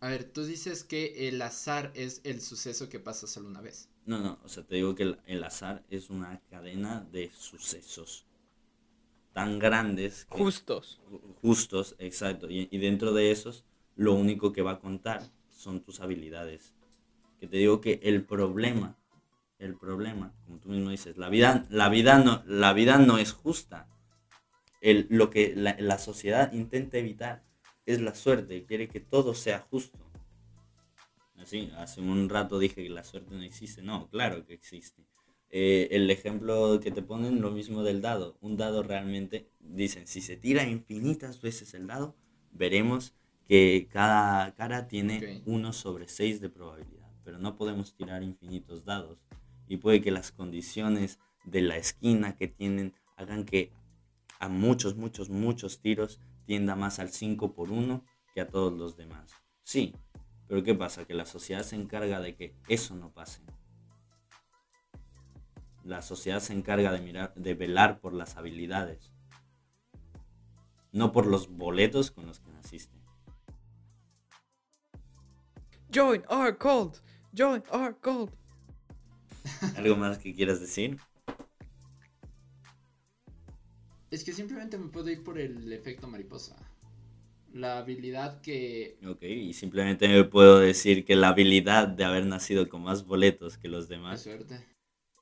a 0.00 0.08
ver, 0.08 0.24
tú 0.24 0.44
dices 0.44 0.84
que 0.84 1.28
el 1.28 1.40
azar 1.42 1.92
es 1.94 2.20
el 2.24 2.40
suceso 2.40 2.88
que 2.88 3.00
pasa 3.00 3.26
solo 3.26 3.48
una 3.48 3.60
vez. 3.60 3.88
No, 4.06 4.18
no, 4.18 4.38
o 4.44 4.48
sea, 4.48 4.64
te 4.64 4.76
digo 4.76 4.94
que 4.94 5.02
el, 5.02 5.18
el 5.26 5.44
azar 5.44 5.84
es 5.90 6.08
una 6.10 6.40
cadena 6.50 7.06
de 7.12 7.30
sucesos 7.36 8.24
tan 9.32 9.58
grandes, 9.58 10.24
que- 10.26 10.38
Justos. 10.38 11.00
justos, 11.40 11.94
exacto, 11.98 12.48
y, 12.50 12.68
y 12.70 12.78
dentro 12.78 13.12
de 13.12 13.30
esos 13.30 13.64
lo 13.96 14.14
único 14.14 14.52
que 14.52 14.62
va 14.62 14.72
a 14.72 14.80
contar 14.80 15.22
son 15.50 15.80
tus 15.80 16.00
habilidades. 16.00 16.74
Que 17.40 17.46
te 17.46 17.56
digo 17.56 17.80
que 17.80 18.00
el 18.02 18.24
problema, 18.24 18.96
el 19.58 19.76
problema, 19.76 20.34
como 20.46 20.58
tú 20.58 20.68
mismo 20.70 20.90
dices, 20.90 21.16
la 21.18 21.28
vida, 21.28 21.66
la 21.70 21.88
vida, 21.88 22.18
no, 22.18 22.42
la 22.46 22.72
vida 22.72 22.98
no 22.98 23.18
es 23.18 23.32
justa. 23.32 23.88
El, 24.80 25.06
lo 25.10 25.30
que 25.30 25.54
la, 25.56 25.76
la 25.78 25.98
sociedad 25.98 26.52
intenta 26.52 26.98
evitar 26.98 27.44
es 27.88 28.02
la 28.02 28.14
suerte, 28.14 28.64
quiere 28.66 28.86
que 28.86 29.00
todo 29.00 29.34
sea 29.34 29.60
justo. 29.70 29.98
Así, 31.36 31.70
hace 31.78 32.02
un 32.02 32.28
rato 32.28 32.58
dije 32.58 32.82
que 32.82 32.90
la 32.90 33.02
suerte 33.02 33.34
no 33.34 33.42
existe. 33.42 33.80
No, 33.80 34.10
claro 34.10 34.44
que 34.44 34.52
existe. 34.52 35.06
Eh, 35.50 35.88
el 35.92 36.10
ejemplo 36.10 36.80
que 36.80 36.90
te 36.90 37.00
ponen, 37.00 37.40
lo 37.40 37.50
mismo 37.50 37.82
del 37.82 38.02
dado. 38.02 38.36
Un 38.42 38.58
dado 38.58 38.82
realmente, 38.82 39.48
dicen, 39.60 40.06
si 40.06 40.20
se 40.20 40.36
tira 40.36 40.64
infinitas 40.64 41.40
veces 41.40 41.72
el 41.72 41.86
dado, 41.86 42.14
veremos 42.52 43.14
que 43.46 43.88
cada 43.90 44.54
cara 44.54 44.86
tiene 44.88 45.40
Ok. 45.40 45.42
1 45.46 45.72
sobre 45.72 46.08
6 46.08 46.42
de 46.42 46.50
probabilidad. 46.50 47.10
Pero 47.24 47.38
no 47.38 47.56
podemos 47.56 47.94
tirar 47.94 48.22
infinitos 48.22 48.84
dados. 48.84 49.18
Y 49.66 49.78
puede 49.78 50.02
que 50.02 50.10
las 50.10 50.30
condiciones 50.30 51.18
de 51.44 51.62
la 51.62 51.78
esquina 51.78 52.36
que 52.36 52.48
tienen 52.48 52.92
hagan 53.16 53.46
que 53.46 53.72
a 54.40 54.50
muchos, 54.50 54.96
muchos, 54.96 55.30
muchos 55.30 55.80
tiros 55.80 56.20
tienda 56.48 56.74
más 56.74 56.98
al 56.98 57.10
5 57.10 57.52
por 57.52 57.70
1 57.70 58.02
que 58.34 58.40
a 58.40 58.48
todos 58.48 58.72
los 58.72 58.96
demás. 58.96 59.34
Sí, 59.64 59.94
pero 60.46 60.62
¿qué 60.62 60.74
pasa? 60.74 61.04
Que 61.04 61.12
la 61.12 61.26
sociedad 61.26 61.62
se 61.62 61.76
encarga 61.76 62.20
de 62.20 62.36
que 62.36 62.56
eso 62.68 62.96
no 62.96 63.12
pase. 63.12 63.42
La 65.84 66.00
sociedad 66.00 66.40
se 66.40 66.54
encarga 66.54 66.90
de 66.90 67.02
mirar, 67.02 67.34
de 67.34 67.52
velar 67.52 68.00
por 68.00 68.14
las 68.14 68.38
habilidades, 68.38 69.12
no 70.90 71.12
por 71.12 71.26
los 71.26 71.50
boletos 71.54 72.10
con 72.10 72.24
los 72.24 72.40
que 72.40 72.50
naciste. 72.50 72.96
Join 75.94 76.24
our 76.30 76.56
cult. 76.56 77.00
Join 77.36 77.62
our 77.70 77.94
cult. 78.00 78.32
¿Algo 79.76 79.96
más 79.96 80.16
que 80.16 80.34
quieras 80.34 80.60
decir? 80.60 80.98
Es 84.10 84.24
que 84.24 84.32
simplemente 84.32 84.78
me 84.78 84.88
puedo 84.88 85.10
ir 85.10 85.22
por 85.22 85.38
el 85.38 85.72
efecto 85.72 86.06
mariposa. 86.08 86.56
La 87.52 87.78
habilidad 87.78 88.40
que... 88.40 88.96
Ok, 89.06 89.22
y 89.22 89.52
simplemente 89.54 90.06
me 90.08 90.24
puedo 90.24 90.58
decir 90.58 91.04
que 91.04 91.16
la 91.16 91.28
habilidad 91.28 91.88
de 91.88 92.04
haber 92.04 92.26
nacido 92.26 92.68
con 92.68 92.82
más 92.82 93.04
boletos 93.06 93.56
que 93.58 93.68
los 93.68 93.88
demás 93.88 94.22
suerte. 94.22 94.64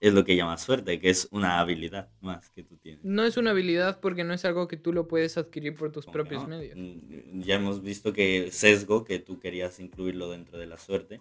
es 0.01 0.13
lo 0.13 0.25
que 0.25 0.35
llamas 0.37 0.63
suerte, 0.63 0.99
que 0.99 1.09
es 1.11 1.29
una 1.31 1.61
habilidad 1.61 2.11
más 2.21 2.51
que 2.51 2.63
tú 2.65 2.77
tienes. 2.79 3.05
No 3.05 3.25
es 3.25 3.37
una 3.37 3.51
habilidad 3.53 4.01
porque 4.01 4.25
no 4.25 4.35
es 4.35 4.45
algo 4.45 4.67
que 4.69 4.77
tú 4.77 4.93
lo 4.93 5.07
puedes 5.09 5.37
adquirir 5.39 5.75
por 5.75 5.93
tus 5.93 6.05
¿Cómo 6.05 6.13
propios 6.15 6.43
no? 6.43 6.49
medios. 6.59 6.77
Mm, 6.77 7.41
Ya 7.43 7.55
hemos 7.57 7.83
visto 7.83 8.13
que 8.13 8.51
sesgo, 8.53 9.05
que 9.05 9.19
tú 9.21 9.39
querías 9.39 9.79
incluirlo 9.81 10.31
dentro 10.31 10.59
de 10.59 10.67
la 10.67 10.79
suerte. 10.79 11.21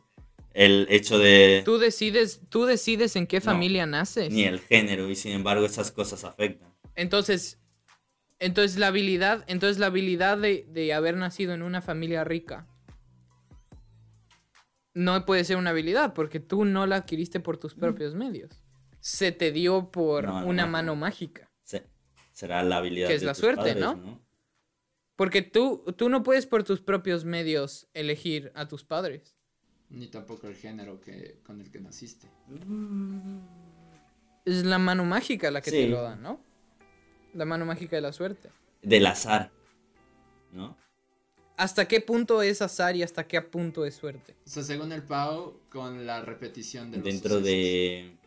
El 0.53 0.88
hecho 0.89 1.20
de 1.20 1.61
Tú 1.66 1.78
decides, 1.78 2.41
tú 2.49 2.66
decides 2.66 3.16
en 3.16 3.28
qué 3.28 3.38
No, 3.38 3.45
familia 3.45 3.86
naces. 3.86 4.32
ni 4.32 4.43
el 4.43 4.59
género 4.59 5.09
y 5.09 5.16
sin 5.16 5.34
embargo 5.34 5.66
esas 5.66 5.91
cosas 5.91 6.24
afectan. 6.24 6.74
Entonces, 6.95 7.59
entonces 8.39 8.77
la 8.77 8.87
habilidad, 8.87 9.43
entonces 9.47 9.77
la 9.79 9.87
habilidad 9.87 10.37
de, 10.37 10.65
de 10.69 10.93
haber 10.93 11.15
nacido 11.17 11.53
en 11.53 11.61
una 11.61 11.81
familia 11.81 12.23
rica 12.23 12.67
no 14.93 15.25
puede 15.25 15.43
ser 15.43 15.57
una 15.57 15.71
habilidad 15.71 16.13
porque 16.13 16.39
tú 16.39 16.63
no 16.65 16.85
la 16.87 16.97
adquiriste 16.97 17.39
por 17.39 17.57
tus 17.57 17.75
propios 17.75 18.15
medios. 18.15 18.63
Se 18.99 19.31
te 19.31 19.51
dio 19.51 19.91
por 19.91 20.23
No, 20.23 20.41
no, 20.41 20.47
una 20.47 20.65
no. 20.65 20.71
mano 20.71 20.95
mágica. 20.95 21.51
Se- 21.63 21.85
será 22.31 22.63
la 22.63 22.77
habilidad 22.77 23.07
Que 23.09 23.15
es 23.15 23.21
de 23.21 23.27
la 23.27 23.33
tus 23.33 23.39
suerte, 23.41 23.61
padres, 23.61 23.77
¿no? 23.77 24.23
Porque 25.15 25.41
tú, 25.41 25.83
tú 25.97 26.09
no 26.09 26.23
puedes 26.23 26.45
por 26.47 26.63
tus 26.63 26.81
propios 26.81 27.23
medios 27.25 27.87
elegir 27.93 28.51
a 28.55 28.67
tus 28.67 28.83
padres. 28.83 29.35
Ni 29.89 30.07
tampoco 30.07 30.47
el 30.47 30.55
género 30.55 30.99
que, 30.99 31.39
con 31.45 31.61
el 31.61 31.69
que 31.71 31.79
naciste. 31.79 32.27
Es 34.45 34.65
la 34.65 34.77
mano 34.77 35.05
mágica 35.05 35.51
la 35.51 35.61
que 35.61 35.71
te 35.71 35.87
lo 35.87 36.01
da, 36.01 36.15
¿no? 36.15 36.43
La 37.36 37.45
mano 37.45 37.65
mágica 37.65 37.95
de 37.95 38.01
la 38.01 38.13
suerte. 38.13 38.49
Del 38.81 39.05
azar, 39.05 39.51
¿no? 40.51 40.77
¿Hasta 41.57 41.88
qué 41.88 42.01
punto 42.01 42.41
es 42.41 42.61
azar 42.61 42.95
y 42.95 43.03
hasta 43.03 43.27
qué 43.27 43.41
punto 43.41 43.86
es 43.86 43.95
suerte? 43.95 44.36
O 44.45 44.49
sea, 44.49 44.63
según 44.63 44.91
el 44.91 45.03
Pau, 45.03 45.59
con 45.69 46.05
la 46.05 46.21
repetición 46.21 46.91
de 46.91 46.97
los 46.97 47.05
Dentro 47.05 47.29
sucesos. 47.39 47.43
de 47.45 48.17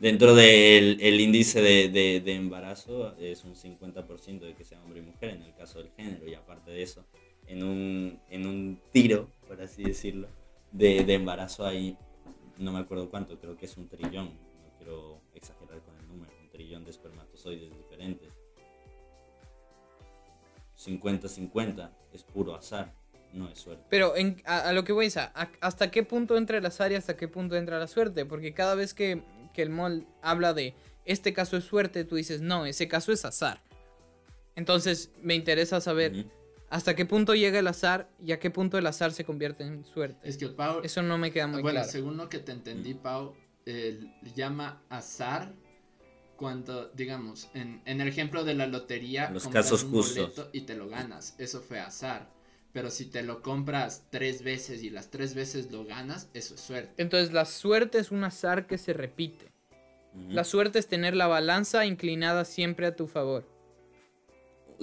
dentro 0.00 0.34
del 0.34 0.98
el 1.00 1.20
índice 1.20 1.62
de, 1.62 1.88
de- 1.88 2.20
de 2.20 2.34
embarazo 2.34 3.16
es 3.16 3.44
un 3.44 3.54
50% 3.54 4.40
de 4.40 4.54
que 4.54 4.64
sea 4.64 4.82
hombre 4.82 4.98
y 4.98 5.02
mujer 5.02 5.30
en 5.30 5.42
el 5.42 5.54
caso 5.54 5.78
del 5.78 5.90
género 5.92 6.26
y 6.28 6.34
aparte 6.34 6.72
de 6.72 6.82
eso 6.82 7.04
en 7.46 7.62
un, 7.62 8.20
en 8.28 8.44
un 8.46 8.80
tiro 8.92 9.30
por 9.46 9.62
así 9.62 9.84
decirlo 9.84 10.26
de, 10.72 11.04
de 11.04 11.14
embarazo 11.14 11.64
hay 11.64 11.96
no 12.58 12.72
me 12.72 12.80
acuerdo 12.80 13.08
cuánto 13.08 13.38
creo 13.38 13.56
que 13.56 13.66
es 13.66 13.76
un 13.76 13.88
trillón 13.88 14.26
no 14.64 14.76
quiero 14.76 15.20
exagerar 15.32 15.80
con 15.82 15.96
el 15.96 16.08
número 16.08 16.32
un 16.42 16.50
trillón 16.50 16.84
de 16.84 16.90
espermatozoides 16.90 17.70
diferentes 17.74 18.28
50-50 20.84 21.90
es 22.12 22.22
puro 22.22 22.54
azar 22.54 22.92
no 23.32 23.48
es 23.48 23.58
suerte 23.58 23.84
Pero 23.90 24.14
en- 24.16 24.40
a, 24.44 24.68
a 24.68 24.72
lo 24.72 24.84
que 24.84 24.92
voy 24.92 25.06
es 25.06 25.16
a, 25.16 25.32
a- 25.34 25.50
hasta 25.60 25.90
qué 25.90 26.02
punto 26.04 26.36
entra 26.36 26.58
el 26.58 26.66
azar 26.66 26.92
y 26.92 26.94
hasta 26.94 27.16
qué 27.16 27.26
punto 27.26 27.56
entra 27.56 27.78
la 27.80 27.88
suerte. 27.88 28.24
Porque 28.24 28.54
cada 28.54 28.74
vez 28.76 28.94
que, 28.94 29.22
que 29.52 29.62
el 29.62 29.70
mol 29.70 30.06
habla 30.22 30.54
de 30.54 30.74
este 31.04 31.32
caso 31.32 31.56
es 31.56 31.64
suerte, 31.64 32.04
tú 32.04 32.14
dices, 32.16 32.40
no, 32.40 32.64
ese 32.64 32.86
caso 32.86 33.10
es 33.12 33.24
azar. 33.24 33.60
Entonces 34.56 35.10
me 35.22 35.34
interesa 35.34 35.80
saber 35.80 36.26
hasta 36.70 36.94
qué 36.94 37.04
punto 37.06 37.34
llega 37.34 37.58
el 37.58 37.66
azar 37.66 38.08
y 38.24 38.32
a 38.32 38.38
qué 38.38 38.50
punto 38.50 38.78
el 38.78 38.86
azar 38.86 39.12
se 39.12 39.24
convierte 39.24 39.64
en 39.64 39.84
suerte. 39.84 40.28
Es 40.28 40.36
que 40.36 40.44
el 40.44 40.54
Pau... 40.54 40.80
Eso 40.84 41.02
no 41.02 41.18
me 41.18 41.32
queda 41.32 41.46
muy 41.48 41.60
bueno, 41.62 41.78
claro. 41.80 41.90
según 41.90 42.16
lo 42.16 42.28
que 42.28 42.38
te 42.38 42.52
entendí, 42.52 42.94
Pau, 42.94 43.34
eh, 43.66 43.98
llama 44.34 44.80
azar 44.88 45.52
cuando, 46.36 46.88
digamos, 46.90 47.48
en, 47.54 47.80
en 47.84 48.00
el 48.00 48.08
ejemplo 48.08 48.44
de 48.44 48.54
la 48.54 48.66
lotería, 48.66 49.30
Los 49.30 49.44
compras 49.44 49.66
casos 49.66 49.84
un 49.84 49.90
justos. 49.92 50.16
boleto 50.36 50.50
y 50.52 50.62
te 50.62 50.74
lo 50.74 50.88
ganas. 50.88 51.34
Eso 51.38 51.60
fue 51.60 51.80
azar. 51.80 52.28
Pero 52.72 52.90
si 52.90 53.06
te 53.06 53.22
lo 53.22 53.40
compras 53.40 54.02
tres 54.10 54.42
veces 54.42 54.82
y 54.82 54.90
las 54.90 55.10
tres 55.10 55.34
veces 55.34 55.70
lo 55.70 55.84
ganas, 55.84 56.28
eso 56.34 56.54
es 56.56 56.60
suerte. 56.60 56.92
Entonces 57.00 57.32
la 57.32 57.44
suerte 57.44 57.98
es 57.98 58.10
un 58.10 58.24
azar 58.24 58.66
que 58.66 58.78
se 58.78 58.92
repite. 58.92 59.52
La 60.28 60.44
suerte 60.44 60.78
es 60.78 60.86
tener 60.86 61.14
la 61.16 61.26
balanza 61.26 61.86
inclinada 61.86 62.44
siempre 62.44 62.86
a 62.86 62.94
tu 62.94 63.06
favor. 63.06 63.48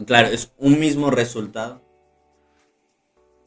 Claro, 0.06 0.28
es 0.30 0.52
un 0.58 0.80
mismo 0.80 1.10
resultado. 1.12 1.82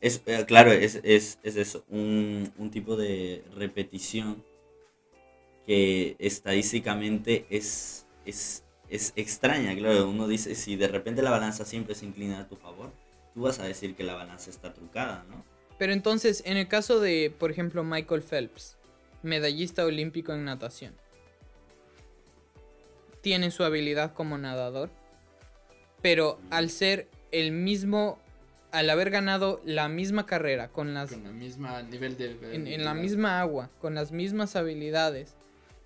Es, 0.01 0.23
eh, 0.27 0.45
claro, 0.47 0.73
es, 0.73 1.01
es, 1.03 1.39
es 1.43 1.57
eso, 1.57 1.85
un, 1.89 2.53
un 2.59 2.71
tipo 2.71 2.97
de 2.97 3.43
repetición 3.55 4.43
que 5.67 6.17
estadísticamente 6.19 7.47
es, 7.51 8.07
es, 8.27 8.65
es 8.89 9.12
extraña. 9.17 9.75
Claro, 9.75 10.09
uno 10.09 10.29
dice, 10.29 10.55
si 10.55 10.77
de 10.77 10.89
repente 10.89 11.23
la 11.23 11.31
balanza 11.31 11.65
siempre 11.65 11.95
se 11.95 12.07
inclina 12.07 12.41
a 12.41 12.49
tu 12.49 12.57
favor, 12.57 12.93
tú 13.35 13.43
vas 13.43 13.59
a 13.59 13.65
decir 13.65 13.95
que 13.95 14.05
la 14.05 14.15
balanza 14.15 14.51
está 14.51 14.73
trucada, 14.73 15.25
¿no? 15.29 15.45
Pero 15.79 15.93
entonces, 15.93 16.43
en 16.47 16.57
el 16.57 16.69
caso 16.69 17.01
de, 17.01 17.35
por 17.37 17.51
ejemplo, 17.51 17.83
Michael 17.83 18.23
Phelps, 18.23 18.77
medallista 19.23 19.85
olímpico 19.85 20.33
en 20.33 20.45
natación, 20.45 20.95
tiene 23.23 23.51
su 23.51 23.65
habilidad 23.65 24.12
como 24.12 24.39
nadador, 24.39 24.91
pero 26.03 26.39
al 26.51 26.71
ser 26.71 27.09
el 27.33 27.51
mismo, 27.51 28.21
al 28.71 28.91
haber 28.91 29.11
ganado 29.11 29.62
la 29.65 29.89
misma 29.89 30.27
carrera, 30.27 30.69
con 30.69 30.95
las, 30.95 31.11
Con 31.11 31.27
el 31.27 31.35
mismo 31.35 31.69
nivel 31.83 32.17
de... 32.19 32.37
en, 32.55 32.67
en 32.67 32.85
la 32.85 32.95
misma 32.95 33.41
agua, 33.41 33.71
con 33.81 33.95
las 33.95 34.12
mismas 34.12 34.55
habilidades, 34.57 35.35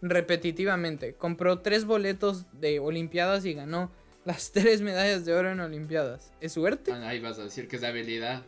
repetitivamente, 0.00 1.14
compró 1.14 1.60
tres 1.60 1.84
boletos 1.84 2.46
de 2.52 2.78
Olimpiadas 2.80 3.44
y 3.44 3.54
ganó 3.54 3.90
las 4.24 4.52
tres 4.52 4.80
medallas 4.82 5.24
de 5.24 5.34
oro 5.34 5.50
en 5.52 5.60
Olimpiadas. 5.60 6.32
¿Es 6.40 6.52
suerte? 6.52 6.92
Ah, 6.92 7.08
Ahí 7.08 7.20
vas 7.20 7.38
a 7.38 7.44
decir 7.44 7.68
que 7.68 7.76
es 7.76 7.82
de 7.82 7.88
habilidad. 7.88 8.42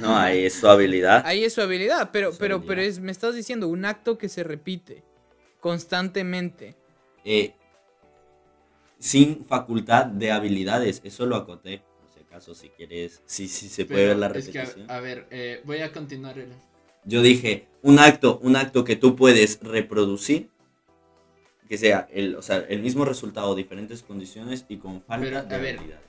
No, 0.00 0.16
ahí 0.16 0.46
es 0.46 0.54
su 0.54 0.66
habilidad. 0.66 1.22
Ahí 1.26 1.44
es 1.44 1.52
su 1.52 1.60
habilidad, 1.60 2.08
pero, 2.10 2.32
Su 2.32 2.38
pero, 2.38 2.62
pero 2.62 2.80
es, 2.80 3.00
me 3.00 3.12
estás 3.12 3.34
diciendo 3.34 3.68
un 3.68 3.84
acto 3.84 4.16
que 4.16 4.30
se 4.30 4.42
repite 4.42 5.02
constantemente. 5.60 6.74
Eh, 7.24 7.52
sin 8.98 9.44
facultad 9.44 10.06
de 10.06 10.30
habilidades, 10.32 11.00
eso 11.04 11.26
lo 11.26 11.36
acoté. 11.36 11.82
Por 12.00 12.10
si 12.10 12.20
acaso, 12.20 12.54
si 12.54 12.70
quieres, 12.70 13.20
si, 13.26 13.48
si 13.48 13.68
se 13.68 13.84
puede 13.84 14.06
ver 14.06 14.16
la 14.16 14.28
es 14.28 14.48
que, 14.48 14.58
a- 14.58 14.62
repetición. 14.64 14.90
a, 14.90 15.00
ver, 15.00 15.26
eh, 15.30 15.60
voy 15.64 15.80
a 15.80 15.92
continuar. 15.92 16.38
el- 16.38 16.48
Yo 17.04 17.20
dije, 17.20 17.68
un 17.82 17.98
acto, 17.98 18.38
un 18.42 18.56
acto 18.56 18.84
que 18.84 18.96
tú 18.96 19.14
puedes 19.16 19.60
reproducir, 19.60 20.48
que 21.68 21.78
sea 21.78 22.06
el, 22.12 22.36
o 22.36 22.42
sea, 22.42 22.58
el 22.68 22.80
mismo 22.82 23.04
resultado, 23.04 23.54
diferentes 23.54 24.02
condiciones 24.02 24.64
y 24.68 24.76
con 24.76 25.02
falta 25.02 25.24
Pero, 25.24 25.38
a 25.38 25.42
de 25.42 25.58
ver, 25.58 25.78
habilidades. 25.78 26.04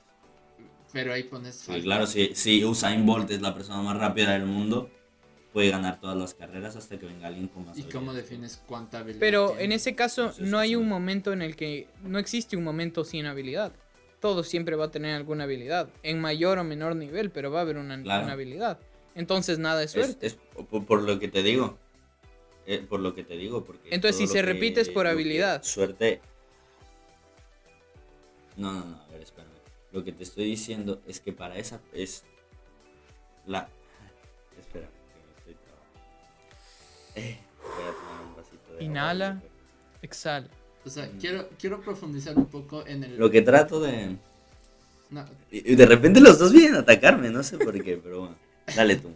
Pero 0.92 1.12
ahí 1.12 1.22
pones... 1.24 1.56
Sí, 1.56 1.66
falta. 1.66 1.82
claro, 1.82 2.06
si, 2.06 2.34
si 2.34 2.64
Usain 2.64 3.04
Bolt 3.04 3.30
es 3.30 3.40
la 3.42 3.54
persona 3.54 3.82
más 3.82 3.96
rápida 3.98 4.32
del 4.32 4.46
mundo, 4.46 4.88
puede 5.52 5.70
ganar 5.70 6.00
todas 6.00 6.16
las 6.16 6.34
carreras 6.34 6.76
hasta 6.76 6.98
que 6.98 7.06
venga 7.06 7.26
alguien 7.28 7.48
con 7.48 7.64
más 7.66 7.76
¿Y 7.78 7.82
cómo 7.84 8.12
defines 8.14 8.62
cuánta 8.66 8.98
habilidad 8.98 9.20
Pero 9.20 9.48
tiene? 9.48 9.64
en 9.64 9.72
ese 9.72 9.94
caso 9.94 10.22
Entonces, 10.22 10.48
no 10.48 10.58
hay 10.58 10.76
un 10.76 10.88
momento 10.88 11.32
en 11.32 11.42
el 11.42 11.56
que 11.56 11.88
no 12.04 12.18
existe 12.18 12.56
un 12.56 12.64
momento 12.64 13.04
sin 13.04 13.26
habilidad. 13.26 13.72
Todo 14.20 14.42
siempre 14.44 14.76
va 14.76 14.86
a 14.86 14.90
tener 14.90 15.14
alguna 15.14 15.44
habilidad, 15.44 15.88
en 16.02 16.20
mayor 16.20 16.58
o 16.58 16.64
menor 16.64 16.96
nivel, 16.96 17.30
pero 17.30 17.50
va 17.50 17.60
a 17.60 17.62
haber 17.62 17.76
una, 17.78 18.02
Claro. 18.02 18.24
una 18.24 18.32
habilidad. 18.32 18.78
Entonces 19.14 19.58
nada 19.58 19.82
es 19.82 19.94
Es, 19.94 20.04
suerte. 20.04 20.26
es 20.26 20.34
por, 20.68 20.84
por 20.86 21.02
lo 21.02 21.18
que 21.18 21.28
te 21.28 21.42
digo. 21.42 21.78
Eh, 22.66 22.84
por 22.88 23.00
lo 23.00 23.14
que 23.14 23.22
te 23.22 23.36
digo. 23.36 23.64
Porque 23.64 23.88
Entonces, 23.94 24.16
si 24.16 24.26
se 24.26 24.42
repite 24.42 24.80
es 24.80 24.88
por 24.88 25.04
que- 25.06 25.10
habilidad. 25.12 25.62
Suerte. 25.62 26.20
No, 28.56 28.72
no, 28.72 28.84
no, 28.84 29.02
a 29.02 29.08
ver, 29.08 29.22
espérame. 29.22 29.50
Lo 29.92 30.02
que 30.04 30.12
te 30.12 30.24
estoy 30.24 30.44
diciendo 30.44 31.00
es 31.06 31.20
que 31.20 31.32
para 31.32 31.56
esa 31.58 31.80
es 31.92 32.24
la. 33.46 33.68
Espera, 34.58 34.88
que 34.88 35.48
me 35.48 35.52
estoy. 35.52 35.56
Eh, 37.14 37.38
voy 37.62 37.84
a 37.84 37.92
tomar 37.94 38.26
un 38.26 38.36
vasito 38.36 38.62
de 38.68 38.72
agua. 38.72 38.82
Inhala. 38.84 39.42
Exhala. 40.02 40.48
O 40.84 40.90
sea, 40.90 41.06
Mm. 41.06 41.18
quiero, 41.18 41.48
quiero 41.58 41.80
profundizar 41.80 42.36
un 42.36 42.46
poco 42.46 42.86
en 42.86 43.02
el... 43.04 43.16
Lo 43.16 43.30
que 43.30 43.42
trato 43.42 43.80
de. 43.80 44.16
No, 45.10 45.24
y 45.50 45.74
De 45.76 45.86
repente 45.86 46.20
los 46.20 46.38
dos 46.38 46.52
vienen 46.52 46.74
a 46.76 46.78
atacarme, 46.80 47.30
no 47.30 47.42
sé 47.42 47.58
por 47.58 47.80
qué, 47.82 47.96
pero 47.96 48.20
bueno. 48.20 48.36
Dale 48.74 48.96
tú. 48.96 49.12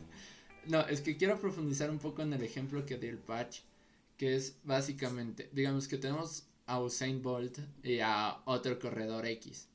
No, 0.66 0.80
es 0.86 1.00
que 1.00 1.16
quiero 1.16 1.40
profundizar 1.40 1.90
un 1.90 1.98
poco 1.98 2.22
en 2.22 2.32
el 2.32 2.42
ejemplo 2.42 2.84
que 2.86 2.96
dio 2.98 3.10
el 3.10 3.18
patch, 3.18 3.60
que 4.16 4.36
es 4.36 4.56
básicamente, 4.64 5.48
digamos 5.52 5.88
que 5.88 5.96
tenemos 5.96 6.44
a 6.66 6.80
Usain 6.80 7.22
Bolt 7.22 7.58
y 7.82 8.00
a 8.00 8.40
otro 8.44 8.78
corredor 8.78 9.26
X. 9.26 9.68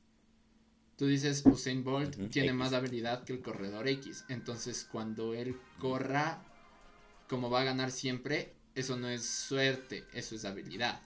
Tú 0.96 1.06
dices 1.06 1.42
Usain 1.44 1.84
Bolt 1.84 2.14
tiene 2.30 2.48
X. 2.48 2.54
más 2.58 2.72
habilidad 2.72 3.24
que 3.24 3.34
el 3.34 3.42
corredor 3.42 3.86
X, 3.88 4.24
entonces 4.28 4.88
cuando 4.90 5.34
él 5.34 5.56
corra, 5.78 6.42
como 7.28 7.50
va 7.50 7.60
a 7.62 7.64
ganar 7.64 7.90
siempre, 7.90 8.54
eso 8.74 8.96
no 8.96 9.08
es 9.08 9.26
suerte, 9.26 10.04
eso 10.14 10.34
es 10.36 10.44
habilidad. 10.44 11.00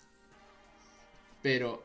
Pero 1.43 1.83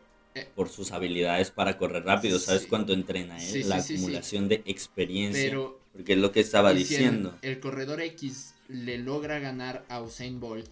Por 0.53 0.67
sus 0.67 0.91
habilidades 0.91 1.49
para 1.49 1.77
correr 1.77 2.03
rápido. 2.03 2.39
¿Sabes 2.39 2.63
Sí. 2.63 2.67
cuánto 2.67 2.91
entrena 2.91 3.37
él? 3.37 3.49
Sí, 3.49 3.63
sí, 3.63 3.69
La 3.69 3.77
acumulación 3.77 4.49
de 4.49 4.61
experiencia. 4.65 5.41
Pero 5.45 5.79
Porque 5.95 6.13
es 6.13 6.19
lo 6.19 6.31
que 6.31 6.41
estaba 6.41 6.73
y 6.73 6.83
si 6.83 6.95
el- 6.95 7.01
diciendo. 7.01 7.37
el, 7.41 7.59
corredor 7.59 8.01
X 8.01 8.53
le 8.67 8.97
logra 8.97 9.39
ganar 9.39 9.85
a 9.89 10.01
Usain 10.01 10.39
Bolt. 10.39 10.69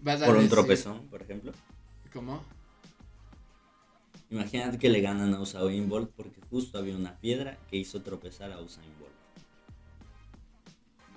Vas 0.00 0.20
a 0.22 0.26
Por 0.26 0.36
un 0.36 0.48
tropezón, 0.48 1.06
por 1.06 1.22
ejemplo. 1.22 1.52
¿Cómo? 2.12 2.44
Imagínate 4.30 4.78
que 4.78 4.88
le 4.88 5.00
ganan 5.00 5.32
a 5.34 5.40
Usain 5.40 5.88
Bolt 5.88 6.10
porque 6.16 6.40
justo 6.50 6.78
había 6.78 6.96
una 6.96 7.16
piedra 7.20 7.58
que 7.70 7.76
hizo 7.76 8.02
tropezar 8.02 8.50
a 8.50 8.60
Usain 8.60 8.90
Bolt. 8.98 9.12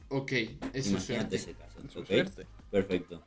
Ok, 0.09 0.31
eso 0.31 0.49
es 0.73 0.87
Imagínate 0.87 1.03
suerte. 1.09 1.35
ese 1.37 1.53
caso. 1.53 1.79
Su 1.91 1.99
¿ok? 2.01 2.05
suerte. 2.07 2.45
Perfecto. 2.69 3.23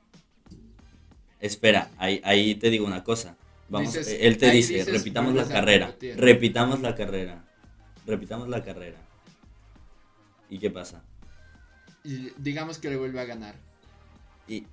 Espera, 1.41 1.91
ahí, 1.99 2.21
ahí 2.25 2.55
te 2.55 2.71
digo 2.71 2.87
una 2.87 3.03
cosa. 3.03 3.37
Vamos, 3.69 3.93
Dices- 3.93 4.17
él 4.21 4.39
te 4.39 4.51
dice, 4.51 4.85
repitamos 4.85 5.35
la 5.35 5.47
carrera. 5.47 5.87
repetir. 5.89 6.17
Repitamos 6.21 6.81
la 6.81 6.95
carrera. 6.95 7.45
Repitamos 8.07 8.49
la 8.49 8.63
carrera. 8.63 8.99
¿Y 10.49 10.59
qué 10.59 10.71
pasa? 10.71 11.03
Y 12.05 12.31
digamos 12.39 12.79
que 12.79 12.91
le 12.91 12.97
vuelve 12.97 13.21
a 13.21 13.25
ganar. 13.25 13.55
Y 14.47 14.65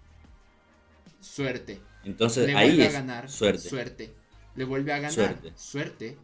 Suerte. 1.19 1.79
entonces 2.03 2.47
Le 2.47 2.55
ahí 2.55 2.69
vuelve 2.69 2.83
a 2.83 2.87
es 2.87 2.93
ganar. 2.93 3.29
suerte. 3.29 3.69
Suerte. 3.69 4.13
Le 4.55 4.63
vuelve 4.63 4.93
a 4.93 4.97
ganar. 4.99 5.11
Suerte. 5.13 5.53
Suerte. 5.55 6.17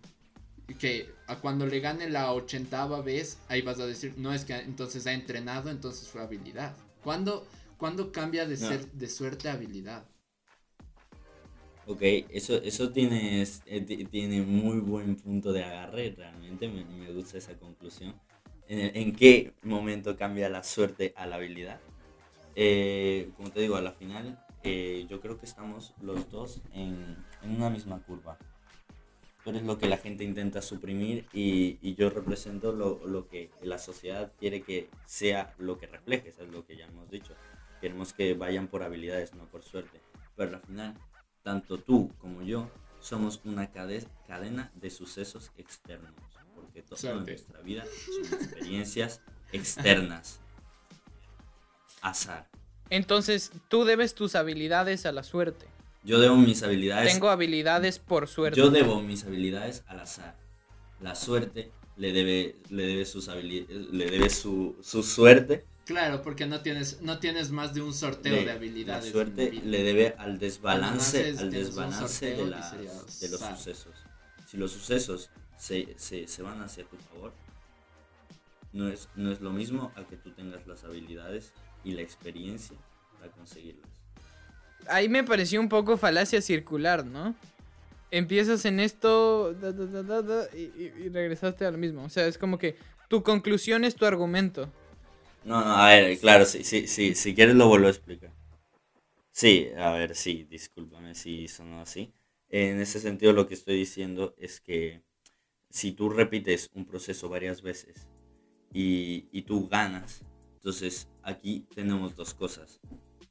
Que 0.79 1.13
a 1.27 1.35
cuando 1.37 1.65
le 1.65 1.79
gane 1.81 2.09
la 2.09 2.31
ochentava 2.31 3.01
vez, 3.01 3.37
ahí 3.49 3.61
vas 3.61 3.79
a 3.79 3.85
decir, 3.85 4.13
no 4.17 4.33
es 4.33 4.45
que 4.45 4.55
entonces 4.55 5.05
ha 5.07 5.11
entrenado, 5.13 5.69
entonces 5.69 6.07
fue 6.07 6.21
habilidad. 6.21 6.73
¿Cuándo, 7.03 7.45
cuándo 7.77 8.11
cambia 8.11 8.45
de 8.45 8.57
No. 8.57 8.67
ser 8.67 8.89
de 8.91 9.09
suerte 9.09 9.49
a 9.49 9.53
habilidad? 9.53 10.05
Ok, 11.87 11.99
eso, 12.29 12.55
eso 12.61 12.91
tiene, 12.91 13.41
eh, 13.41 13.81
ti- 13.81 14.05
tiene 14.05 14.41
muy 14.43 14.79
buen 14.79 15.15
punto 15.17 15.51
de 15.51 15.63
agarre, 15.63 16.13
realmente 16.15 16.67
me, 16.69 16.85
me 16.85 17.11
gusta 17.11 17.37
esa 17.37 17.57
conclusión. 17.57 18.13
¿En, 18.67 18.95
en 18.95 19.15
qué 19.15 19.53
momento 19.63 20.17
cambia 20.17 20.49
la 20.49 20.63
suerte 20.63 21.13
a 21.15 21.25
la 21.25 21.35
habilidad? 21.35 21.79
Eh, 22.55 23.31
como 23.35 23.51
te 23.51 23.61
digo, 23.61 23.75
a 23.75 23.81
la 23.81 23.91
final 23.93 24.43
eh, 24.63 25.05
yo 25.09 25.21
creo 25.21 25.39
que 25.39 25.45
estamos 25.45 25.93
los 26.01 26.29
dos 26.29 26.61
en, 26.73 27.17
en 27.41 27.55
una 27.55 27.69
misma 27.69 28.01
curva. 28.03 28.37
Tú 29.43 29.49
eres 29.49 29.63
lo 29.63 29.77
que 29.77 29.87
la 29.87 29.97
gente 29.97 30.23
intenta 30.23 30.61
suprimir 30.61 31.25
y, 31.33 31.79
y 31.81 31.95
yo 31.95 32.09
represento 32.11 32.71
lo, 32.73 33.05
lo 33.07 33.27
que 33.27 33.49
la 33.61 33.79
sociedad 33.79 34.31
quiere 34.39 34.61
que 34.61 34.89
sea 35.05 35.53
lo 35.57 35.79
que 35.79 35.87
refleje, 35.87 36.29
eso 36.29 36.43
es 36.43 36.49
lo 36.51 36.63
que 36.65 36.77
ya 36.77 36.85
hemos 36.85 37.09
dicho. 37.09 37.33
Queremos 37.79 38.13
que 38.13 38.35
vayan 38.35 38.67
por 38.67 38.83
habilidades, 38.83 39.33
no 39.33 39.45
por 39.47 39.63
suerte. 39.63 39.99
Pero 40.35 40.55
al 40.57 40.61
final, 40.61 40.95
tanto 41.41 41.79
tú 41.79 42.09
como 42.19 42.43
yo 42.43 42.69
somos 42.99 43.41
una 43.43 43.71
cade- 43.71 44.07
cadena 44.27 44.71
de 44.75 44.91
sucesos 44.91 45.51
externos. 45.57 46.13
Porque 46.73 46.83
todo 46.83 46.95
en 46.95 47.01
Suerte. 47.01 47.31
nuestra 47.31 47.61
vida 47.61 47.83
son 47.85 48.39
experiencias 48.39 49.21
externas. 49.51 50.39
Azar. 52.01 52.47
Entonces 52.89 53.51
tú 53.67 53.83
debes 53.85 54.15
tus 54.15 54.35
habilidades 54.35 55.05
a 55.05 55.11
la 55.11 55.23
suerte. 55.23 55.67
Yo 56.03 56.19
debo 56.19 56.35
mis 56.35 56.63
habilidades 56.63 57.11
Tengo 57.13 57.29
habilidades 57.29 57.99
por 57.99 58.27
suerte. 58.27 58.57
Yo 58.59 58.69
debo 58.71 59.01
mis 59.01 59.23
habilidades 59.23 59.83
al 59.87 59.99
azar. 59.99 60.35
La 60.99 61.15
suerte 61.15 61.71
le 61.97 62.11
debe, 62.11 62.55
le 62.69 62.87
debe 62.87 63.05
sus 63.05 63.27
habilidades, 63.27 63.91
le 63.91 64.09
debe 64.09 64.29
su, 64.29 64.75
su 64.81 65.03
suerte. 65.03 65.65
Claro, 65.85 66.21
porque 66.21 66.45
no 66.45 66.61
tienes, 66.61 67.01
no 67.01 67.19
tienes 67.19 67.51
más 67.51 67.73
de 67.73 67.81
un 67.81 67.93
sorteo 67.93 68.33
le- 68.35 68.45
de 68.45 68.51
habilidades. 68.51 69.05
La 69.05 69.11
suerte 69.11 69.51
le 69.51 69.83
debe 69.83 70.15
al 70.17 70.39
desbalance, 70.39 71.35
al 71.37 71.51
desbalance 71.51 72.25
de, 72.27 72.35
serías 72.37 73.19
de 73.19 73.29
los 73.29 73.39
sucesos. 73.41 73.93
Si 74.47 74.57
los 74.57 74.71
sucesos 74.71 75.29
se, 75.61 75.93
se, 75.97 76.27
se 76.27 76.41
van 76.41 76.59
hacia 76.61 76.83
tu 76.85 76.97
favor, 76.97 77.31
no 78.73 78.87
es, 78.87 79.07
no 79.15 79.31
es 79.31 79.41
lo 79.41 79.51
mismo 79.51 79.91
a 79.95 80.07
que 80.07 80.17
tú 80.17 80.31
tengas 80.31 80.65
las 80.65 80.83
habilidades 80.83 81.53
y 81.83 81.91
la 81.91 82.01
experiencia 82.01 82.75
para 83.19 83.31
conseguirlas. 83.31 83.87
Ahí 84.87 85.07
me 85.07 85.23
pareció 85.23 85.59
un 85.61 85.69
poco 85.69 85.97
falacia 85.97 86.41
circular, 86.41 87.05
¿no? 87.05 87.35
Empiezas 88.09 88.65
en 88.65 88.79
esto 88.79 89.53
da, 89.53 89.71
da, 89.71 89.85
da, 89.85 90.03
da, 90.03 90.21
da, 90.21 90.57
y, 90.57 90.63
y- 91.05 91.09
regresaste 91.09 91.65
a 91.65 91.71
lo 91.71 91.77
mismo. 91.77 92.03
O 92.03 92.09
sea, 92.09 92.25
es 92.25 92.37
como 92.37 92.57
que 92.57 92.75
tu 93.07 93.21
conclusión 93.23 93.85
es 93.85 93.95
tu 93.95 94.05
argumento. 94.05 94.67
No, 95.43 95.63
no, 95.63 95.75
a 95.75 95.89
ver, 95.89 96.19
claro, 96.19 96.45
si, 96.45 96.63
si, 96.63 96.87
si, 96.87 97.15
si 97.15 97.35
quieres 97.35 97.55
lo 97.55 97.67
vuelvo 97.67 97.87
a 97.87 97.91
explicar. 97.91 98.31
Sí, 99.31 99.69
a 99.77 99.91
ver, 99.93 100.15
sí, 100.15 100.43
discúlpame 100.49 101.15
si 101.15 101.47
sonó 101.47 101.81
así. 101.81 102.13
En 102.49 102.79
ese 102.79 102.99
sentido 102.99 103.33
lo 103.33 103.47
que 103.47 103.53
estoy 103.53 103.75
diciendo 103.77 104.35
es 104.37 104.59
que 104.59 105.03
si 105.71 105.93
tú 105.93 106.09
repites 106.09 106.69
un 106.75 106.85
proceso 106.85 107.29
varias 107.29 107.61
veces 107.61 108.07
y, 108.73 109.25
y 109.31 109.41
tú 109.43 109.67
ganas, 109.67 110.23
entonces 110.55 111.09
aquí 111.23 111.65
tenemos 111.73 112.15
dos 112.15 112.33
cosas. 112.33 112.79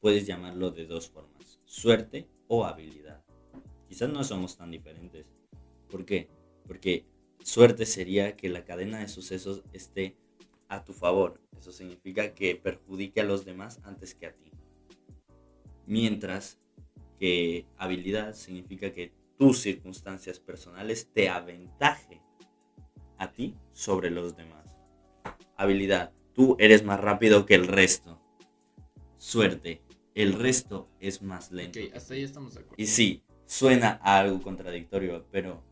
Puedes 0.01 0.26
llamarlo 0.26 0.70
de 0.70 0.86
dos 0.86 1.09
formas, 1.11 1.61
suerte 1.66 2.26
o 2.49 2.64
habilidad. 2.64 3.22
Quizás 3.88 4.11
no 4.11 4.24
somos 4.24 4.57
tan 4.57 4.70
diferentes. 4.70 5.26
¿Por 5.91 6.05
qué? 6.05 6.28
Porque 6.66 7.05
suerte 7.43 7.84
sería 7.84 8.36
que 8.36 8.49
la 8.49 8.64
cadena 8.64 9.01
de 9.01 9.09
sucesos 9.09 9.62
esté 9.72 10.16
a 10.68 10.84
tu 10.84 10.93
favor. 10.93 11.41
Eso 11.59 11.72
significa 11.72 12.34
que 12.34 12.57
perjudique 12.57 13.20
a 13.20 13.24
los 13.24 13.45
demás 13.45 13.80
antes 13.84 14.14
que 14.14 14.26
a 14.26 14.32
ti. 14.32 14.51
Mientras 15.86 16.59
que 17.18 17.66
habilidad 17.76 18.34
significa 18.34 18.93
que 18.95 19.12
tus 19.36 19.59
circunstancias 19.61 20.41
personales 20.41 21.11
te 21.12 21.28
aventaje 21.28 22.22
ti 23.41 23.55
sobre 23.72 24.11
los 24.11 24.36
demás. 24.36 24.76
Habilidad, 25.57 26.12
tú 26.34 26.57
eres 26.59 26.84
más 26.84 27.01
rápido 27.01 27.47
que 27.47 27.55
el 27.55 27.66
resto. 27.66 28.20
Suerte, 29.16 29.82
el 30.14 30.34
resto 30.34 30.91
es 31.01 31.22
más 31.22 31.51
lento. 31.51 31.80
Ok, 31.80 31.97
hasta 31.97 32.14
ahí 32.14 32.22
estamos 32.22 32.55
de 32.55 32.61
acuerdo. 32.61 32.82
Y 32.82 32.86
sí, 32.86 33.22
suena 33.47 33.99
a 34.03 34.18
algo 34.18 34.43
contradictorio, 34.43 35.26
pero, 35.30 35.62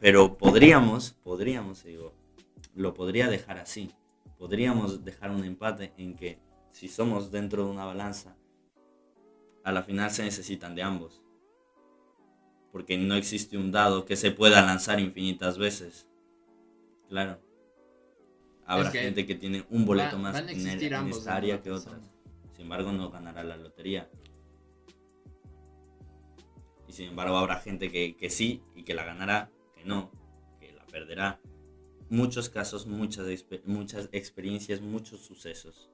pero 0.00 0.38
podríamos, 0.38 1.12
podríamos, 1.22 1.84
digo, 1.84 2.14
lo 2.74 2.94
podría 2.94 3.28
dejar 3.28 3.58
así. 3.58 3.90
Podríamos 4.38 5.04
dejar 5.04 5.30
un 5.30 5.44
empate 5.44 5.92
en 5.98 6.14
que 6.14 6.38
si 6.70 6.88
somos 6.88 7.30
dentro 7.30 7.64
de 7.64 7.70
una 7.70 7.84
balanza, 7.84 8.34
a 9.62 9.72
la 9.72 9.82
final 9.82 10.10
se 10.10 10.22
necesitan 10.22 10.74
de 10.74 10.82
ambos. 10.82 11.22
Porque 12.72 12.96
no 12.96 13.14
existe 13.14 13.58
un 13.58 13.72
dado 13.72 14.06
que 14.06 14.16
se 14.16 14.30
pueda 14.30 14.62
lanzar 14.62 15.00
infinitas 15.00 15.58
veces. 15.58 16.07
Claro. 17.08 17.40
Habrá 18.66 18.88
Es 18.88 18.92
que 18.92 19.00
gente 19.00 19.26
que 19.26 19.34
tiene 19.34 19.64
un 19.70 19.86
boleto 19.86 20.18
más 20.18 20.38
en, 20.40 20.48
en 20.48 21.08
esta 21.08 21.36
área 21.36 21.62
que 21.62 21.70
otras. 21.70 22.00
Sin 22.52 22.64
embargo, 22.64 22.92
no 22.92 23.10
ganará 23.10 23.42
la 23.42 23.56
lotería. 23.56 24.10
Y 26.86 26.92
sin 26.92 27.08
embargo, 27.08 27.36
habrá 27.36 27.56
gente 27.60 27.90
que, 27.90 28.16
que 28.16 28.30
sí 28.30 28.62
y 28.74 28.82
que 28.82 28.94
la 28.94 29.04
ganará, 29.04 29.50
que 29.74 29.84
no, 29.84 30.10
que 30.60 30.72
la 30.72 30.84
perderá. 30.86 31.40
Muchos 32.10 32.48
casos, 32.48 32.86
muchas, 32.86 33.26
muchas 33.64 34.08
experiencias, 34.12 34.80
muchos 34.80 35.20
sucesos. 35.20 35.90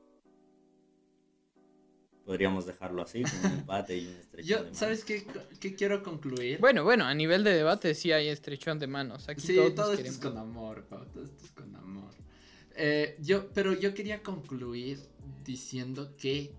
Podríamos 2.25 2.65
dejarlo 2.65 3.03
así, 3.03 3.23
con 3.23 3.53
un 3.53 3.59
empate 3.59 3.99
y 3.99 4.07
un 4.07 4.15
estrechón 4.15 4.47
de 4.47 4.49
Yo, 4.49 4.59
manos. 4.63 4.79
¿sabes 4.79 5.05
qué, 5.05 5.27
qué 5.61 5.75
quiero 5.75 6.03
concluir? 6.03 6.59
Bueno, 6.59 6.83
bueno, 6.83 7.05
a 7.05 7.15
nivel 7.15 7.45
de 7.45 7.53
debate 7.53 7.95
sí 7.95 8.13
hay 8.13 8.29
estrechón 8.29 8.79
de 8.79 8.87
manos. 8.87 9.29
Aquí 9.29 9.43
sí, 9.43 9.57
todos 9.57 9.75
todo 9.75 9.93
esto 9.93 9.97
queremos. 9.99 10.17
es 10.19 10.25
con 10.25 10.39
amor, 10.39 10.85
Pau, 10.87 11.05
todo 11.07 11.25
esto 11.25 11.45
es 11.45 11.51
con 11.53 11.77
amor. 11.77 12.15
Eh, 12.77 13.17
yo, 13.21 13.51
pero 13.53 13.73
yo 13.75 13.93
quería 13.95 14.23
concluir 14.23 14.99
diciendo 15.45 16.17
que, 16.17 16.53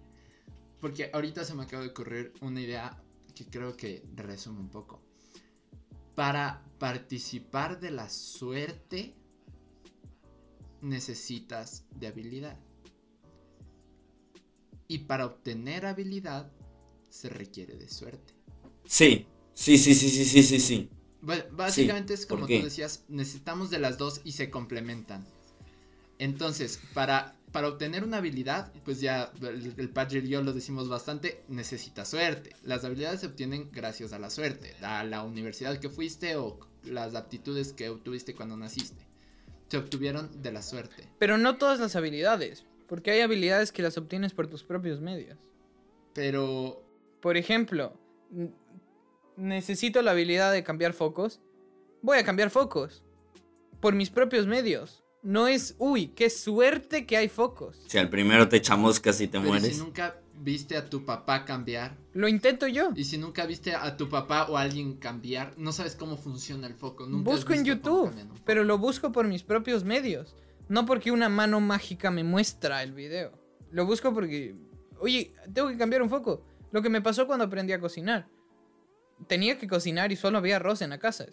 porque 0.79 1.09
ahorita 1.11 1.43
se 1.43 1.55
me 1.55 1.63
acaba 1.63 1.83
de 1.83 1.89
ocurrir 1.89 2.33
una 2.41 2.61
idea 2.61 3.01
que 3.33 3.45
creo 3.45 3.75
que 3.75 4.03
resume 4.15 4.59
un 4.59 4.69
poco. 4.69 5.01
Para 6.13 6.63
participar 6.77 7.79
de 7.79 7.91
la 7.91 8.09
suerte 8.09 9.15
necesitas 10.81 11.85
de 11.95 12.07
habilidad. 12.07 12.57
Y 14.87 14.99
para 14.99 15.25
obtener 15.25 15.85
habilidad 15.85 16.51
se 17.09 17.29
requiere 17.29 17.75
de 17.75 17.89
suerte. 17.89 18.33
Sí, 18.85 19.25
sí, 19.53 19.77
sí, 19.77 19.95
sí, 19.95 20.09
sí, 20.09 20.25
sí, 20.25 20.43
sí, 20.43 20.59
sí. 20.59 20.89
Bueno, 21.21 21.43
básicamente 21.51 22.13
es 22.13 22.25
¿por 22.25 22.39
como 22.39 22.47
tú 22.47 22.63
decías, 22.63 23.03
necesitamos 23.07 23.69
de 23.71 23.79
las 23.79 23.97
dos 23.97 24.21
y 24.23 24.33
se 24.33 24.51
complementan. 24.51 25.25
Entonces, 26.19 26.79
para, 26.93 27.35
para 27.51 27.67
obtener 27.67 28.03
una 28.03 28.17
habilidad, 28.17 28.71
pues 28.83 29.01
ya 29.01 29.31
el, 29.41 29.73
el 29.75 29.89
padre 29.89 30.19
y 30.19 30.29
yo 30.29 30.41
lo 30.43 30.53
decimos 30.53 30.87
bastante, 30.87 31.43
necesita 31.47 32.05
suerte. 32.05 32.55
Las 32.63 32.85
habilidades 32.85 33.21
se 33.21 33.27
obtienen 33.27 33.71
gracias 33.71 34.13
a 34.13 34.19
la 34.19 34.29
suerte, 34.29 34.75
a 34.81 35.03
la 35.03 35.23
universidad 35.23 35.79
que 35.79 35.89
fuiste 35.89 36.35
o 36.35 36.59
las 36.83 37.15
aptitudes 37.15 37.73
que 37.73 37.89
obtuviste 37.89 38.35
cuando 38.35 38.55
naciste. 38.55 39.03
Se 39.67 39.77
obtuvieron 39.77 40.43
de 40.43 40.51
la 40.51 40.61
suerte. 40.61 41.09
Pero 41.17 41.37
no 41.37 41.57
todas 41.57 41.79
las 41.79 41.95
habilidades, 41.95 42.65
porque 42.87 43.11
hay 43.11 43.21
habilidades 43.21 43.71
que 43.71 43.81
las 43.81 43.97
obtienes 43.97 44.33
por 44.33 44.47
tus 44.47 44.63
propios 44.63 45.01
medios. 45.01 45.37
Pero 46.13 46.81
Por 47.21 47.37
ejemplo, 47.37 47.93
necesito 49.35 50.01
la 50.01 50.11
habilidad 50.11 50.51
de 50.51 50.63
cambiar 50.63 50.93
focos. 50.93 51.41
Voy 52.01 52.17
a 52.17 52.23
cambiar 52.23 52.49
focos. 52.49 53.03
Por 53.79 53.95
mis 53.95 54.09
propios 54.09 54.47
medios. 54.47 55.03
No 55.23 55.47
es, 55.47 55.75
uy, 55.79 56.07
qué 56.09 56.29
suerte 56.29 57.07
que 57.07 57.17
hay 57.17 57.29
focos. 57.29 57.81
Si 57.87 57.97
al 57.97 58.09
primero 58.09 58.47
te 58.47 58.57
echamos 58.57 58.99
y 58.99 59.01
te 59.01 59.27
pero 59.27 59.43
¿y 59.43 59.47
mueres. 59.47 59.75
si 59.75 59.81
nunca 59.81 60.21
viste 60.35 60.77
a 60.77 60.87
tu 60.87 61.03
papá 61.03 61.45
cambiar, 61.45 61.97
Lo 62.13 62.27
intento 62.27 62.67
yo. 62.67 62.91
y 62.95 63.05
si 63.05 63.17
nunca 63.17 63.45
viste 63.47 63.73
a 63.73 63.97
tu 63.97 64.07
papá 64.07 64.45
o 64.49 64.57
a 64.57 64.61
alguien 64.61 64.97
cambiar, 64.97 65.53
no 65.57 65.71
sabes 65.71 65.95
cómo 65.95 66.15
funciona 66.17 66.67
el 66.67 66.75
foco. 66.75 67.07
Nunca 67.07 67.31
Busco 67.31 67.53
en 67.53 67.65
YouTube, 67.65 68.11
pero 68.45 68.63
lo 68.63 68.77
busco 68.77 69.11
por 69.11 69.27
mis 69.27 69.41
propios 69.41 69.83
medios. 69.83 70.35
No 70.67 70.85
porque 70.85 71.11
una 71.11 71.29
mano 71.29 71.59
mágica 71.59 72.11
me 72.11 72.23
muestra 72.23 72.83
el 72.83 72.93
video. 72.93 73.31
Lo 73.71 73.85
busco 73.85 74.13
porque, 74.13 74.55
oye, 74.99 75.33
tengo 75.53 75.69
que 75.69 75.77
cambiar 75.77 76.01
un 76.01 76.09
foco. 76.09 76.43
Lo 76.71 76.81
que 76.81 76.89
me 76.89 77.01
pasó 77.01 77.27
cuando 77.27 77.45
aprendí 77.45 77.73
a 77.73 77.79
cocinar. 77.79 78.27
Tenía 79.27 79.57
que 79.57 79.67
cocinar 79.67 80.11
y 80.11 80.15
solo 80.15 80.37
había 80.37 80.57
arroz 80.57 80.81
en 80.81 80.89
la 80.89 80.97
casa. 80.97 81.25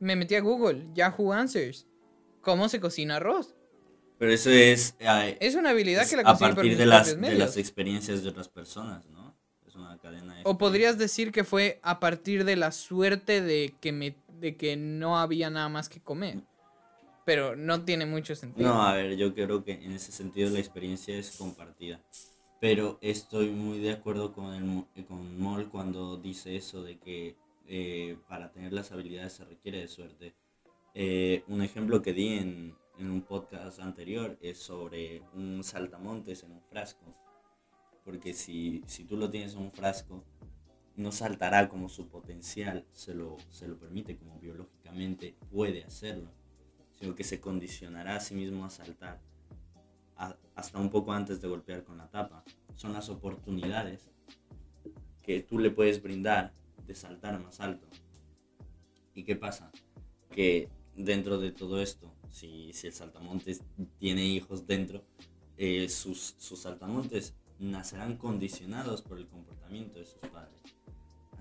Me 0.00 0.16
metí 0.16 0.34
a 0.34 0.40
Google, 0.40 0.88
Yahoo 0.94 1.32
Answers. 1.32 1.86
¿Cómo 2.40 2.68
se 2.68 2.80
cocina 2.80 3.16
arroz? 3.16 3.54
Pero 4.18 4.32
eso 4.32 4.50
es, 4.50 4.96
eh, 4.98 5.36
Es 5.40 5.54
una 5.54 5.70
habilidad 5.70 6.02
es 6.02 6.10
que 6.10 6.16
la 6.16 6.22
a 6.22 6.36
por 6.36 6.54
partir 6.54 6.70
mis 6.70 6.78
de 6.78 6.86
las, 6.86 7.20
de 7.20 7.34
las 7.34 7.56
experiencias 7.56 8.22
de 8.22 8.28
otras 8.28 8.48
personas, 8.48 9.08
¿no? 9.10 9.36
Es 9.66 9.74
una 9.74 9.98
cadena 9.98 10.36
de 10.36 10.42
O 10.44 10.58
podrías 10.58 10.98
decir 10.98 11.32
que 11.32 11.44
fue 11.44 11.80
a 11.82 11.98
partir 11.98 12.44
de 12.44 12.56
la 12.56 12.72
suerte 12.72 13.40
de 13.40 13.74
que 13.80 13.92
me 13.92 14.16
de 14.42 14.56
que 14.56 14.76
no 14.76 15.18
había 15.18 15.50
nada 15.50 15.68
más 15.68 15.88
que 15.88 16.00
comer. 16.00 16.42
Pero 17.24 17.54
no 17.56 17.84
tiene 17.84 18.06
mucho 18.06 18.34
sentido. 18.34 18.68
No, 18.68 18.82
a 18.82 18.94
ver, 18.94 19.16
yo 19.16 19.34
creo 19.34 19.62
que 19.64 19.72
en 19.72 19.92
ese 19.92 20.12
sentido 20.12 20.50
la 20.50 20.58
experiencia 20.58 21.16
es 21.16 21.36
compartida. 21.36 22.00
Pero 22.60 22.98
estoy 23.00 23.50
muy 23.50 23.78
de 23.78 23.92
acuerdo 23.92 24.32
con, 24.32 24.54
el, 24.54 24.84
eh, 24.94 25.04
con 25.04 25.40
Mol 25.40 25.68
cuando 25.68 26.16
dice 26.16 26.56
eso 26.56 26.82
de 26.82 26.98
que 26.98 27.36
eh, 27.66 28.16
para 28.28 28.52
tener 28.52 28.72
las 28.72 28.92
habilidades 28.92 29.34
se 29.34 29.44
requiere 29.44 29.78
de 29.78 29.88
suerte. 29.88 30.34
Eh, 30.94 31.44
un 31.48 31.62
ejemplo 31.62 32.02
que 32.02 32.12
di 32.12 32.38
en, 32.38 32.76
en 32.98 33.10
un 33.10 33.22
podcast 33.22 33.80
anterior 33.80 34.38
es 34.40 34.58
sobre 34.58 35.22
un 35.34 35.62
saltamontes 35.64 36.42
en 36.42 36.52
un 36.52 36.62
frasco. 36.62 37.04
Porque 38.04 38.34
si, 38.34 38.82
si 38.86 39.04
tú 39.04 39.16
lo 39.16 39.30
tienes 39.30 39.54
en 39.54 39.60
un 39.62 39.72
frasco, 39.72 40.24
no 40.96 41.12
saltará 41.12 41.68
como 41.68 41.88
su 41.88 42.08
potencial 42.08 42.84
se 42.92 43.14
lo, 43.14 43.36
se 43.48 43.68
lo 43.68 43.78
permite, 43.78 44.16
como 44.16 44.38
biológicamente 44.38 45.36
puede 45.50 45.84
hacerlo 45.84 46.41
sino 47.02 47.16
que 47.16 47.24
se 47.24 47.40
condicionará 47.40 48.14
a 48.14 48.20
sí 48.20 48.32
mismo 48.32 48.64
a 48.64 48.70
saltar 48.70 49.20
hasta 50.54 50.78
un 50.78 50.88
poco 50.88 51.12
antes 51.12 51.40
de 51.40 51.48
golpear 51.48 51.82
con 51.82 51.98
la 51.98 52.08
tapa. 52.08 52.44
Son 52.76 52.92
las 52.92 53.08
oportunidades 53.08 54.08
que 55.20 55.40
tú 55.40 55.58
le 55.58 55.72
puedes 55.72 56.00
brindar 56.00 56.54
de 56.86 56.94
saltar 56.94 57.42
más 57.42 57.58
alto. 57.58 57.88
¿Y 59.16 59.24
qué 59.24 59.34
pasa? 59.34 59.72
Que 60.30 60.68
dentro 60.94 61.38
de 61.38 61.50
todo 61.50 61.82
esto, 61.82 62.14
si, 62.30 62.72
si 62.72 62.86
el 62.86 62.92
saltamontes 62.92 63.64
tiene 63.98 64.24
hijos 64.24 64.68
dentro, 64.68 65.04
eh, 65.56 65.88
sus, 65.88 66.36
sus 66.38 66.60
saltamontes 66.60 67.34
nacerán 67.58 68.16
condicionados 68.16 69.02
por 69.02 69.18
el 69.18 69.26
comportamiento 69.26 69.98
de 69.98 70.04
sus 70.04 70.20
padres. 70.20 70.62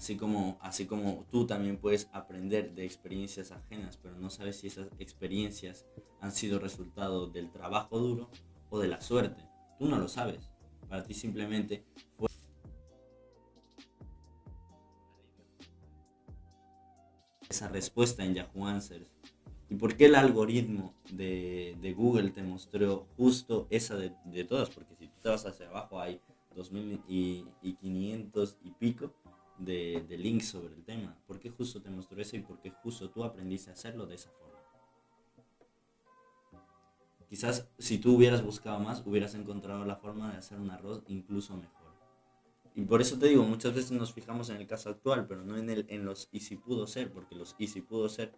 Así 0.02 0.16
como, 0.16 0.58
así 0.62 0.88
como 0.88 1.28
tú 1.30 1.46
también 1.46 1.78
puedes 1.78 2.10
aprender 2.12 2.74
de 2.74 2.86
experiencias 2.86 3.52
ajenas, 3.52 4.00
pero 4.02 4.18
no 4.18 4.32
sabes 4.32 4.60
si 4.60 4.66
esas 4.66 4.88
experiencias 4.98 5.86
han 6.22 6.32
sido 6.32 6.58
resultado 6.58 7.28
del 7.28 7.52
trabajo 7.52 8.00
duro 8.00 8.32
o 8.72 8.80
de 8.80 8.88
la 8.88 9.00
suerte. 9.00 9.44
Tú 9.78 9.88
no 9.88 10.00
lo 10.00 10.08
sabes. 10.08 10.50
Para 10.90 11.04
ti 11.04 11.14
simplemente 11.14 11.86
fue 12.18 12.28
esa 17.48 17.68
respuesta 17.68 18.26
en 18.26 18.34
Yahoo 18.34 18.66
Answers. 18.66 19.06
¿Y 19.70 19.76
por 19.76 19.96
qué 19.96 20.06
el 20.06 20.16
algoritmo 20.16 20.96
de, 21.12 21.78
de 21.80 21.94
Google 21.94 22.32
te 22.32 22.42
mostró 22.42 23.06
justo 23.18 23.68
esa 23.70 23.98
de, 23.98 24.16
de 24.26 24.46
todas? 24.46 24.72
Porque 24.72 24.96
si 24.96 25.06
tú 25.10 25.20
te 25.22 25.30
vas 25.30 25.46
hacia 25.46 25.70
abajo 25.70 26.00
hay 26.00 26.20
2000 26.56 27.04
y, 27.08 27.46
y 27.62 27.76
500 27.76 28.58
y 28.64 28.72
pico 28.72 29.14
de, 29.62 30.06
de 30.08 30.18
links 30.18 30.50
sobre 30.50 30.74
el 30.76 30.84
tema. 30.84 31.18
¿Por 31.28 31.40
qué 31.40 31.50
justo 31.50 31.82
te 31.82 31.90
mostró 31.90 32.22
eso 32.22 32.36
y 32.36 32.42
por 32.42 32.60
qué 32.60 32.72
justo 32.72 33.10
tú 33.10 33.24
aprendiste 33.24 33.70
a 33.70 33.74
hacerlo 33.74 34.06
de 34.06 34.16
esa 34.16 34.30
forma? 34.32 34.52
Quizás 37.30 37.70
si 37.78 37.98
tú 37.98 38.16
hubieras 38.16 38.44
buscado 38.44 38.80
más, 38.80 39.06
hubieras 39.06 39.36
encontrado 39.36 39.86
la 39.86 39.96
forma 39.96 40.32
de 40.32 40.38
hacer 40.38 40.60
un 40.60 40.70
arroz 40.70 41.02
incluso 41.08 41.56
mejor. 41.56 41.82
Y 42.76 42.84
por 42.84 43.00
eso 43.00 43.18
te 43.18 43.28
digo, 43.28 43.44
muchas 43.44 43.74
veces 43.74 43.92
nos 43.92 44.14
fijamos 44.14 44.50
en 44.50 44.58
el 44.58 44.68
caso 44.68 44.90
actual, 44.90 45.28
pero 45.28 45.44
no 45.44 45.58
en, 45.58 45.70
el, 45.70 45.86
en 45.88 46.04
los 46.04 46.28
y 46.34 46.42
si 46.42 46.58
pudo 46.58 46.88
ser, 46.88 47.12
porque 47.14 47.36
los 47.36 47.56
y 47.58 47.68
si 47.68 47.82
pudo 47.82 48.10
ser 48.10 48.34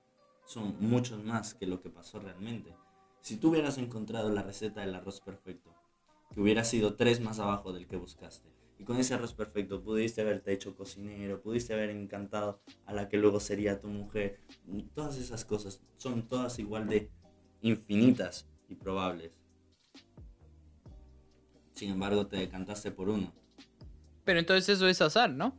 son 0.45 0.75
muchos 0.79 1.23
más 1.23 1.53
que 1.55 1.65
lo 1.65 1.81
que 1.81 1.89
pasó 1.89 2.19
realmente. 2.19 2.75
Si 3.21 3.37
tú 3.37 3.49
hubieras 3.49 3.79
encontrado 3.79 4.29
la 4.29 4.43
receta 4.43 4.81
del 4.81 4.93
arroz 4.93 5.21
perfecto, 5.21 5.73
que 6.31 6.41
hubiera 6.41 6.63
sido 6.63 6.95
tres 6.95 7.19
más 7.19 7.39
abajo 7.39 7.73
del 7.73 7.87
que 7.87 7.95
buscaste, 7.95 8.49
y 8.83 8.85
con 8.85 8.97
ese 8.97 9.13
arroz 9.13 9.33
perfecto 9.33 9.81
pudiste 9.81 10.19
haberte 10.19 10.51
hecho 10.51 10.75
cocinero, 10.75 11.41
pudiste 11.41 11.73
haber 11.73 11.89
encantado 11.89 12.59
a 12.85 12.91
la 12.93 13.07
que 13.07 13.17
luego 13.17 13.39
sería 13.39 13.79
tu 13.79 13.87
mujer, 13.87 14.41
todas 14.93 15.17
esas 15.17 15.45
cosas 15.45 15.81
son 15.95 16.27
todas 16.27 16.59
igual 16.59 16.89
de 16.89 17.09
infinitas 17.61 18.45
y 18.67 18.75
probables. 18.75 19.31
Sin 21.71 21.91
embargo, 21.91 22.27
te 22.27 22.35
decantaste 22.35 22.91
por 22.91 23.07
uno. 23.07 23.33
Pero 24.25 24.39
entonces 24.39 24.67
eso 24.67 24.85
es 24.89 25.01
azar, 25.01 25.29
¿no? 25.31 25.55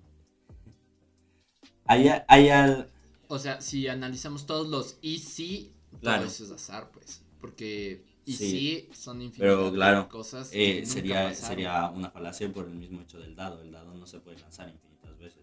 Hay, 1.86 2.10
hay 2.28 2.48
al- 2.50 2.90
O 3.28 3.38
sea, 3.38 3.62
si 3.62 3.88
analizamos 3.88 4.44
todos 4.44 4.68
los 4.68 4.98
y 5.00 5.18
sí, 5.20 5.72
Claro. 6.00 6.24
todo 6.24 6.30
eso 6.30 6.44
es 6.44 6.50
azar, 6.50 6.90
pues. 6.92 7.22
Porque 7.40 8.04
y 8.26 8.32
Sí. 8.32 8.50
sí, 8.50 8.88
son 8.94 9.20
infinitas 9.20 9.56
Pero 9.56 9.72
claro, 9.72 10.08
cosas 10.08 10.50
que 10.50 10.78
eh, 10.78 10.80
nunca 10.80 10.92
sería, 10.92 11.24
pasaron. 11.28 11.48
sería 11.48 11.88
una 11.90 12.10
falacia 12.10 12.52
por 12.52 12.66
el 12.66 12.74
mismo 12.74 13.02
hecho 13.02 13.18
del 13.18 13.36
dado. 13.36 13.60
El 13.62 13.70
dado 13.72 13.94
no 13.94 14.06
se 14.06 14.20
puede 14.20 14.38
lanzar 14.40 14.68
infinitas 14.70 15.18
veces. 15.18 15.42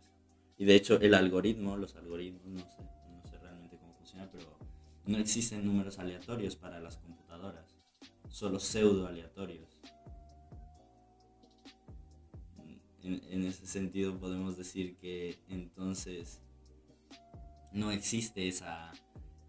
Y 0.57 0.65
de 0.65 0.75
hecho, 0.75 0.99
el 0.99 1.13
algoritmo, 1.13 1.77
los 1.77 1.95
algoritmos, 1.95 2.45
no 2.45 2.59
sé, 2.59 2.82
no 3.09 3.29
sé 3.29 3.38
realmente 3.39 3.77
cómo 3.77 3.93
funciona, 3.95 4.29
pero 4.32 4.57
no 5.05 5.17
existen 5.17 5.65
números 5.65 5.99
aleatorios 5.99 6.55
para 6.55 6.79
las 6.79 6.97
computadoras, 6.97 7.75
solo 8.29 8.59
pseudo 8.59 9.07
aleatorios. 9.07 9.77
En, 13.03 13.21
en 13.29 13.45
ese 13.45 13.65
sentido, 13.65 14.17
podemos 14.19 14.57
decir 14.57 14.95
que 14.97 15.39
entonces 15.49 16.39
no 17.71 17.89
existe 17.91 18.47
esa, 18.47 18.91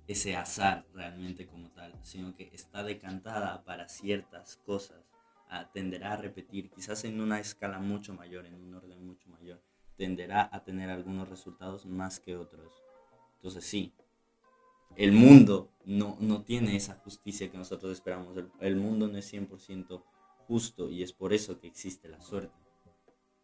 ese 0.07 0.36
azar 0.36 0.86
realmente 0.92 1.46
como 1.46 1.70
tal, 1.72 1.98
sino 2.03 2.34
que 2.34 2.50
está 2.53 2.82
decantada 2.82 3.64
para 3.64 3.88
ciertas 3.88 4.57
cosas, 4.59 5.11
a- 5.48 5.70
tenderá 5.72 6.12
a 6.14 6.16
repetir, 6.16 6.70
quizás 6.70 7.05
en 7.05 7.20
una 7.20 7.40
escala 7.40 7.78
mucho 7.78 8.14
mayor, 8.14 8.46
en 8.46 8.55
un 8.55 8.74
orden 8.74 9.07
mucho 9.07 9.28
mayor, 9.30 9.62
tenderá 9.96 10.48
a 10.53 10.64
tener 10.64 10.90
algunos 10.90 11.28
resultados 11.28 11.86
más 11.86 12.20
que 12.20 12.36
otros. 12.36 12.72
Entonces 13.36 13.64
sí, 13.64 13.94
el 14.96 15.12
mundo 15.12 15.70
no, 15.84 16.16
no 16.20 16.42
tiene 16.44 16.76
esa 16.76 16.94
justicia 16.96 17.50
que 17.50 17.59
nosotros 17.59 17.92
esperamos, 17.92 18.36
el, 18.36 18.50
el 18.61 18.76
mundo 18.76 19.07
no 19.09 19.18
es 19.18 19.26
100% 19.26 20.05
justo 20.46 20.88
y 20.90 21.03
es 21.03 21.12
por 21.12 21.32
eso 21.32 21.59
que 21.61 21.66
existe 21.66 22.09
la 22.09 22.20
suerte, 22.20 22.59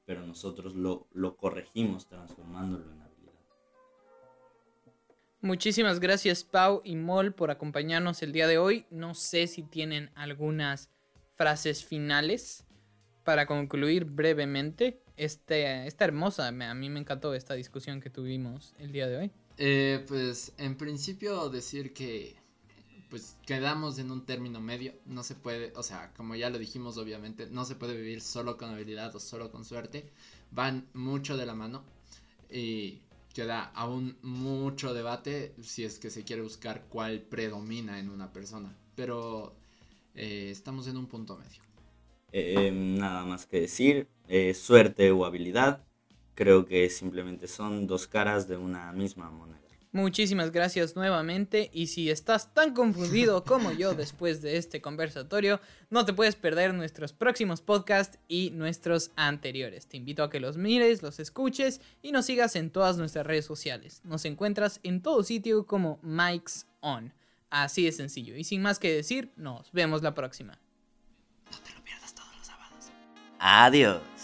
pero 0.06 0.26
nosotros 0.26 0.74
lo, 0.74 1.08
lo 1.12 1.36
corregimos 1.36 2.08
transformándolo 2.08 2.84
en 2.92 3.02
habilidad. 3.02 3.07
Muchísimas 5.40 6.00
gracias 6.00 6.42
Pau 6.42 6.82
y 6.84 6.96
Mol 6.96 7.32
por 7.32 7.50
acompañarnos 7.50 8.22
el 8.22 8.32
día 8.32 8.48
de 8.48 8.58
hoy. 8.58 8.86
No 8.90 9.14
sé 9.14 9.46
si 9.46 9.62
tienen 9.62 10.10
algunas 10.16 10.90
frases 11.36 11.84
finales 11.84 12.64
para 13.22 13.46
concluir 13.46 14.04
brevemente 14.04 15.00
este, 15.16 15.86
esta 15.86 16.04
hermosa, 16.04 16.48
a 16.48 16.74
mí 16.74 16.90
me 16.90 17.00
encantó 17.00 17.34
esta 17.34 17.54
discusión 17.54 18.00
que 18.00 18.08
tuvimos 18.08 18.74
el 18.78 18.92
día 18.92 19.06
de 19.06 19.16
hoy. 19.16 19.30
Eh, 19.58 20.04
pues 20.06 20.52
en 20.58 20.76
principio 20.76 21.48
decir 21.50 21.92
que 21.92 22.36
pues 23.10 23.36
quedamos 23.46 23.98
en 23.98 24.10
un 24.10 24.24
término 24.24 24.60
medio, 24.60 24.92
no 25.06 25.22
se 25.24 25.34
puede, 25.34 25.72
o 25.74 25.82
sea, 25.82 26.12
como 26.16 26.36
ya 26.36 26.50
lo 26.50 26.58
dijimos 26.58 26.98
obviamente, 26.98 27.48
no 27.50 27.64
se 27.64 27.74
puede 27.74 27.96
vivir 27.96 28.20
solo 28.20 28.56
con 28.56 28.70
habilidad 28.70 29.14
o 29.16 29.20
solo 29.20 29.50
con 29.50 29.64
suerte, 29.64 30.08
van 30.50 30.86
mucho 30.92 31.36
de 31.36 31.46
la 31.46 31.54
mano 31.54 31.82
y 32.50 33.00
queda 33.38 33.70
aún 33.76 34.16
mucho 34.22 34.92
debate 34.92 35.54
si 35.62 35.84
es 35.84 36.00
que 36.00 36.10
se 36.10 36.24
quiere 36.24 36.42
buscar 36.42 36.86
cuál 36.88 37.20
predomina 37.20 38.00
en 38.00 38.10
una 38.10 38.32
persona, 38.32 38.76
pero 38.96 39.54
eh, 40.16 40.48
estamos 40.50 40.88
en 40.88 40.96
un 40.96 41.06
punto 41.06 41.36
medio. 41.36 41.62
Eh, 42.32 42.72
nada 42.72 43.24
más 43.24 43.46
que 43.46 43.60
decir, 43.60 44.08
eh, 44.26 44.54
suerte 44.54 45.12
o 45.12 45.24
habilidad, 45.24 45.84
creo 46.34 46.66
que 46.66 46.90
simplemente 46.90 47.46
son 47.46 47.86
dos 47.86 48.08
caras 48.08 48.48
de 48.48 48.56
una 48.56 48.90
misma 48.90 49.30
moneda. 49.30 49.67
Muchísimas 49.92 50.52
gracias 50.52 50.96
nuevamente 50.96 51.70
y 51.72 51.86
si 51.86 52.10
estás 52.10 52.52
tan 52.52 52.74
confundido 52.74 53.44
como 53.46 53.72
yo 53.72 53.94
después 53.94 54.42
de 54.42 54.58
este 54.58 54.82
conversatorio, 54.82 55.60
no 55.88 56.04
te 56.04 56.12
puedes 56.12 56.36
perder 56.36 56.74
nuestros 56.74 57.12
próximos 57.12 57.62
podcasts 57.62 58.18
y 58.28 58.50
nuestros 58.50 59.10
anteriores. 59.16 59.86
Te 59.86 59.96
invito 59.96 60.22
a 60.22 60.30
que 60.30 60.40
los 60.40 60.58
mires, 60.58 61.02
los 61.02 61.18
escuches 61.20 61.80
y 62.02 62.12
nos 62.12 62.26
sigas 62.26 62.54
en 62.56 62.70
todas 62.70 62.98
nuestras 62.98 63.26
redes 63.26 63.46
sociales. 63.46 64.02
Nos 64.04 64.24
encuentras 64.26 64.80
en 64.82 65.00
todo 65.00 65.22
sitio 65.22 65.66
como 65.66 65.98
Mike's 66.02 66.66
On. 66.80 67.14
Así 67.50 67.84
de 67.84 67.92
sencillo. 67.92 68.36
Y 68.36 68.44
sin 68.44 68.60
más 68.60 68.78
que 68.78 68.92
decir, 68.92 69.32
nos 69.36 69.72
vemos 69.72 70.02
la 70.02 70.12
próxima. 70.12 70.58
No 71.50 71.58
te 71.60 71.72
lo 71.72 71.82
pierdas 71.82 72.14
todos 72.14 72.36
los 72.36 72.46
sábados. 72.46 72.90
Adiós. 73.38 74.17